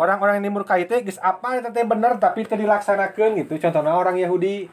orang-orang 0.00 0.40
yang 0.40 0.48
dimurkai 0.48 0.88
teh 0.88 1.04
geus 1.04 1.20
apa 1.20 1.60
teh 1.60 1.84
bener 1.84 2.16
tapi 2.16 2.48
teu 2.48 2.56
dilaksanakeun 2.56 3.44
gitu. 3.44 3.60
Contohnya 3.60 3.92
orang 3.92 4.16
Yahudi 4.16 4.72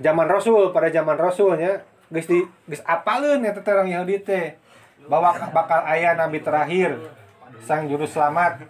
zaman 0.00 0.24
Rasul 0.24 0.72
pada 0.72 0.88
zaman 0.88 1.20
Rasulnya 1.20 1.84
geus 2.08 2.24
di 2.24 2.40
geus 2.64 2.80
apaleun 2.88 3.44
eta 3.44 3.60
teh 3.60 3.72
orang 3.76 3.92
Yahudi 3.92 4.16
teh 4.24 4.56
bahwa 5.04 5.36
bakal 5.52 5.84
aya 5.84 6.16
nabi 6.16 6.40
terakhir 6.40 6.96
sang 7.68 7.84
juru 7.90 8.08
selamat 8.08 8.64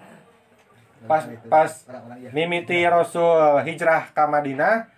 pas 1.09 1.23
pas 1.51 1.71
orang-orang 1.89 2.19
Yahudi. 2.29 2.35
mimiti 2.37 2.79
Rasul 2.87 3.63
hijrah 3.67 4.15
ke 4.15 4.25
Madinah 4.27 4.93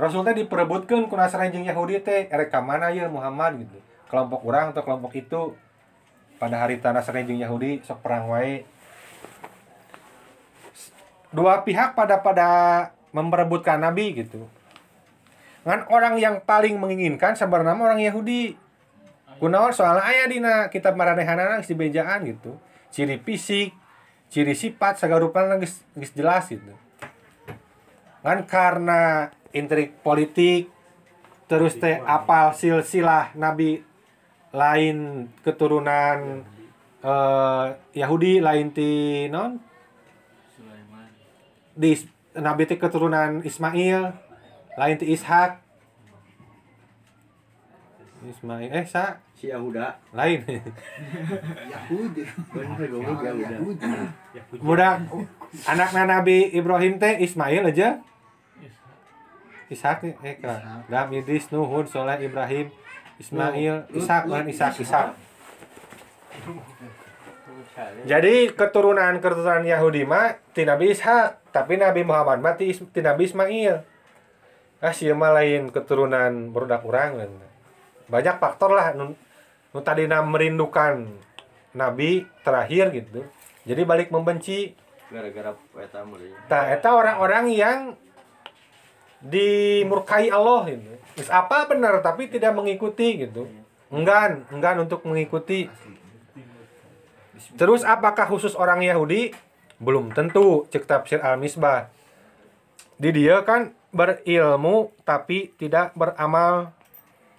Rasul 0.00 0.24
teh 0.24 0.32
diperebutkeun 0.32 1.12
ku 1.12 1.14
Nasrani 1.20 1.60
Yahudi 1.60 2.00
teh 2.00 2.24
erek 2.32 2.48
ka 2.48 2.64
mana 2.64 2.88
ya 2.88 3.04
Muhammad? 3.12 3.60
gitu. 3.60 3.76
Kelompok 4.08 4.48
orang 4.48 4.72
atau 4.72 4.80
kelompok 4.80 5.12
itu 5.12 5.52
pada 6.40 6.56
hari 6.56 6.80
tanah 6.80 7.04
Nasrani 7.04 7.36
Yahudi 7.36 7.84
sok 7.84 8.00
perang 8.00 8.32
wae. 8.32 8.64
Dua 11.30 11.62
pihak 11.62 11.92
pada 11.92 12.24
pada 12.24 12.48
memperebutkan 13.12 13.76
nabi 13.76 14.16
gitu. 14.16 14.48
Ngan 15.68 15.92
orang 15.92 16.16
yang 16.16 16.40
paling 16.48 16.80
menginginkan 16.80 17.36
sebenarnya 17.36 17.76
orang 17.76 18.00
Yahudi. 18.00 18.56
Kunaon 19.36 19.72
soalnya 19.72 20.04
aya 20.04 20.24
dina 20.28 20.68
kitab 20.72 20.96
maranehanana 20.96 21.60
geus 21.60 21.68
dibejaan 21.68 22.24
gitu. 22.24 22.56
Ciri 22.88 23.20
fisik 23.20 23.76
ciri 24.30 24.54
sifat 24.54 25.02
sagarupana 25.02 25.58
geus 25.58 25.82
geus 25.98 26.14
jelas 26.14 26.46
gitu. 26.46 26.72
Kan 28.22 28.46
karena 28.46 29.34
intrik 29.50 29.98
politik 30.06 30.70
terus 31.50 31.74
teh 31.82 31.98
apal 32.06 32.54
silsilah 32.54 33.34
nabi 33.34 33.82
lain 34.54 35.26
keturunan 35.42 36.46
eh, 37.02 37.66
Yahudi 37.98 38.38
lain 38.38 38.70
ti 38.70 39.26
non? 39.26 39.58
Sulaiman. 40.54 41.10
Di 41.74 41.90
nabi 42.38 42.70
teh 42.70 42.78
keturunan 42.78 43.42
Ismail 43.42 44.14
lain 44.78 44.96
ti 44.96 45.10
Ishak. 45.10 45.58
Ismail 48.20 48.70
eh 48.70 48.86
sa 48.86 49.18
Si 49.40 49.48
Yahuda. 49.48 49.96
lain 50.12 50.44
Yahudi. 51.72 52.28
Bener 52.52 52.86
goblok 52.92 53.24
Yahuda. 53.24 53.56
Yahudi. 53.56 54.60
mudah 54.60 55.00
anaknya 55.64 56.04
Nabi 56.04 56.52
Ibrahim 56.52 57.00
teh 57.00 57.24
Ismail 57.24 57.72
aja 57.72 58.04
Ishak 59.72 60.04
eh 60.04 60.36
kan 60.44 60.84
Gam 60.92 61.08
Idris 61.16 61.48
Nuhun 61.56 61.88
Soleh 61.88 62.20
Ibrahim 62.20 62.68
Ismail 63.16 63.88
Ishak 63.96 64.28
kan 64.28 64.44
Ishak 64.44 64.76
Ishak 64.76 65.08
jadi 68.04 68.52
keturunan 68.52 69.24
keturunan 69.24 69.64
Yahudi 69.64 70.04
mah 70.04 70.36
ti 70.52 70.68
Nabi 70.68 70.92
Ishak 70.92 71.48
tapi 71.48 71.80
Nabi 71.80 72.04
Muhammad 72.04 72.44
mah 72.44 72.60
ti, 72.60 72.76
Nabi 73.00 73.24
Ismail 73.24 73.88
ah 74.84 74.92
mah 74.92 75.32
lain 75.32 75.72
keturunan 75.72 76.52
budak 76.52 76.84
urang 76.84 77.16
dan 77.16 77.32
banyak 78.12 78.36
faktor 78.36 78.76
lah 78.76 78.92
nu, 79.70 79.80
tadina 79.82 80.22
merindukan 80.22 81.06
Nabi 81.74 82.26
terakhir 82.42 82.90
gitu 82.94 83.26
jadi 83.64 83.82
balik 83.86 84.10
membenci 84.10 84.74
Gara-gara 85.10 85.58
eta. 85.82 86.06
Nah, 86.46 86.64
eta 86.70 86.88
orang-orang 86.94 87.50
yang 87.50 87.98
dimurkai 89.18 90.30
Allah 90.30 90.70
gitu. 90.70 90.86
Geus 91.18 91.30
apa 91.34 91.66
benar 91.66 91.98
tapi 91.98 92.30
tidak 92.30 92.54
mengikuti 92.54 93.26
gitu. 93.26 93.50
Enggan, 93.90 94.46
enggan 94.54 94.86
untuk 94.86 95.02
mengikuti. 95.02 95.66
Terus 97.58 97.82
apakah 97.82 98.30
khusus 98.30 98.54
orang 98.54 98.86
Yahudi? 98.86 99.34
Belum 99.82 100.14
tentu, 100.14 100.70
cek 100.70 100.86
tafsir 100.86 101.18
Al-Misbah. 101.18 101.90
Di 102.94 103.10
dia 103.10 103.42
kan 103.42 103.74
berilmu 103.90 104.94
tapi 105.02 105.50
tidak 105.58 105.90
beramal. 105.98 106.70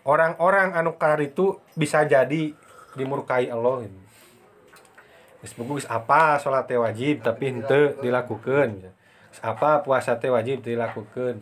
Orang-orang 0.02 0.74
anu 0.74 0.98
karar 0.98 1.22
itu 1.22 1.62
bisa 1.78 2.02
jadi 2.10 2.58
dimurkai 2.98 3.54
Allah 3.54 3.86
gitu. 3.86 4.00
Geus 5.42 5.86
apa 5.90 6.38
salat 6.38 6.70
teh 6.70 6.78
wajib 6.78 7.26
tapi 7.26 7.50
henteu 7.54 7.98
dilakukeun. 8.02 8.82
Geus 8.82 9.42
apa 9.42 9.82
puasa 9.86 10.18
teh 10.18 10.30
wajib 10.30 10.62
dilakukeun. 10.62 11.42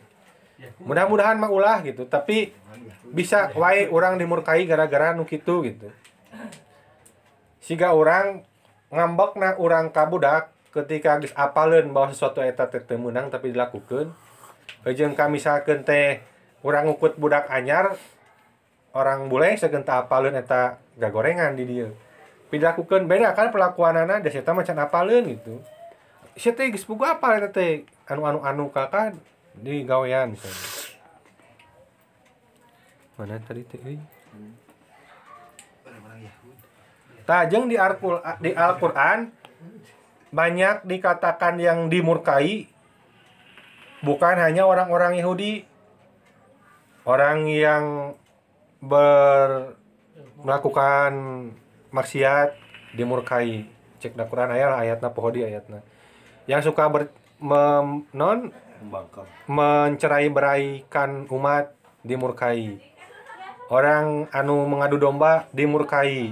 Mudah-mudahan 0.84 1.40
mah 1.40 1.48
ulah 1.48 1.80
gitu, 1.88 2.04
tapi 2.04 2.52
bisa 3.16 3.48
wae 3.56 3.88
orang 3.88 4.20
dimurkai 4.20 4.68
gara-gara 4.68 5.16
nu 5.16 5.24
kitu 5.24 5.64
gitu. 5.64 5.88
Siga 7.64 7.96
orang 7.96 8.44
ngambekna 8.92 9.56
urang 9.56 9.88
ka 9.96 10.04
budak 10.04 10.52
ketika 10.76 11.16
geus 11.24 11.32
apaleun 11.36 11.96
bahwa 11.96 12.12
sesuatu 12.12 12.44
eta 12.44 12.68
teh 12.68 12.84
teu 12.84 13.00
meunang 13.00 13.32
tapi 13.32 13.56
dilakukeun. 13.56 14.12
Jeung 14.92 15.16
ka 15.16 15.32
misalkeun 15.32 15.88
teh 15.88 16.20
urang 16.60 16.92
ngukut 16.92 17.16
budak 17.16 17.48
anyar 17.48 17.96
orang 18.94 19.30
bule 19.30 19.54
sageun 19.58 19.86
teu 19.86 19.94
apaleun 19.94 20.36
eta 20.38 20.82
gagorengan 20.98 21.54
di 21.54 21.66
dieu. 21.66 21.90
Dilakukan 22.50 23.06
beda 23.06 23.38
kan 23.38 23.54
perlakuanana 23.54 24.22
da 24.22 24.30
eta 24.30 24.52
macan 24.54 24.82
apaleun 24.82 25.38
gitu. 25.38 25.62
Sia 26.34 26.56
teh 26.56 26.72
geus 26.74 26.88
boga 26.88 27.18
apal 27.18 27.38
eta 27.38 27.50
teh? 27.54 27.86
Anu-anu 28.10 28.42
anu 28.42 28.74
kakak 28.74 29.14
di 29.54 29.86
gawean 29.86 30.34
misalnya. 30.34 30.66
Mana 33.20 33.38
tadi 33.44 33.62
teh 33.68 33.80
euy? 33.86 34.00
Tajeng 37.30 37.70
di 37.70 37.78
Al-Qur'an 37.78 38.42
di 38.42 38.50
Al-Qur'an 38.58 39.30
banyak 40.34 40.86
dikatakan 40.90 41.62
yang 41.62 41.86
dimurkai 41.86 42.66
bukan 44.02 44.36
hanya 44.42 44.66
orang-orang 44.66 45.22
Yahudi. 45.22 45.70
Orang 47.06 47.46
yang 47.50 48.18
ber 48.80 49.76
melakukan 50.44 51.12
maksiat 51.92 52.56
dimurkai. 52.96 53.68
Cek 54.00 54.16
da 54.16 54.24
Quran 54.26 54.56
aya 54.56 54.72
lah 54.72 54.80
ayatna 54.84 55.12
poho 55.12 55.30
di 55.32 55.44
ayatna. 55.44 55.84
Yang 56.48 56.72
suka 56.72 56.88
ber 56.88 57.12
mem- 57.40 58.08
non? 58.16 58.52
Membangkang. 58.80 59.28
mencerai 59.52 60.32
beraikan 60.32 61.28
umat 61.28 61.76
dimurkai. 62.08 62.80
Orang 63.68 64.32
anu 64.32 64.64
mengadu 64.66 64.96
domba 64.96 65.52
dimurkai. 65.52 66.32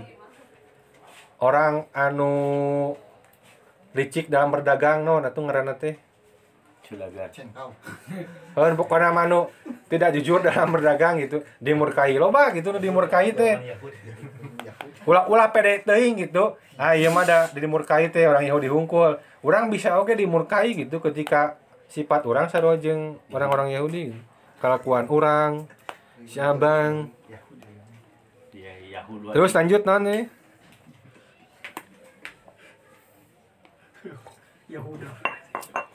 Orang 1.43 1.91
anu 1.91 2.31
licik 3.91 4.31
dalam 4.31 4.49
berdagang 4.49 5.03
no 5.03 5.19
atuh 5.19 5.43
ngaranna 5.43 5.75
teh 5.75 6.06
Culaga. 6.87 7.27
Cengkau. 7.27 7.75
Heun 8.55 8.73
pokona 8.79 9.11
manu 9.11 9.51
tidak 9.91 10.15
jujur 10.15 10.39
dalam 10.39 10.71
berdagang 10.71 11.19
gitu 11.19 11.43
dimurkai 11.59 12.15
loba 12.15 12.55
gitu 12.55 12.71
nu 12.71 12.79
dimurkai 12.79 13.35
teh 13.35 13.55
ulah 15.03 15.27
ulah 15.27 15.51
pede 15.51 15.83
teuing 15.83 16.15
gitu 16.19 16.55
ah 16.79 16.95
ieu 16.95 17.11
mah 17.11 17.27
da 17.27 17.47
dimurkai 17.51 18.07
teh 18.11 18.23
orang 18.27 18.47
Yahudi 18.47 18.67
hungkul 18.71 19.19
urang 19.43 19.67
bisa 19.71 19.99
oge 19.99 20.15
dimurkai 20.15 20.75
gitu 20.75 20.99
ketika 20.99 21.59
sifat 21.87 22.23
orang 22.27 22.51
sarua 22.51 22.75
jeung 22.75 23.19
orang-orang 23.31 23.71
Yahudi 23.71 24.11
kelakuan 24.59 25.07
orang 25.07 25.67
si 26.27 26.39
abang 26.43 27.11
Dia 28.51 28.73
Yahudi. 28.99 29.31
terus 29.31 29.51
lanjut 29.55 29.87
non 29.87 30.03
nih 30.03 30.27
Yahuda. 34.67 35.07
Ya, 35.07 35.07
ya, 35.07 35.15
ya, 35.15 35.15
itu 35.15 35.71
kuat. 35.71 35.85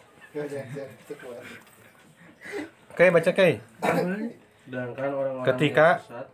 Oke 2.90 3.04
baca 3.06 3.30
kei 3.30 3.54
Sedangkan 4.62 5.10
orang-orang 5.12 5.46
Ketika- 5.48 5.92
yang 5.92 6.02
sesat 6.02 6.26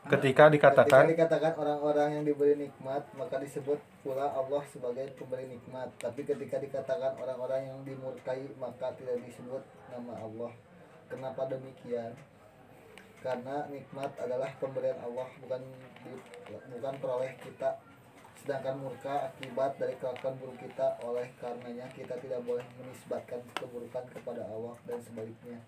ketika 0.00 0.08
Ketika 0.10 0.44
dikatakan 0.48 1.02
dikatakan 1.08 1.52
orang-orang 1.54 2.08
yang 2.10 2.24
diberi 2.24 2.54
nikmat, 2.56 3.04
maka 3.14 3.36
disebut 3.36 3.76
pula 4.00 4.26
Allah 4.26 4.64
sebagai 4.66 5.12
pemberi 5.12 5.44
nikmat. 5.46 5.92
Tapi 5.98 6.24
ketika 6.24 6.56
dikatakan 6.56 7.14
orang-orang 7.14 7.68
yang 7.68 7.78
dimurkai, 7.84 8.48
maka 8.56 8.96
tidak 8.96 9.20
disebut 9.22 9.60
nama 9.88 10.16
Allah. 10.16 10.52
Kenapa 11.04 11.44
demikian? 11.46 12.16
Karena 13.20 13.68
nikmat 13.68 14.08
adalah 14.16 14.48
pemberian 14.56 14.96
Allah, 14.98 15.28
bukan 15.36 15.60
di- 16.00 16.24
bukan 16.48 16.94
peroleh 16.96 17.32
kita. 17.38 17.70
Sedangkan 18.40 18.80
murka 18.80 19.28
akibat 19.28 19.76
dari 19.76 19.94
kelakuan 20.00 20.34
buruk 20.40 20.56
kita, 20.56 20.96
oleh 21.04 21.28
karenanya 21.36 21.84
kita 21.92 22.16
tidak 22.24 22.40
boleh 22.48 22.64
menisbatkan 22.80 23.44
keburukan 23.52 24.04
kepada 24.16 24.42
Allah 24.48 24.74
dan 24.88 24.98
sebaliknya. 25.04 25.60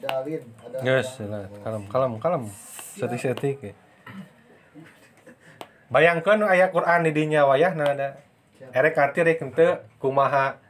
Dalin 0.00 0.42
adalah 0.60 0.84
Yes, 0.84 1.16
lah. 1.24 1.48
kalem, 1.64 1.84
kalem, 1.88 2.12
kalem. 2.20 2.42
Setik-setik. 2.96 3.56
ya. 3.60 3.72
Bayangkan 5.90 6.44
ayat 6.46 6.70
Quran 6.70 7.08
di 7.08 7.10
dinya 7.10 7.48
wayah 7.50 7.74
ada. 7.74 8.20
Erek 8.70 8.94
arti 8.94 9.26
rek 9.26 9.42
henteu 9.42 9.82
kumaha 9.98 10.60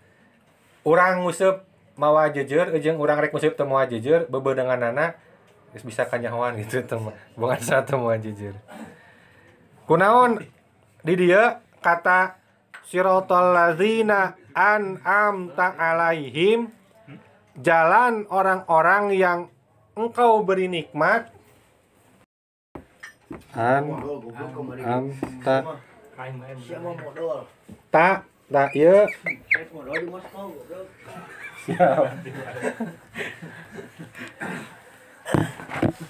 urang 0.87 1.27
nguseup 1.27 1.67
mawa 1.99 2.33
jejer 2.33 2.73
jeung 2.81 2.97
urang 2.97 3.21
rek 3.21 3.29
nguseup 3.29 3.53
teu 3.53 3.69
mawa 3.69 3.85
jejer 3.85 4.25
bebeundanganana 4.33 5.19
geus 5.77 5.85
bisa 5.85 6.09
kanyahoan 6.09 6.57
gitu 6.63 6.81
teh 6.81 6.97
mah. 6.97 7.13
Bukan 7.37 7.61
satu 7.61 8.01
mawa 8.01 8.17
jejer. 8.17 8.57
Kunaon 9.85 10.41
di 11.01 11.15
dia 11.17 11.59
kata 11.81 12.37
siratal 12.85 13.57
ladzina 13.57 14.37
an'amta 14.53 15.77
alaihim 15.79 16.69
jalan 17.57 18.29
orang-orang 18.29 19.05
yang 19.17 19.39
engkau 19.97 20.45
beri 20.45 20.69
nikmat 20.69 21.33
an 23.57 23.85
am 24.85 25.05
ta 25.45 25.65
Siapa 26.21 26.93
modal? 27.01 27.49
ta 27.89 28.29
ta 28.53 28.69
ieu 28.77 29.09
Modal 29.73 29.97
di 30.05 30.07
Moskow. 30.13 30.53
goblok. 30.53 30.85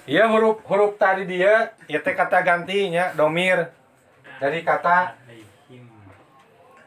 Iya 0.09 0.27
huruf 0.27 0.59
huruf 0.67 0.99
tadi 0.99 1.23
dia 1.29 1.71
ya 1.87 1.99
teh 2.03 2.11
kata 2.11 2.43
gantinya 2.43 3.15
domir 3.15 3.71
dari 4.41 4.65
kata 4.65 5.13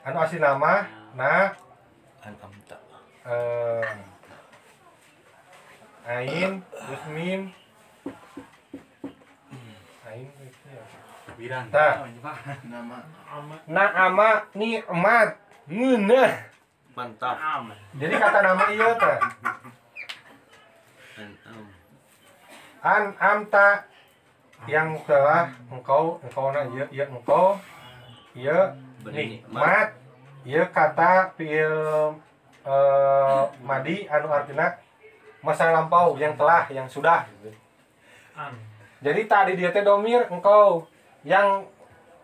anu 0.05 0.19
asli 0.19 0.43
nama 0.43 0.85
na 1.15 1.55
An'amta. 2.25 2.77
eh, 3.25 3.85
ain 6.05 6.61
terus 6.67 7.05
mim 7.15 7.53
ain 10.09 10.29
itu 10.29 10.67
ya. 10.69 10.85
Wiran. 11.39 11.69
Tah. 11.71 12.03
nama 12.67 12.97
na 13.71 13.85
ama 14.03 14.29
ni 14.59 14.83
emat 14.83 15.39
ngeunah 15.71 16.33
Mantap. 16.95 17.37
jadi 17.99 18.15
kata 18.19 18.39
nama 18.43 18.65
iya 18.75 18.89
teh 18.99 19.19
an 22.85 23.05
amta 23.17 23.69
yang 24.65 24.97
telah 25.05 25.53
engkau 25.69 26.21
engkau 26.25 26.49
na 26.53 26.65
iya 26.73 26.85
iya 26.89 27.05
engkau 27.09 27.61
iya 28.33 28.73
Beri 29.05 29.41
nikmat 29.41 29.93
iya 30.49 30.65
kata 30.69 31.37
fiil 31.37 31.77
eh, 32.65 33.43
madi 33.61 34.09
anu 34.09 34.33
artinya 34.33 34.73
masa 35.45 35.69
lampau 35.69 36.17
yang 36.17 36.33
telah 36.41 36.65
yang 36.73 36.89
sudah. 36.89 37.29
Gitu. 37.29 37.53
jadi 39.05 39.21
tadi 39.29 39.53
dia 39.61 39.69
teh 39.69 39.85
domir 39.85 40.25
engkau 40.33 40.89
yang 41.23 41.69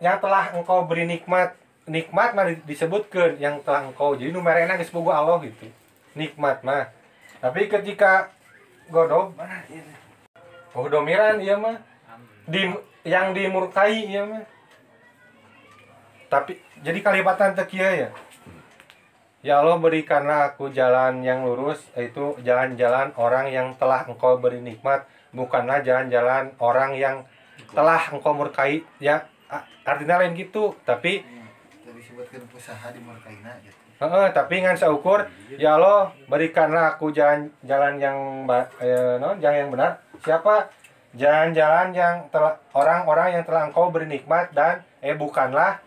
yang 0.01 0.17
telah 0.17 0.49
engkau 0.57 0.89
beri 0.89 1.05
nikmat. 1.05 1.53
Nikmat 1.85 2.37
mah 2.37 2.45
di- 2.49 2.61
disebutkan 2.65 3.37
yang 3.41 3.61
telah 3.61 3.85
engkau. 3.85 4.17
Jadi 4.17 4.33
numerena 4.33 4.77
geus 4.77 4.93
boga 4.93 5.21
Allah 5.21 5.37
gitu. 5.45 5.69
Nikmat 6.17 6.61
mah. 6.65 6.89
Tapi 7.41 7.69
ketika 7.69 8.29
godog 8.89 9.33
mana 9.37 9.65
ieu 9.69 9.81
teh? 9.81 9.97
oh 10.75 10.87
domiran 10.87 11.39
iya 11.41 11.55
mah 11.57 11.79
di 12.47 12.71
yang 13.05 13.33
dimurkai 13.33 14.09
iya 14.09 14.23
mah. 14.25 14.45
Tapi 16.31 16.55
jadi 16.79 16.99
kalibatan 17.03 17.57
teu 17.57 17.67
kieu 17.67 17.83
ya? 17.83 18.09
Ya 19.41 19.59
Allah 19.59 19.81
berikanlah 19.81 20.53
aku 20.53 20.69
jalan 20.69 21.25
yang 21.25 21.41
lurus 21.41 21.89
Yaitu 21.97 22.37
jalan-jalan 22.45 23.09
orang 23.17 23.49
yang 23.49 23.73
telah 23.73 24.05
engkau 24.05 24.37
beri 24.37 24.61
nikmat 24.61 25.09
Bukanlah 25.33 25.81
jalan-jalan 25.81 26.53
orang 26.61 26.93
yang 26.93 27.25
telah 27.73 28.13
engkau 28.13 28.37
murkai 28.37 28.85
Ya. 29.01 29.25
Artinya 29.81 30.21
lain 30.21 30.37
gitu 30.37 30.77
Tapi 30.85 31.25
disebutkan 32.11 32.43
usaha 32.51 32.87
di 32.91 32.99
Murkaina 32.99 33.55
gitu. 33.63 33.77
Heeh, 34.01 34.27
tapi 34.33 34.65
ngan 34.65 34.75
saukur 34.75 35.29
ya 35.55 35.77
Allah 35.77 36.09
berikanlah 36.25 36.97
aku 36.97 37.13
jalan 37.13 37.53
jalan 37.63 38.01
yang 38.01 38.17
eh, 38.81 39.15
non 39.21 39.37
jalan 39.37 39.57
yang 39.63 39.71
benar. 39.71 39.91
Siapa 40.25 40.69
jalan-jalan 41.17 41.91
yang 41.91 42.15
telah 42.31 42.59
orang-orang 42.71 43.39
yang 43.39 43.43
telah 43.43 43.67
engkau 43.67 43.91
beri 43.91 44.07
nikmat 44.07 44.55
dan 44.55 44.85
eh 45.03 45.15
bukanlah 45.15 45.83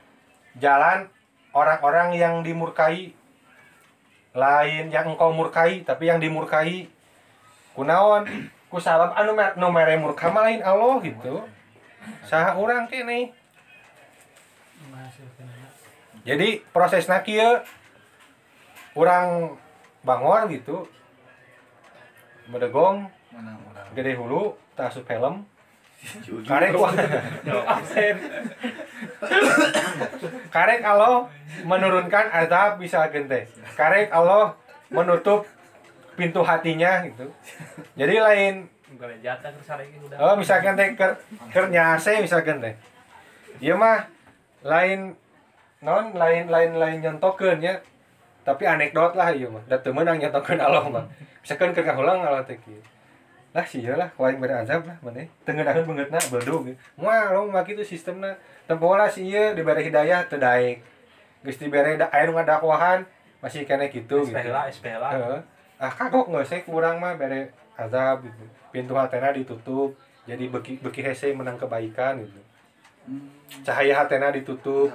jalan 0.61 1.09
orang-orang 1.57 2.17
yang 2.19 2.35
dimurkai. 2.45 3.17
Lain 4.35 4.91
yang 4.91 5.15
engkau 5.15 5.31
murkai 5.31 5.87
tapi 5.87 6.11
yang 6.11 6.19
dimurkai 6.19 6.91
kunaon? 7.79 8.27
Ku 8.67 8.83
sabab 8.83 9.15
anu 9.15 9.39
nu 9.39 9.69
mere 9.71 9.95
murka 9.95 10.27
lain 10.35 10.59
Allah 10.67 10.99
gitu. 11.07 11.47
Saha 12.27 12.59
urang 12.59 12.91
kene 12.91 13.31
jadi 16.25 16.65
proses 16.73 17.05
kieu 17.21 17.61
orang 18.97 19.61
bangor 20.01 20.49
gitu. 20.49 20.89
Orang? 22.49 23.13
Gede 23.95 24.13
hulu 24.19 24.59
tak 24.75 24.91
asup 24.91 25.07
helm. 25.07 25.47
Karek 26.45 26.77
wah. 26.77 26.93
Karek 30.53 30.83
Allah 30.85 31.25
menurunkan 31.65 32.27
azab 32.29 32.77
bisa 32.77 33.09
gente. 33.09 33.49
Karek 33.79 34.13
Allah 34.13 34.53
menutup 34.93 35.49
pintu 36.19 36.45
hatinya 36.45 37.07
gitu. 37.09 37.31
Jadi 37.97 38.15
lain. 38.21 38.55
Oh 40.21 40.35
misalkan 40.37 40.77
teh 40.77 40.93
ker 40.95 41.19
ker 41.51 41.67
nyase 41.73 42.23
misalkan 42.23 42.63
teh 42.63 42.75
ieu 43.59 43.75
mah 43.75 44.07
lain 44.63 45.19
non 45.83 46.15
lain 46.15 46.47
lain 46.53 46.71
lain 46.77 46.99
nyontokeun 47.01 47.65
ya. 47.65 47.81
Tapi 48.45 48.69
anekdot 48.69 49.17
lah 49.17 49.33
ieu 49.33 49.49
mah. 49.49 49.65
Da 49.65 49.81
teu 49.81 49.97
meunang 49.97 50.21
nyontokeun 50.21 50.61
Allah 50.61 50.85
mah. 50.85 51.09
Misalkan 51.41 51.73
keur 51.73 51.87
kahulang 51.89 52.21
Allah 52.23 52.45
teh 52.45 52.61
kieu 52.61 52.83
lah 53.55 53.63
sia 53.63 53.95
lah 53.95 54.11
kuaing 54.19 54.43
bade 54.43 54.67
azab 54.67 54.83
lah 54.83 54.99
maneh 54.99 55.31
teu 55.47 55.55
ngeunaheun 55.55 55.87
beungeutna 55.87 56.19
beudung 56.27 56.75
moal 56.99 57.25
lo 57.31 57.41
mah 57.47 57.63
kitu 57.63 57.87
sistemna 57.87 58.35
tempo 58.67 58.91
lah 58.99 59.07
si 59.07 59.31
ieu 59.31 59.55
dibere 59.55 59.79
hidayah 59.79 60.27
teu 60.27 60.43
daek 60.43 60.83
geus 61.47 61.63
dibere 61.63 61.95
da 61.95 62.11
aya 62.11 62.27
nu 62.27 62.35
ngadakwahan 62.35 63.07
masih 63.45 63.69
kene 63.69 63.93
kitu 63.93 64.25
gitu. 64.25 64.33
Espela, 64.33 64.65
ah 65.77 65.93
kagok 65.93 66.33
nggak 66.33 66.49
sih 66.49 66.65
kurang 66.65 66.97
mah 66.97 67.13
bere 67.21 67.53
azab 67.77 68.25
gitu. 68.25 68.45
Pintu 68.73 68.97
hatena 68.97 69.37
ditutup 69.37 69.93
jadi 70.25 70.49
beki 70.49 70.81
beki 70.81 71.05
hese 71.05 71.37
menang 71.37 71.61
kebaikan 71.61 72.25
gitu. 72.25 72.41
Cahaya 73.61 74.01
hatena 74.01 74.33
ditutup. 74.33 74.89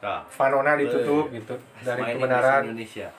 Tah. 0.00 0.24
fanona 0.32 0.80
ditutup 0.80 1.28
gitu 1.28 1.56
dari 1.84 2.16
kebenaran. 2.16 2.72
Indonesia. 2.72 3.12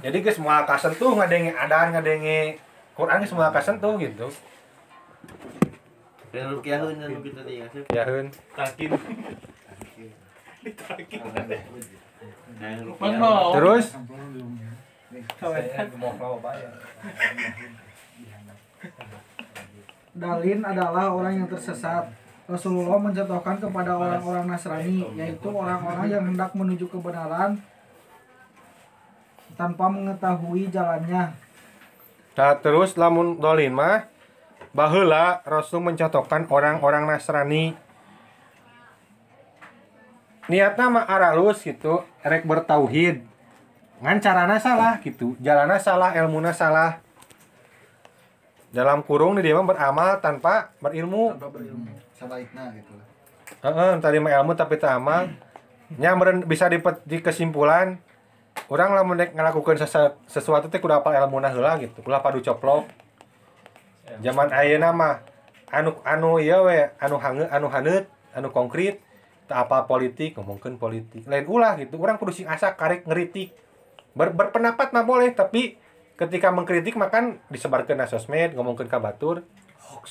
jadi 0.00 0.16
guys 0.24 0.40
semua 0.40 0.64
kasentuh 0.64 1.12
ngadenge 1.12 1.52
adaan 1.52 1.92
ngadenge 1.92 2.56
Quran 2.96 3.20
geus 3.20 3.30
semua 3.30 3.52
kasentuh 3.52 4.00
gitu 4.00 4.26
Dan 6.32 6.44
lu 6.52 6.58
kiaheun 6.64 6.96
dan 6.96 7.12
lu 7.12 7.20
kita 7.20 7.44
ya 7.44 7.68
Takin. 8.56 8.90
Alhamdulillah. 12.56 13.52
Terus 13.54 13.86
Dalin 20.16 20.60
adalah 20.64 21.12
orang 21.12 21.44
yang 21.44 21.48
tersesat. 21.48 22.08
Rasulullah 22.46 22.96
mencontohkan 22.96 23.58
kepada 23.58 23.98
orang-orang 23.98 24.46
Nasrani, 24.46 25.02
yaitu 25.18 25.48
orang-orang 25.50 26.06
yang 26.08 26.24
hendak 26.30 26.54
menuju 26.54 26.86
kebenaran 26.88 27.58
tanpa 29.58 29.90
mengetahui 29.90 30.70
jalannya. 30.70 31.45
Nah, 32.36 32.52
terus 32.60 33.00
lamun 33.00 33.40
dolin 33.40 33.72
mah 33.72 34.12
baheula 34.76 35.40
Rasul 35.48 35.80
mencontohkan 35.80 36.44
orang-orang 36.52 37.08
Nasrani. 37.08 37.72
Niatna 40.46 40.92
mah 40.92 41.04
aralus 41.08 41.64
gitu 41.64 42.04
rek 42.20 42.44
bertauhid. 42.44 43.24
Ngan 44.04 44.20
carana 44.20 44.60
salah 44.60 45.00
gitu 45.00 45.32
jalana 45.40 45.80
salah 45.80 46.12
ilmuna 46.12 46.52
salah. 46.52 47.00
Dalam 48.68 49.00
kurung 49.00 49.40
di 49.40 49.48
dia 49.48 49.56
mah 49.56 49.64
beramal 49.64 50.20
tanpa 50.20 50.76
berilmu. 50.84 51.32
Tanpa 51.40 51.48
berilmu 51.56 51.96
sebaiknya 52.12 52.68
gitu 52.76 52.92
lah. 52.92 53.06
Heeh, 53.64 53.92
tadi 54.04 54.20
mah 54.20 54.36
ilmu 54.36 54.52
tapi 54.52 54.76
tak 54.76 55.00
amal. 55.00 55.32
Nya 55.96 56.12
bisa 56.44 56.68
dipet 56.68 57.00
di 57.08 57.24
kesimpulan 57.24 57.96
orang 58.66 58.90
lah 58.94 59.04
menek 59.06 59.34
ngelakukan 59.34 59.78
sesu- 59.78 60.14
sesuatu 60.26 60.66
teh 60.66 60.82
kudu 60.82 60.94
apal 60.94 61.14
ilmuna 61.14 61.50
heula 61.50 61.78
gitu. 61.78 62.02
Ulah 62.02 62.22
padu 62.22 62.42
coplok. 62.42 62.90
Zaman 64.22 64.50
ayeuna 64.54 64.94
mah 64.94 65.22
anu 65.70 65.98
anu 66.06 66.38
ieu 66.38 66.66
we 66.66 66.78
anu 67.02 67.18
hange 67.18 67.46
anu 67.50 67.66
haneut 67.70 68.06
anu 68.32 68.48
konkret 68.54 69.02
tak 69.46 69.66
apa 69.66 69.86
politik 69.86 70.34
ngomongkeun 70.34 70.78
politik. 70.78 71.26
Lain 71.30 71.46
ulah 71.46 71.78
gitu. 71.78 71.98
Orang 71.98 72.18
kudu 72.18 72.34
sing 72.34 72.46
asa 72.50 72.74
karek 72.74 73.06
ngeritik. 73.06 73.54
Ber, 74.16 74.32
berpendapat 74.32 74.90
mah 74.90 75.04
boleh 75.04 75.30
tapi 75.36 75.78
ketika 76.16 76.48
mengkritik 76.50 76.96
makan 76.96 77.38
disebarkan 77.52 78.02
na 78.02 78.10
sosmed 78.10 78.58
ngomongkeun 78.58 78.90
ka 78.90 78.98
batur. 78.98 79.46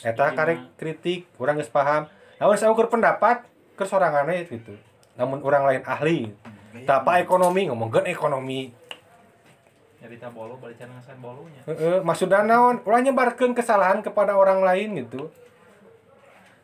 Eta 0.04 0.32
karek 0.32 0.80
kritik 0.80 1.28
orang 1.40 1.60
geus 1.60 1.72
paham. 1.72 2.08
Namun 2.40 2.56
saya 2.56 2.72
ukur 2.72 2.88
pendapat 2.88 3.44
ke 3.76 3.84
sorangannya 3.84 4.48
gitu. 4.48 4.76
Namun 5.20 5.44
orang 5.44 5.64
lain 5.68 5.84
ahli. 5.88 6.32
tak 6.32 6.55
apa 6.84 7.24
ekonomi 7.24 7.72
ngomongkeun 7.72 8.12
ekonomi 8.12 8.76
Nyarita 10.06 10.30
bolo 10.30 10.54
balik 10.62 10.78
can 10.78 10.94
ngasan 10.94 11.18
bolonya. 11.18 11.66
Heeh, 11.66 11.98
maksudna 12.06 12.46
naon? 12.46 12.78
Ulah 12.86 13.02
nyebarkeun 13.02 13.58
kesalahan 13.58 14.06
kepada 14.06 14.38
orang 14.38 14.62
lain 14.62 15.02
gitu. 15.02 15.34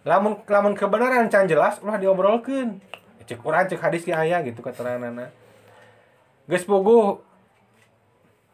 Lamun 0.05 0.45
lamun 0.45 0.77
kebenaran 0.77 1.25
can 1.25 1.49
jelas 1.49 1.81
ulah 1.81 1.97
diobrolkeun. 1.97 2.77
Cek 3.25 3.41
urang 3.41 3.65
cek 3.65 3.81
hadis 3.81 4.05
ki 4.05 4.13
aya 4.13 4.45
gitu 4.45 4.61
keteranganna. 4.61 5.33
Geus 6.45 6.69
puguh 6.69 7.17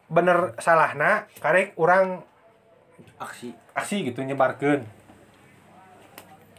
bener 0.08 0.56
salahna 0.56 1.28
karek 1.44 1.76
urang 1.76 2.24
aksi 3.20 3.52
aksi 3.76 4.08
gitu 4.08 4.24
nyebarkeun. 4.24 4.88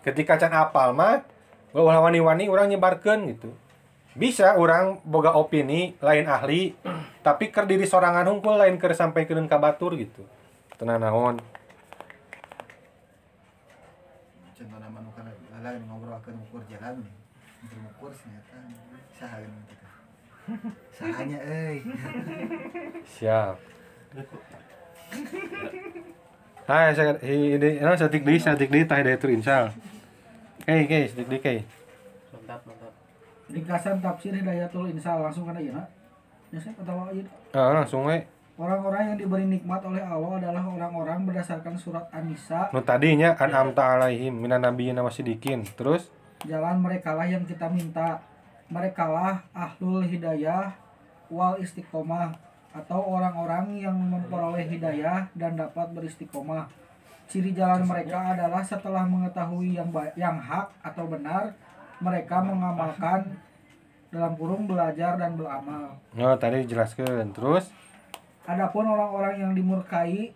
Ketika 0.05 0.37
can 0.37 0.53
apal 0.53 0.93
mah 0.93 1.25
ulah 1.73 1.97
wani-wani 1.97 2.45
urang 2.45 2.69
nyebarkeun 2.69 3.25
gitu. 3.33 3.57
Bisa 4.17 4.57
orang 4.57 5.01
boga 5.05 5.37
opini 5.37 5.93
lain 6.01 6.25
ahli 6.25 6.73
tapi 7.21 7.53
ker 7.53 7.69
diri 7.69 7.85
sorangan 7.85 8.25
hungkul 8.25 8.57
lain 8.57 8.81
ker 8.81 8.95
sampai 8.97 9.29
ke 9.29 9.37
ka 9.45 9.57
batur 9.61 9.93
gitu. 9.99 10.25
Tenang 10.79 11.03
naon. 11.03 11.37
contoh 14.59 14.75
nama 14.75 14.99
nu 14.99 15.11
kana 15.15 15.31
lalang 15.55 15.87
ngobrol 15.87 16.19
akan 16.19 16.35
ukur 16.43 16.59
jalan 16.67 16.99
nih 16.99 17.15
untuk 17.63 17.79
ukur 17.95 18.11
ternyata 18.11 18.59
saha 19.15 19.39
gitu 19.39 19.85
sahanya 20.91 21.39
euy 21.47 21.79
Siap. 23.15 23.55
Hai, 26.69 26.93
saya 26.93 27.17
ini 27.25 27.81
satik 27.97 28.21
deui 28.27 28.85
tah 28.85 29.01
itu 29.01 29.27
insal. 29.31 29.73
Oke, 30.61 30.85
oke, 30.85 30.99
satik 31.09 31.27
deui 31.31 31.39
oke. 31.39 31.55
mantap 31.55 31.63
mantap 31.63 31.78
Ringkasan 33.49 33.97
tafsir 33.99 34.33
Hidayatul 34.33 34.93
Insal 34.93 35.25
langsung 35.25 35.49
kana 35.49 35.57
ieu 35.57 35.73
na. 35.73 35.85
Ya 36.53 36.57
saya 36.61 36.73
ketawa 36.77 37.09
ieu. 37.09 37.25
Ah, 37.53 37.73
langsung 37.73 38.05
we. 38.05 38.21
Orang-orang 38.59 39.15
yang 39.15 39.17
diberi 39.17 39.47
nikmat 39.47 39.79
oleh 39.87 40.03
Allah 40.03 40.35
adalah 40.35 40.63
orang-orang 40.67 41.23
berdasarkan 41.23 41.79
surat 41.79 42.03
An-Nisa 42.11 42.67
Nu 42.75 42.83
tadinya 42.83 43.31
an'amta 43.39 43.95
alaihim 43.95 44.35
minan 44.35 44.61
nabiyyin 44.61 44.99
wasidikin. 44.99 45.63
Terus 45.79 46.11
jalan 46.43 46.83
mereka 46.83 47.15
lah 47.15 47.25
yang 47.25 47.47
kita 47.47 47.71
minta 47.71 48.19
mereka 48.67 49.07
lah 49.09 49.41
ahlul 49.55 50.03
hidayah 50.03 50.75
wal 51.31 51.57
istiqomah 51.57 52.35
atau 52.69 53.01
orang-orang 53.01 53.81
yang 53.81 53.97
memperoleh 53.97 54.67
hidayah 54.69 55.25
dan 55.33 55.57
dapat 55.57 55.89
beristiqomah 55.89 56.69
ciri 57.29 57.53
jalan 57.53 57.85
mereka 57.85 58.33
adalah 58.33 58.65
setelah 58.65 59.05
mengetahui 59.05 59.77
yang 59.77 59.89
yang 60.17 60.37
hak 60.41 60.73
atau 60.81 61.05
benar 61.05 61.53
mereka 61.99 62.41
mengamalkan 62.43 63.39
dalam 64.09 64.33
kurung 64.39 64.65
belajar 64.65 65.19
dan 65.19 65.37
beramal 65.37 65.99
no 66.17 66.33
tadi 66.39 66.65
dijelaskeun. 66.65 67.29
Terus 67.35 67.69
Adapun 68.49 68.81
orang-orang 68.81 69.45
yang 69.45 69.53
dimurkai 69.53 70.33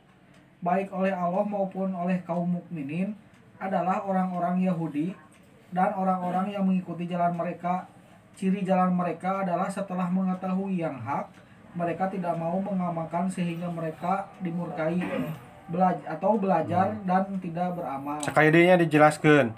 baik 0.61 0.93
oleh 0.93 1.09
Allah 1.09 1.41
maupun 1.49 1.97
oleh 1.97 2.22
kaum 2.22 2.45
mukminin 2.61 3.18
adalah 3.57 4.05
orang-orang 4.05 4.61
Yahudi 4.61 5.18
dan 5.74 5.97
orang-orang 5.97 6.53
yang 6.53 6.61
mengikuti 6.61 7.09
jalan 7.09 7.34
mereka. 7.34 7.89
Ciri 8.38 8.61
jalan 8.61 8.93
mereka 8.93 9.41
adalah 9.41 9.66
setelah 9.66 10.09
mengetahui 10.09 10.82
yang 10.82 10.97
hak, 10.97 11.30
mereka 11.74 12.09
tidak 12.09 12.38
mau 12.38 12.57
mengamalkan 12.61 13.30
sehingga 13.30 13.70
mereka 13.70 14.30
dimurkai 14.45 15.01
belajar 15.70 16.05
atau 16.05 16.38
belajar 16.38 16.93
dan 17.05 17.24
tidak 17.41 17.74
beramal. 17.74 18.22
sekalidinya 18.22 18.78
dijelaskeun. 18.78 19.53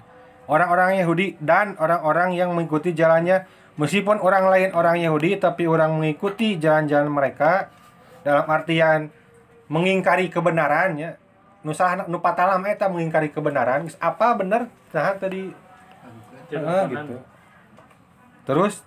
Orang-orang 0.46 1.02
Yahudi 1.02 1.38
dan 1.42 1.74
orang-orang 1.78 2.34
yang 2.38 2.54
mengikuti 2.54 2.94
jalannya. 2.94 3.46
Meskipun 3.76 4.22
orang 4.22 4.48
lain 4.48 4.70
orang 4.72 4.96
Yahudi 5.02 5.36
tapi 5.36 5.68
orang 5.68 5.98
mengikuti 5.98 6.56
jalan-jalan 6.56 7.10
mereka. 7.10 7.68
Dalam 8.22 8.46
artian 8.50 9.10
mengingkari 9.70 10.30
kebenarannya 10.30 11.18
nu 11.66 11.74
saha 11.74 12.06
nu 12.06 12.22
patalam 12.22 12.62
eta 12.62 12.86
mengingkari 12.86 13.34
kebenaran. 13.34 13.90
Geus 13.90 13.98
apa 13.98 14.38
bener 14.38 14.70
nah 14.94 15.18
tadi. 15.18 15.50
Heeh, 16.46 16.82
gitu. 16.94 17.16
Terus? 18.46 18.86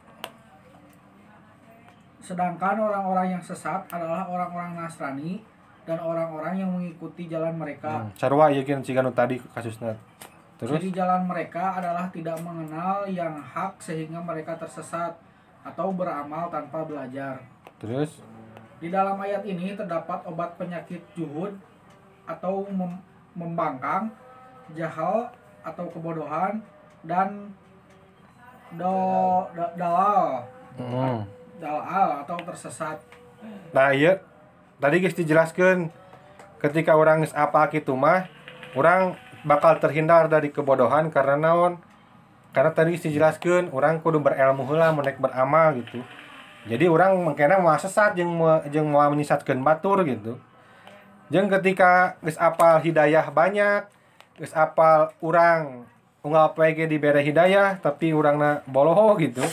Sedangkan 2.24 2.80
orang-orang 2.80 3.36
yang 3.36 3.44
sesat 3.44 3.84
adalah 3.92 4.32
orang-orang 4.32 4.80
Nasrani 4.80 5.44
dan 5.84 6.00
orang-orang 6.00 6.64
yang 6.64 6.72
mengikuti 6.72 7.28
jalan 7.28 7.52
mereka. 7.60 8.08
hmm, 8.08 8.16
sarua 8.16 8.48
ieu 8.54 8.64
kan 8.64 8.80
ciga 8.80 9.04
nu 9.04 9.12
tadi 9.12 9.44
kasusna 9.52 10.00
terus 10.60 10.84
Ciri 10.84 10.92
jalan 10.92 11.24
mereka 11.24 11.80
adalah 11.80 12.12
tidak 12.12 12.36
mengenal 12.44 13.08
yang 13.08 13.40
hak 13.40 13.80
sehingga 13.80 14.20
mereka 14.20 14.60
tersesat 14.60 15.16
atau 15.64 15.96
beramal 15.96 16.52
tanpa 16.52 16.84
belajar. 16.84 17.40
terus 17.80 18.20
Di 18.80 18.88
dalam 18.88 19.20
ayat 19.20 19.44
ini 19.44 19.76
terdapat 19.76 20.24
obat 20.24 20.56
penyakit 20.56 21.04
juhud 21.16 21.52
atau 22.24 22.64
mem- 22.72 23.04
membangkang, 23.36 24.08
jahal 24.72 25.28
atau 25.64 25.88
kebodohan 25.92 26.64
dan 27.04 27.52
do, 28.72 28.96
da- 29.52 29.76
dalal, 29.76 30.48
hmm. 30.80 31.20
dalal 31.60 32.24
atau 32.24 32.38
tersesat. 32.44 33.04
Nah 33.76 33.92
iya 33.92 34.24
tadi 34.80 35.04
guys 35.04 35.16
dijelaskan 35.16 35.92
ketika 36.64 36.96
orang 36.96 37.28
apa 37.36 37.68
gitu 37.72 37.96
mah 38.00 38.28
orang 38.76 39.16
bakal 39.46 39.80
terhindar 39.80 40.28
dari 40.28 40.52
kebodohan 40.52 41.12
karena 41.14 41.36
naon? 41.40 41.80
Karena 42.50 42.74
tadi 42.74 42.98
dijelaskan 42.98 43.70
orang 43.70 44.02
kudu 44.02 44.20
berilmu 44.20 44.66
heula 44.66 44.90
menek 44.90 45.22
beramal 45.22 45.78
gitu. 45.78 46.02
Jadi 46.66 46.90
orang 46.90 47.16
mengkena 47.22 47.62
mau 47.62 47.78
sesat 47.78 48.18
jeung 48.18 48.36
mau 48.36 48.60
jeung 48.68 48.90
mau 48.90 49.06
menyesatkeun 49.14 49.62
batur 49.62 50.02
gitu. 50.04 50.42
Jeung 51.30 51.48
ketika 51.48 52.18
geus 52.26 52.36
apal 52.42 52.82
hidayah 52.82 53.30
banyak 53.30 53.86
geus 54.42 54.52
apal 54.58 55.14
orang 55.22 55.86
unggal 56.26 56.52
PG 56.58 56.90
dibere 56.90 57.22
hidayah 57.22 57.78
tapi 57.80 58.12
urangna 58.12 58.66
boloho 58.66 59.14
gitu. 59.22 59.46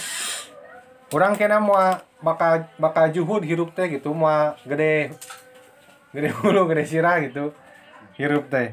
Orang 1.14 1.39
kena 1.39 1.62
mau 1.62 2.01
bakal 2.24 2.64
bakal 2.80 3.12
juhud 3.12 3.45
hirup 3.45 3.76
teh 3.76 3.93
gitu 3.93 4.11
mau 4.16 4.57
gede 4.64 5.12
gede 6.16 6.32
hulu 6.32 6.64
gede 6.72 6.84
sirah 6.89 7.20
gitu 7.20 7.53
hirup 8.16 8.49
teh 8.49 8.72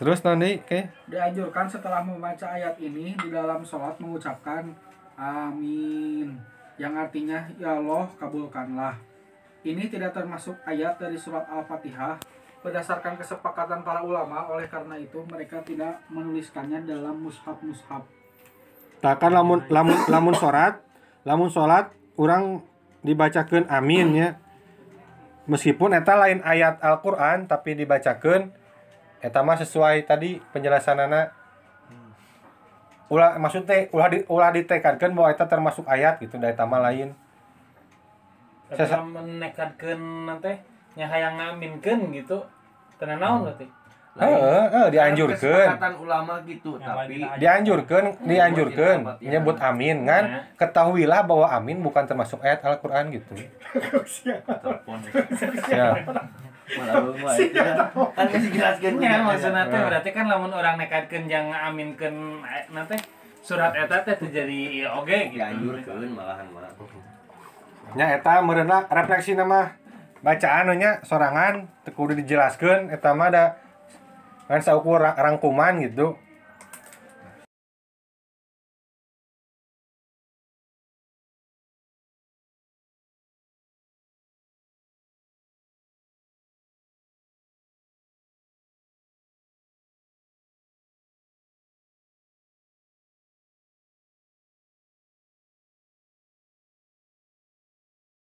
terus 0.00 0.24
nanti 0.24 0.64
oke 0.64 0.80
Dianjurkan 1.12 1.68
setelah 1.68 2.00
membaca 2.00 2.48
ayat 2.48 2.80
ini 2.80 3.12
di 3.20 3.28
dalam 3.28 3.60
sholat 3.60 4.00
mengucapkan 4.00 4.72
amin 5.20 6.40
yang 6.80 6.96
artinya 6.96 7.44
ya 7.60 7.76
Allah 7.76 8.08
kabulkanlah. 8.16 8.96
Ini 9.60 9.92
tidak 9.92 10.16
termasuk 10.16 10.56
ayat 10.64 10.96
dari 10.96 11.20
surat 11.20 11.44
Al-Fatihah 11.44 12.16
berdasarkan 12.64 13.20
kesepakatan 13.20 13.84
para 13.84 14.00
ulama 14.00 14.48
oleh 14.48 14.64
karena 14.64 14.96
itu 14.96 15.20
mereka 15.28 15.60
tidak 15.60 16.00
menuliskannya 16.08 16.88
dalam 16.88 17.20
mushaf-mushaf. 17.20 18.04
nah 19.00 19.16
kan 19.16 19.32
lamun 19.32 19.64
lamun 19.72 19.96
lamun 20.12 20.36
sholat 20.36 20.76
lamun 21.24 21.48
salat 21.48 21.88
orang 22.20 22.60
dibacakeun 23.00 23.64
amin 23.64 24.06
nya 24.12 24.28
meskipun 25.48 25.96
eta 25.96 26.20
lain 26.20 26.44
ayat 26.44 26.84
Al-Qur'an 26.84 27.48
tapi 27.48 27.80
dibacakeun 27.80 28.52
eta 29.20 29.40
mah 29.44 29.56
sesuai 29.60 30.08
tadi 30.08 30.40
penjelasanana. 30.52 31.32
Ulah 33.10 33.36
maksudnya 33.36 33.90
ulah 33.90 34.08
di, 34.08 34.22
ulah 34.30 34.50
ditekankeun 34.54 35.12
bahwa 35.12 35.28
eta 35.34 35.44
termasuk 35.44 35.84
ayat 35.84 36.16
gitu 36.24 36.40
da 36.40 36.48
eta 36.48 36.64
mah 36.64 36.80
lain. 36.80 37.12
Lamun 38.70 39.38
menekadkeun 39.42 40.30
nanti 40.30 40.54
nya 40.94 41.06
hayang 41.10 41.36
ngaminkeun 41.36 42.10
gitu. 42.16 42.38
Tenan 42.96 43.18
naon 43.18 43.48
berarti? 43.48 43.66
heeh 44.18 44.64
heeh 44.74 44.86
dianjurkeun. 44.90 45.38
Kesepakatan 45.70 45.94
ulama 46.02 46.34
gitu 46.42 46.74
Yang 46.76 46.90
tapi 46.90 47.14
dianjurkan 47.38 48.04
dianjurkan 48.26 48.96
Buat 49.06 49.22
yang 49.22 49.32
nyebut 49.38 49.56
amin 49.62 49.96
kan 50.02 50.24
Nah. 50.26 50.42
ketahuilah 50.58 51.20
bahwa 51.24 51.46
amin 51.46 51.78
bukan 51.78 52.04
termasuk 52.10 52.42
ayat 52.42 52.58
Al-Qur'an 52.66 53.06
gitu. 53.14 53.32
Telepon 54.60 54.98
ya 55.70 55.94
malah 56.78 56.94
kan 58.14 58.26
masih 58.30 58.50
jelaskan 58.52 58.92
Ya 59.00 59.24
maksudna 59.24 59.66
teh 59.66 59.80
berarti 59.80 60.10
kan 60.14 60.26
lamun 60.28 60.52
orang 60.54 60.76
nekadkeun 60.78 61.26
yang 61.26 61.50
ngaminkeun 61.50 62.44
eh, 62.46 62.64
nanti 62.70 62.96
surat 63.40 63.72
eta 63.72 64.04
teh 64.04 64.14
teu 64.20 64.28
jadi 64.28 64.84
ieu 64.84 64.90
oge 64.92 65.32
gitu. 65.32 65.40
dianjurkeun 65.40 66.12
malahan 66.12 66.46
mah 66.52 66.68
nya 67.96 68.06
eta 68.14 68.38
meureuna 68.44 68.86
refleksi 68.86 69.34
nama 69.34 69.74
bacaan 70.22 70.70
nya 70.78 71.02
sorangan 71.02 71.66
teu 71.82 71.96
kudu 71.96 72.14
dijelaskeun. 72.22 72.92
Eta 72.92 73.16
mah 73.16 73.32
da 73.32 73.44
kan 74.46 74.60
saukur 74.60 75.00
ra- 75.00 75.16
rangkuman 75.16 75.80
gitu 75.80 76.19